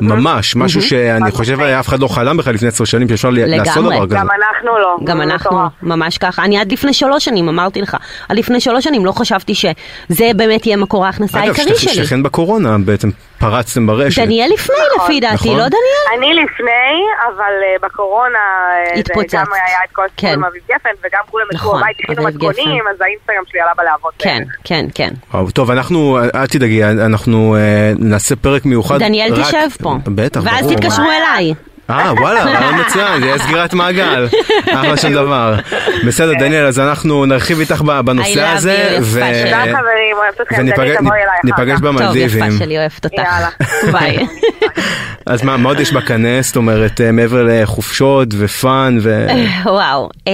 ממש, 0.00 0.56
משהו 0.56 0.82
שאני 0.82 1.30
חושב 1.30 1.60
אף 1.60 1.88
אחד 1.88 2.00
לא 2.00 2.08
חלם 2.08 2.36
בכלל 2.36 2.54
לפני 2.54 2.68
עשר 2.68 2.84
שנים 2.84 3.08
שאפשר 3.08 3.30
ל- 3.30 3.56
לעשות. 3.56 3.84
דבר 3.84 4.06
כזה. 4.06 4.14
גם 4.14 4.26
אנחנו 4.30 4.78
לא. 4.78 4.96
גם 5.04 5.20
אנחנו, 5.20 5.50
מטורף. 5.50 5.72
ממש 5.82 6.18
ככה. 6.18 6.44
אני 6.44 6.58
עד 6.58 6.72
לפני 6.72 6.92
שלוש 6.92 7.24
שנים, 7.24 7.48
אמרתי 7.48 7.80
לך, 7.80 7.96
עד 8.28 8.36
לפני 8.38 8.60
שלוש 8.60 8.84
שנים 8.84 9.04
לא 9.06 9.12
חשבתי 9.12 9.54
שזה 9.54 10.30
באמת 10.36 10.66
יהיה 10.66 10.76
מקור 10.76 11.06
ההכנסה 11.06 11.38
אגב, 11.44 11.54
העיקרי 11.58 11.76
שלי. 11.78 11.94
שכן 12.06 12.22
בקורונה 12.22 12.78
בעצם 12.78 13.10
פרצתם 13.50 13.86
ברשת. 13.86 14.22
דניאל 14.22 14.50
לפני 14.54 14.76
נכון. 14.96 15.04
לפי 15.06 15.20
דעתי, 15.20 15.34
נכון. 15.34 15.56
לא 15.58 15.64
דניאל? 15.68 16.18
אני 16.18 16.34
לפני, 16.34 16.94
אבל 17.26 17.52
אה, 17.64 17.88
בקורונה, 17.88 18.38
אה, 18.38 18.94
זה 18.94 19.00
התפוצצת. 19.00 19.38
גם 19.38 19.44
היה 19.52 19.78
את 19.84 19.92
כל 19.92 20.02
כן. 20.16 20.26
הסיפור 20.26 20.32
עם 20.32 20.44
אביב 20.44 20.62
גפן, 20.68 20.90
וגם 21.04 21.20
כולם 21.30 21.46
יצאו 21.52 21.58
נכון, 21.58 21.80
בבית, 21.80 21.96
הכינו 22.04 22.22
אביב 22.28 22.34
מתכונים. 22.36 22.82
אז 22.90 23.00
האינסטגרם 23.00 23.42
שלי 23.50 23.60
עלה 23.60 23.72
בלהבות. 23.76 24.14
כן. 24.18 24.42
כן, 24.64 24.86
כן. 24.94 25.10
וואו, 25.34 25.50
טוב, 25.50 25.70
אנחנו, 25.70 26.18
אל 26.34 26.46
תדאגי, 26.46 26.84
אנחנו 26.84 27.56
אה, 27.56 27.92
נעשה 27.98 28.36
פרק 28.36 28.64
מיוחד. 28.64 28.98
דניאל 28.98 29.34
רק- 29.34 29.46
תשב 29.48 29.68
פה. 29.82 29.94
בטח, 30.04 30.40
ברור. 30.40 30.54
ואז 30.54 30.72
תתקשרו 30.72 31.04
אליי. 31.04 31.54
אה, 31.90 32.12
וואלה, 32.20 32.44
רעיון 32.44 32.80
מצוין, 32.80 33.20
זה 33.20 33.26
יהיה 33.26 33.38
סגירת 33.38 33.74
מעגל. 33.74 34.28
אחלה 34.72 34.96
של 34.96 35.12
דבר. 35.12 35.54
בסדר, 36.06 36.32
דניאל, 36.38 36.66
אז 36.66 36.78
אנחנו 36.80 37.26
נרחיב 37.26 37.60
איתך 37.60 37.82
בנושא 38.04 38.46
הזה. 38.46 38.98
ו- 39.02 39.20
וניפגש 40.62 41.72
כך. 41.74 41.80
טוב, 41.80 41.86
במלדיבים. 41.88 42.44
יפה 42.44 42.64
שלי, 42.64 42.78
אוהבת 42.78 43.04
אותך. 43.04 43.18
יאללה. 43.18 43.48
ביי. 43.92 44.26
אז 45.26 45.42
מה, 45.42 45.56
מה 45.56 45.68
עוד 45.68 45.80
יש 45.80 45.92
בקנה? 45.92 46.42
זאת 46.42 46.56
אומרת, 46.56 47.00
אה, 47.00 47.12
מעבר 47.12 47.46
לחופשות 47.48 48.28
ו 48.38 48.53
fun 48.53 48.98
וואו, 49.64 50.08
אה, 50.28 50.32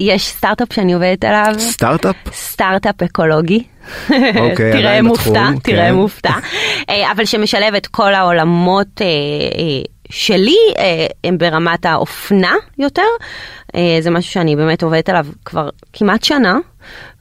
יש 0.00 0.26
סטארט-אפ 0.26 0.72
שאני 0.72 0.92
עובדת 0.92 1.24
עליו. 1.24 1.54
וסטארט-אפ? 1.56 2.16
סטארט-אפ 2.32 3.02
אקולוגי. 3.02 3.62
אוקיי, 4.10 4.72
תראה 4.72 4.78
עדיין 4.78 5.04
מופתע, 5.04 5.30
בתחום, 5.30 5.58
תראה 5.58 5.86
כן. 5.88 5.94
מופתע. 5.94 6.32
אה, 6.90 7.12
אבל 7.12 7.24
שמשלב 7.24 7.74
את 7.74 7.86
כל 7.86 8.14
העולמות 8.14 9.00
שלי, 10.10 10.56
אה, 10.78 11.06
הם 11.24 11.38
ברמת 11.38 11.86
האופנה 11.86 12.54
יותר. 12.78 13.02
אה, 13.74 13.98
זה 14.00 14.10
משהו 14.10 14.32
שאני 14.32 14.56
באמת 14.56 14.82
עובדת 14.82 15.08
עליו 15.08 15.26
כבר 15.44 15.68
כמעט 15.92 16.24
שנה. 16.24 16.58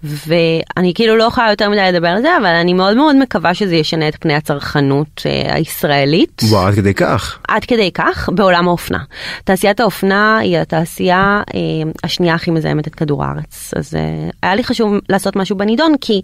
ואני 0.04 0.94
כאילו 0.96 1.18
לא 1.18 1.24
יכולה 1.24 1.50
יותר 1.50 1.70
מדי 1.70 1.92
לדבר 1.94 2.08
על 2.08 2.22
זה, 2.22 2.38
אבל 2.38 2.46
אני 2.46 2.74
מאוד 2.74 2.98
מאוד 2.98 3.16
מקווה 3.16 3.54
שזה 3.54 3.76
ישנה 3.76 4.08
את 4.08 4.16
פני 4.20 4.34
הצרכנות 4.36 5.22
אה, 5.26 5.56
הישראלית. 5.56 6.42
וואו, 6.44 6.68
עד 6.68 6.76
כדי 6.76 6.94
כך. 6.94 7.40
עד 7.48 7.66
כדי 7.66 7.92
כך 7.94 8.30
בעולם 8.34 8.68
האופנה. 8.68 9.00
תעשיית 9.44 9.80
האופנה 9.80 10.38
היא 10.38 10.58
התעשייה 10.58 11.42
אה, 11.56 11.60
השנייה 12.04 12.36
הכי 12.36 12.52
מזהמת 12.52 12.88
את 12.88 12.96
כדור 12.96 13.24
הארץ. 13.24 13.74
אז 13.78 13.96
אה, 13.96 14.30
היה 14.44 14.56
לי 14.56 14.64
חשוב 14.64 14.94
לעשות 15.10 15.36
משהו 15.36 15.58
בנידון, 15.58 15.96
כי 16.02 16.22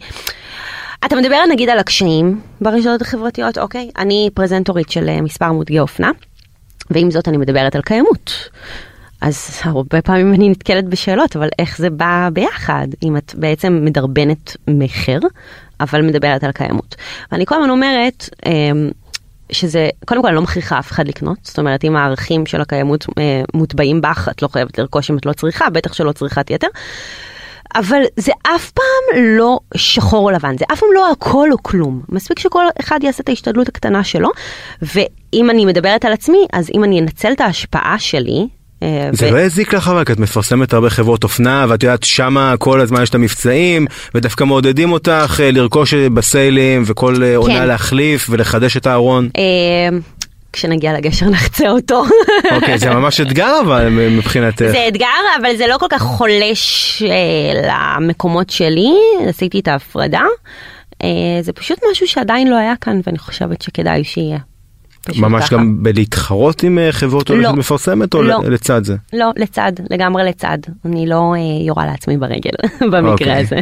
אתה 1.05 1.15
מדבר 1.15 1.37
נגיד 1.49 1.69
על 1.69 1.79
הקשיים 1.79 2.41
ברשתות 2.61 3.01
החברתיות, 3.01 3.57
אוקיי? 3.57 3.89
אני 3.97 4.29
פרזנטורית 4.33 4.91
של 4.91 5.09
אה, 5.09 5.21
מספר 5.21 5.51
מותגי 5.51 5.79
אופנה, 5.79 6.11
ועם 6.91 7.11
זאת 7.11 7.27
אני 7.27 7.37
מדברת 7.37 7.75
על 7.75 7.81
קיימות. 7.81 8.49
אז 9.21 9.59
הרבה 9.63 10.01
פעמים 10.01 10.33
אני 10.33 10.49
נתקלת 10.49 10.85
בשאלות, 10.85 11.35
אבל 11.35 11.49
איך 11.59 11.77
זה 11.77 11.89
בא 11.89 12.29
ביחד, 12.33 12.87
אם 13.03 13.17
את 13.17 13.35
בעצם 13.35 13.79
מדרבנת 13.83 14.57
מכר, 14.67 15.19
אבל 15.79 16.01
מדברת 16.01 16.43
על 16.43 16.51
קיימות. 16.51 16.95
ואני 17.31 17.45
כל 17.45 17.55
הזמן 17.55 17.69
אומרת, 17.69 18.29
אמ, 18.45 18.89
שזה, 19.51 19.89
קודם 20.05 20.21
כל 20.21 20.27
אני 20.27 20.35
לא 20.35 20.41
מכריחה 20.41 20.79
אף 20.79 20.91
אחד 20.91 21.07
לקנות, 21.07 21.37
זאת 21.43 21.59
אומרת 21.59 21.83
אם 21.83 21.95
הערכים 21.95 22.45
של 22.45 22.61
הקיימות 22.61 23.05
אה, 23.17 23.41
מוטבעים 23.53 24.01
בך, 24.01 24.29
את 24.31 24.41
לא 24.41 24.47
חייבת 24.47 24.79
לרכוש 24.79 25.11
אם 25.11 25.17
את 25.17 25.25
לא 25.25 25.33
צריכה, 25.33 25.69
בטח 25.69 25.93
שלא 25.93 26.11
צריכת 26.11 26.49
יתר. 26.49 26.67
אבל 27.75 28.01
זה 28.17 28.31
אף 28.55 28.71
פעם 28.71 29.23
לא 29.23 29.59
שחור 29.75 30.25
או 30.25 30.35
לבן, 30.35 30.57
זה 30.57 30.65
אף 30.73 30.79
פעם 30.79 30.89
לא 30.95 31.11
הכל 31.11 31.49
או 31.51 31.63
כלום. 31.63 32.01
מספיק 32.09 32.39
שכל 32.39 32.63
אחד 32.79 32.99
יעשה 33.03 33.23
את 33.23 33.29
ההשתדלות 33.29 33.67
הקטנה 33.67 34.03
שלו, 34.03 34.29
ואם 34.81 35.49
אני 35.49 35.65
מדברת 35.65 36.05
על 36.05 36.13
עצמי, 36.13 36.45
אז 36.53 36.69
אם 36.73 36.83
אני 36.83 36.99
אנצל 36.99 37.31
את 37.31 37.41
ההשפעה 37.41 37.99
שלי, 37.99 38.47
אה, 38.83 39.09
זה 39.11 39.27
ו- 39.27 39.31
לא 39.31 39.39
הזיק 39.39 39.73
לך 39.73 39.91
כי 40.05 40.13
את 40.13 40.19
מפרסמת 40.19 40.73
הרבה 40.73 40.89
חברות 40.89 41.23
אופנה, 41.23 41.65
ואת 41.69 41.83
יודעת, 41.83 42.03
שמה 42.03 42.55
כל 42.59 42.81
הזמן 42.81 43.03
יש 43.03 43.09
את 43.09 43.15
המבצעים, 43.15 43.85
ודווקא 44.15 44.43
מעודדים 44.43 44.91
אותך 44.91 45.39
אה, 45.43 45.51
לרכוש 45.51 45.93
אה, 45.93 46.09
בסיילים, 46.09 46.83
וכל 46.85 47.23
אה, 47.23 47.35
עונה 47.35 47.65
להחליף 47.65 48.27
ולחדש 48.29 48.77
את 48.77 48.87
הארון. 48.87 49.29
כשנגיע 50.53 50.93
לגשר 50.93 51.29
נחצה 51.29 51.69
אותו. 51.69 52.03
אוקיי, 52.55 52.77
זה 52.77 52.89
ממש 52.89 53.21
אתגר 53.21 53.59
אבל 53.65 53.89
מבחינתך. 53.89 54.65
זה 54.71 54.85
אתגר, 54.87 55.05
אבל 55.41 55.55
זה 55.57 55.67
לא 55.67 55.77
כל 55.77 55.85
כך 55.89 56.01
חולש 56.01 57.03
אה, 57.05 57.97
למקומות 57.99 58.49
שלי, 58.49 58.89
עשיתי 59.29 59.59
את 59.59 59.67
ההפרדה. 59.67 60.21
אה, 61.03 61.07
זה 61.41 61.53
פשוט 61.53 61.79
משהו 61.91 62.07
שעדיין 62.07 62.47
לא 62.49 62.55
היה 62.55 62.73
כאן, 62.81 62.99
ואני 63.07 63.17
חושבת 63.17 63.61
שכדאי 63.61 64.03
שיהיה. 64.03 64.37
ממש 65.17 65.43
ככה. 65.45 65.55
גם 65.55 65.83
בלהתחרות 65.83 66.63
עם 66.63 66.79
אה, 66.79 66.91
חברות 66.91 67.29
לא. 67.29 67.35
הולכת 67.35 67.53
מפרסמת, 67.53 68.13
או 68.13 68.23
לא. 68.23 68.39
לצד 68.43 68.83
זה? 68.83 68.95
לא, 69.13 69.31
לצד, 69.37 69.71
לגמרי 69.89 70.23
לצד. 70.23 70.57
אני 70.85 71.07
לא 71.07 71.33
אה, 71.35 71.65
יורה 71.67 71.85
לעצמי 71.85 72.17
ברגל 72.17 72.51
במקרה 72.91 73.11
אוקיי. 73.11 73.33
הזה. 73.41 73.59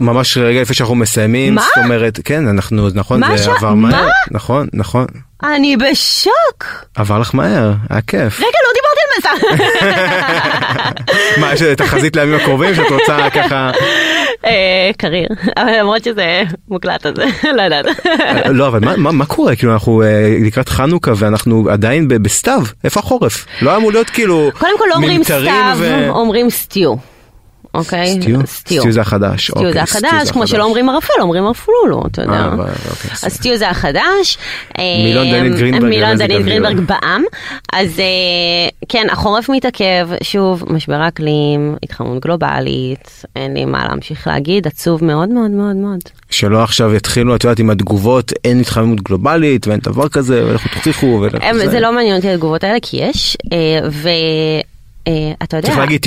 וממש 0.00 0.38
רגע 0.38 0.62
לפני 0.62 0.74
שאנחנו 0.74 0.94
מסיימים, 0.94 1.54
מה? 1.54 1.62
זאת 1.62 1.84
אומרת, 1.84 2.20
כן, 2.24 2.48
אנחנו, 2.48 2.88
נכון, 2.94 3.20
זה 3.36 3.44
ש- 3.44 3.48
עבר 3.48 3.74
מה? 3.74 3.88
מהר, 3.90 4.08
נכון, 4.30 4.66
נכון, 4.72 5.06
אני 5.44 5.76
בשוק! 5.76 6.64
עבר 6.96 7.18
לך 7.18 7.34
מהר, 7.34 7.72
היה 7.90 8.00
כיף. 8.00 8.38
רגע, 8.40 8.58
לא 8.64 8.70
דיברתי 8.74 9.00
על 9.04 9.10
מסע. 9.18 9.30
מה, 11.40 11.52
יש 11.52 11.62
תחזית 11.76 12.16
לימים 12.16 12.34
הקרובים 12.34 12.74
שאת 12.74 12.90
רוצה 12.90 13.30
ככה, 13.30 13.70
אה, 14.46 14.90
קריר, 14.98 15.28
אבל 15.56 15.78
למרות 15.80 16.04
שזה 16.04 16.42
מוקלט 16.68 17.06
אז 17.06 17.14
לא 17.56 17.62
יודעת. 17.62 17.86
לא, 18.50 18.66
אבל 18.66 18.96
מה- 18.96 19.26
קורה, 19.26 19.56
כאילו 19.56 19.72
אנחנו 19.72 20.02
אה, 20.02 20.36
לקראת 20.46 20.68
חנוכה 20.68 21.12
ואנחנו 21.16 21.66
עדיין 21.70 22.08
בסתיו, 22.08 22.62
איפה 22.84 23.00
החורף? 23.00 23.46
לא 23.62 23.76
אמור 23.76 23.92
להיות 23.92 24.10
כאילו 24.10 24.50
קודם 24.58 24.78
כל 24.78 24.84
לא 24.90 24.94
אומרים 24.94 25.24
סתיו, 25.24 25.76
אומרים 26.08 26.50
סטיו. 26.50 26.94
אוקיי? 27.74 28.20
סטיו? 28.20 28.46
סטיו 28.46 28.92
זה 28.92 29.00
החדש. 29.00 29.50
סטיו 29.50 29.62
זה 29.62 29.68
אוקיי, 29.68 29.86
סטיו 29.86 30.10
החדש, 30.10 30.30
כמו. 30.30 30.46
שלא 30.46 30.64
אומרים 30.64 30.88
ערפל, 30.88 31.12
אומרים 31.20 31.44
ערפולולו, 31.44 32.02
אתה 32.06 32.22
יודע. 32.22 32.32
אה, 32.32 32.52
אוקיי. 32.54 33.10
אז 33.22 33.32
סטיו 33.32 33.56
זה 33.56 33.70
החדש. 33.70 34.38
מילון 34.78 35.26
אה, 35.26 35.32
דנית 35.32 35.54
גרינברג, 35.54 35.90
מילון 35.90 36.16
דנית. 36.16 36.44
גרינברג 36.44 36.80
בעם. 36.80 37.22
אז 37.72 37.98
אה, 37.98 38.68
כן, 38.88 39.06
החורף 39.10 39.48
מתעכב, 39.48 40.08
שוב, 40.22 40.64
משבר 40.72 41.08
אקלים, 41.08 41.76
התחממות 41.82 42.22
גלובלית, 42.24 43.24
אין 43.36 43.54
לי 43.54 43.64
מה 43.64 43.88
להמשיך 43.88 44.26
להגיד, 44.26 44.66
עצוב 44.66 45.04
מאוד 45.04 45.28
מאוד 45.28 45.50
מאוד 45.50 45.76
מאוד. 45.76 46.00
שלא 46.30 46.62
עכשיו 46.62 46.94
יתחילו, 46.94 47.36
את 47.36 47.44
יודעת, 47.44 47.58
עם 47.58 47.70
התגובות, 47.70 48.32
אין 48.44 48.60
התחממות 48.60 49.00
גלובלית 49.00 49.66
ואין 49.66 49.80
דבר 49.80 50.08
כזה, 50.08 50.44
ולכו 50.46 50.68
תוכיחו. 50.74 51.24
זה. 51.70 51.80
לא 51.80 51.92
מעניין 51.92 52.16
אותי 52.16 52.30
התגובות 52.30 52.64
האלה, 52.64 52.78
כי 52.82 52.96
יש, 52.96 53.36
אה, 53.52 53.88
ואתה 55.08 55.56
יודע... 55.56 55.68
צריך 55.68 55.78
להגיד 55.78 56.06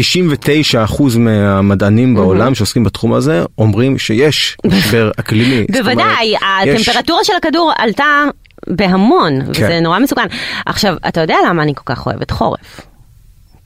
99% 0.98 1.18
מהמדענים 1.18 2.16
בעולם 2.16 2.56
שעוסקים 2.56 2.84
בתחום 2.84 3.14
הזה 3.14 3.44
אומרים 3.58 3.98
שיש 3.98 4.58
משבר 4.66 5.12
אקלימי. 5.20 5.66
בוודאי, 5.72 6.36
הטמפרטורה 6.38 7.24
של 7.24 7.34
הכדור 7.38 7.72
עלתה 7.78 8.24
בהמון, 8.68 9.42
כן. 9.42 9.50
וזה 9.50 9.80
נורא 9.80 10.00
מסוכן. 10.00 10.28
עכשיו, 10.66 10.96
אתה 11.08 11.22
יודע 11.22 11.36
למה 11.50 11.64
אני 11.64 11.76
כל 11.76 11.84
כך 11.86 12.06
אוהבת 12.06 12.32
חורף? 12.32 12.82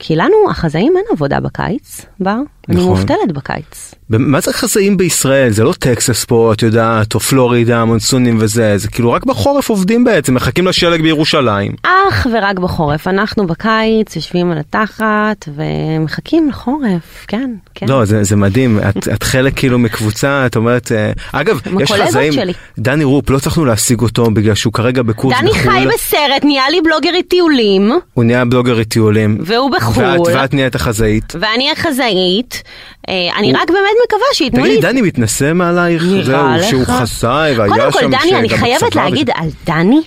כי 0.04 0.16
לנו, 0.16 0.50
החזאים, 0.50 0.92
אין 0.96 1.04
עבודה 1.12 1.40
בקיץ, 1.40 2.06
בר. 2.20 2.38
אני 2.68 2.76
נכון. 2.76 2.88
מובטלת 2.88 3.32
בקיץ. 3.32 3.94
מה 4.08 4.40
זה 4.40 4.52
חזאים 4.52 4.96
בישראל? 4.96 5.50
זה 5.50 5.64
לא 5.64 5.72
טקסס 5.78 6.24
פה, 6.24 6.52
את 6.52 6.62
יודעת, 6.62 7.14
או 7.14 7.20
פלורידה, 7.20 7.84
מונסונים 7.84 8.38
וזה, 8.40 8.78
זה 8.78 8.88
כאילו 8.88 9.12
רק 9.12 9.24
בחורף 9.24 9.68
עובדים 9.68 10.04
בעצם, 10.04 10.34
מחכים 10.34 10.66
לשלג 10.66 11.02
בירושלים. 11.02 11.72
אך 11.82 12.26
ורק 12.32 12.58
בחורף. 12.58 13.08
אנחנו 13.08 13.46
בקיץ 13.46 14.16
יושבים 14.16 14.50
על 14.50 14.58
התחת 14.58 15.48
ומחכים 15.56 16.48
לחורף, 16.48 17.24
כן, 17.28 17.50
כן. 17.74 17.86
לא, 17.88 18.04
זה, 18.04 18.24
זה 18.24 18.36
מדהים, 18.36 18.78
את, 18.88 19.08
את 19.08 19.22
חלק 19.22 19.56
כאילו 19.56 19.78
מקבוצה, 19.78 20.46
את 20.46 20.56
אומרת, 20.56 20.92
אה, 20.92 21.12
אגב, 21.32 21.60
יש 21.80 21.92
חזאים, 21.92 22.32
שלי. 22.32 22.52
דני 22.78 23.04
רופ, 23.04 23.30
לא 23.30 23.36
הצלחנו 23.36 23.64
להשיג 23.64 24.00
אותו 24.00 24.24
בגלל 24.24 24.54
שהוא 24.54 24.72
כרגע 24.72 25.02
בקורס 25.02 25.36
דני 25.38 25.50
בחו"ל, 25.50 25.72
חי 25.72 25.86
בסרט, 25.94 26.44
נהיה 26.44 26.70
לי 26.70 26.80
בלוגרית 26.80 27.28
טיולים, 27.28 27.92
הוא 28.14 28.24
נהיה 28.24 28.44
בלוגרית 28.44 28.88
טיולים, 28.88 29.38
והוא 29.40 29.70
בחו"ל. 29.70 29.91
ואת, 29.96 30.20
ואת 30.34 30.54
נהיית 30.54 30.74
החזאית. 30.74 31.32
ואני 31.40 31.70
החזאית. 31.72 32.62
אה, 33.08 33.14
אני 33.36 33.52
רק 33.52 33.70
באמת 33.70 33.96
מקווה 34.06 34.26
שייתנו 34.32 34.64
לי... 34.64 34.70
תגידי, 34.70 34.86
דני 34.86 35.02
מתנשא 35.02 35.52
מעלייך? 35.52 36.02
נראה 36.02 36.58
זהו, 36.60 36.70
שהוא 36.70 36.82
לך? 36.82 36.90
חזאי 36.90 37.54
והיה 37.56 37.74
שם... 37.74 37.90
קודם 37.90 37.92
כל, 37.92 38.18
דני, 38.18 38.36
אני 38.38 38.48
חייבת 38.48 38.94
להגיד 38.94 39.30
על 39.34 39.48
דני, 39.66 40.00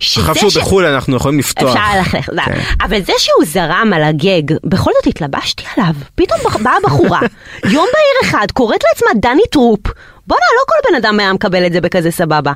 שזה 0.00 0.20
עכשיו 0.20 0.36
שהוא 0.36 0.50
ש... 0.50 0.56
בחו"ל 0.56 0.84
אנחנו 0.86 1.16
יכולים 1.16 1.38
לפתוח. 1.38 1.76
אפשר 1.76 1.96
ללכת, 1.96 2.20
זה- 2.34 2.40
כן. 2.44 2.60
אבל 2.82 3.00
זה 3.02 3.12
שהוא 3.18 3.44
זרם 3.46 3.90
על 3.96 4.02
הגג, 4.02 4.42
בכל 4.64 4.90
זאת 4.96 5.06
התלבשתי 5.06 5.64
עליו, 5.76 5.92
פתאום 6.14 6.40
באה 6.62 6.76
בחורה, 6.84 7.20
יום 7.74 7.86
בהיר 7.92 8.30
אחד, 8.30 8.46
קוראת 8.52 8.80
לעצמה 8.88 9.20
דני 9.20 9.42
טרופ, 9.50 9.80
בואנה, 10.26 10.44
לא 10.56 10.62
כל 10.66 10.90
בן 10.90 11.06
אדם 11.06 11.20
היה 11.20 11.32
מקבל 11.32 11.66
את 11.66 11.72
זה 11.72 11.80
בכזה 11.80 12.10
סבבה. 12.10 12.52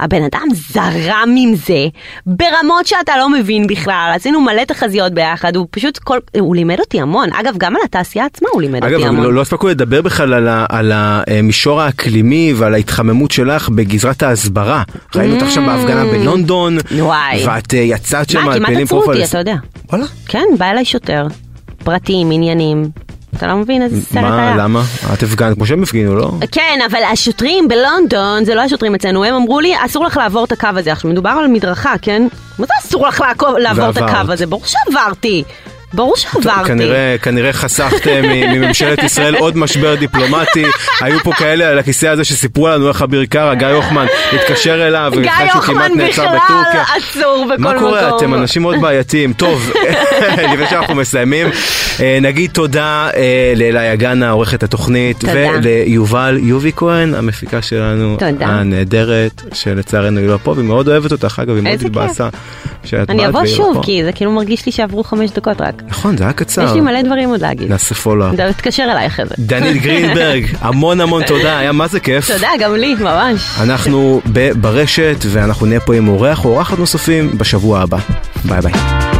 הבן 0.00 0.22
אדם 0.22 0.48
זרם 0.54 1.34
עם 1.38 1.54
זה 1.54 1.86
ברמות 2.26 2.86
שאתה 2.86 3.12
לא 3.18 3.28
מבין 3.30 3.66
בכלל, 3.66 4.12
עשינו 4.14 4.40
מלא 4.40 4.64
תחזיות 4.64 5.12
ביחד, 5.14 5.56
הוא 5.56 5.66
פשוט 5.70 5.98
כל... 5.98 6.18
הוא 6.40 6.56
לימד 6.56 6.80
אותי 6.80 7.00
המון. 7.00 7.28
אגב, 7.32 7.54
גם 7.58 7.76
על 7.76 7.82
התעשייה 7.84 8.24
עצמה 8.26 8.48
הוא 8.52 8.62
לימד 8.62 8.84
אגב, 8.84 8.94
אותי 8.94 9.06
המון. 9.06 9.24
לא, 9.24 9.32
לא 9.34 9.40
הספקנו 9.40 9.68
לדבר 9.68 10.02
בכלל 10.02 10.32
על, 10.34 10.48
ה, 10.48 10.66
על 10.68 10.92
המישור 10.94 11.80
האקלימי 11.80 12.52
ועל 12.56 12.74
ההתחממות 12.74 13.30
שלך 13.30 13.68
בגזרת 13.68 14.22
ההסברה. 14.22 14.82
ראינו 15.14 15.34
אותך 15.34 15.50
שם 15.50 15.66
בהפגנה 15.66 16.04
בלונדון, 16.04 16.78
Mm. 16.78 16.94
וואי. 16.98 17.46
ואת 17.46 17.74
אה, 17.74 17.78
יצאת 17.78 18.30
שם 18.30 18.44
מה, 18.44 18.52
על 18.52 18.58
כמעט 18.58 18.66
פעילים 18.68 18.84
עצרו 18.84 19.02
אותי, 19.02 19.24
אתה 19.24 19.38
יודע. 19.38 19.54
וואלה? 19.90 20.04
כן, 20.28 20.44
בא 20.58 20.70
אליי 20.70 20.84
שוטר. 20.84 21.26
פרטים, 21.84 22.30
עניינים. 22.30 22.84
אתה 23.36 23.46
לא 23.46 23.56
מבין 23.56 23.82
איזה 23.82 24.00
סרט 24.02 24.22
מה, 24.22 24.42
היה. 24.42 24.56
למה? 24.56 24.82
את 25.14 25.22
הפגנת 25.22 25.54
כמו 25.56 25.66
שהם 25.66 25.82
הפגינו, 25.82 26.16
לא? 26.16 26.30
כן, 26.52 26.78
אבל 26.90 26.98
השוטרים 27.12 27.68
בלונדון, 27.68 28.44
זה 28.44 28.54
לא 28.54 28.60
השוטרים 28.60 28.94
אצלנו, 28.94 29.24
הם 29.24 29.34
אמרו 29.34 29.60
לי, 29.60 29.72
אסור 29.86 30.04
לך 30.04 30.16
לעבור 30.16 30.44
את 30.44 30.52
הקו 30.52 30.68
הזה. 30.76 30.92
עכשיו, 30.92 31.10
מדובר 31.10 31.30
על 31.30 31.46
מדרכה, 31.46 31.94
כן? 32.02 32.22
מה 32.58 32.66
זה 32.66 32.72
אסור 32.84 33.06
לך 33.08 33.20
לעקוב- 33.20 33.56
לעבור 33.56 33.90
את 33.90 33.96
ועברת. 33.98 34.16
הקו 34.22 34.32
הזה? 34.32 34.46
ברור 34.46 34.62
שעברתי. 34.66 35.44
ברור 35.94 36.16
שעברתי. 36.16 36.68
כנראה, 36.68 37.16
כנראה 37.22 37.52
חסכתם 37.52 38.22
מממשלת 38.22 39.02
ישראל 39.02 39.34
עוד 39.36 39.56
משבר 39.56 39.94
דיפלומטי. 39.94 40.64
היו 41.00 41.18
פה 41.20 41.32
כאלה 41.32 41.68
על 41.68 41.78
הכיסא 41.78 42.06
הזה 42.06 42.24
שסיפרו 42.24 42.68
לנו 42.68 42.88
איך 42.88 43.02
אביר 43.02 43.24
קארה, 43.24 43.54
גיא 43.54 43.66
הוחמן, 43.66 44.06
התקשר 44.32 44.88
אליו, 44.88 45.12
גיא 45.22 45.30
הוחמן 45.54 45.92
בכלל. 46.08 46.38
עצור 46.96 47.44
בכל 47.44 47.62
מקום. 47.62 47.74
מה 47.74 47.78
קורה? 47.78 48.16
אתם 48.16 48.34
אנשים 48.34 48.62
מאוד 48.62 48.80
בעייתיים. 48.80 49.32
טוב, 49.32 49.70
לפני 50.52 50.66
שאנחנו 50.70 50.94
מסיימים, 50.94 51.46
אה, 52.00 52.18
נגיד 52.22 52.50
תודה 52.50 53.08
אה, 53.16 53.52
לאלי 53.56 53.92
אגנה, 53.92 54.30
עורכת 54.30 54.62
התוכנית. 54.62 55.24
וליובל 55.24 56.38
יובי 56.42 56.72
כהן, 56.76 57.14
המפיקה 57.14 57.62
שלנו. 57.62 58.16
הנהדרת, 58.40 59.42
שלצערנו 59.52 60.20
היא 60.20 60.28
לא 60.28 60.38
פה, 60.42 60.50
והיא 60.50 60.64
מאוד 60.64 60.88
אוהבת 60.88 61.12
אותך, 61.12 61.40
אגב, 61.42 61.54
היא 61.54 61.62
מאוד. 61.62 61.74
התבאסה. 61.84 62.28
שאת 62.84 63.10
אני 63.10 63.26
אבוא 63.26 63.46
שוב. 63.46 63.80
כי 63.82 64.04
זה 64.04 64.12
כאילו 64.12 64.32
מרגיש 64.32 64.66
לי 64.66 64.72
שעברו 64.72 65.04
חמש 65.04 65.30
דקות 65.30 65.60
רק. 65.60 65.82
נכון, 65.88 66.16
זה 66.16 66.24
היה 66.24 66.32
קצר. 66.32 66.64
יש 66.64 66.72
לי 66.72 66.80
מלא 66.80 67.02
דברים 67.02 67.28
עוד 67.28 67.40
להגיד. 67.40 67.70
נעשה 67.70 67.94
פולו. 67.94 68.26
תתקשר 68.52 68.82
אליי 68.82 69.06
אחרי 69.06 69.26
זה. 69.26 69.34
דנית 69.38 69.82
גרינברג, 69.82 70.46
המון 70.60 71.00
המון 71.00 71.22
תודה, 71.24 71.58
היה 71.58 71.72
מה 71.72 71.86
זה 71.86 72.00
כיף. 72.00 72.30
תודה, 72.30 72.48
גם 72.60 72.74
לי, 72.74 72.94
ממש. 72.94 73.40
אנחנו 73.60 74.20
ברשת 74.60 75.16
ואנחנו 75.28 75.66
נהיה 75.66 75.80
פה 75.80 75.94
עם 75.94 76.08
אורח 76.08 76.44
או 76.44 76.50
אורחת 76.50 76.78
נוספים 76.78 77.38
בשבוע 77.38 77.80
הבא. 77.80 77.98
ביי 78.44 78.60
ביי. 78.60 79.13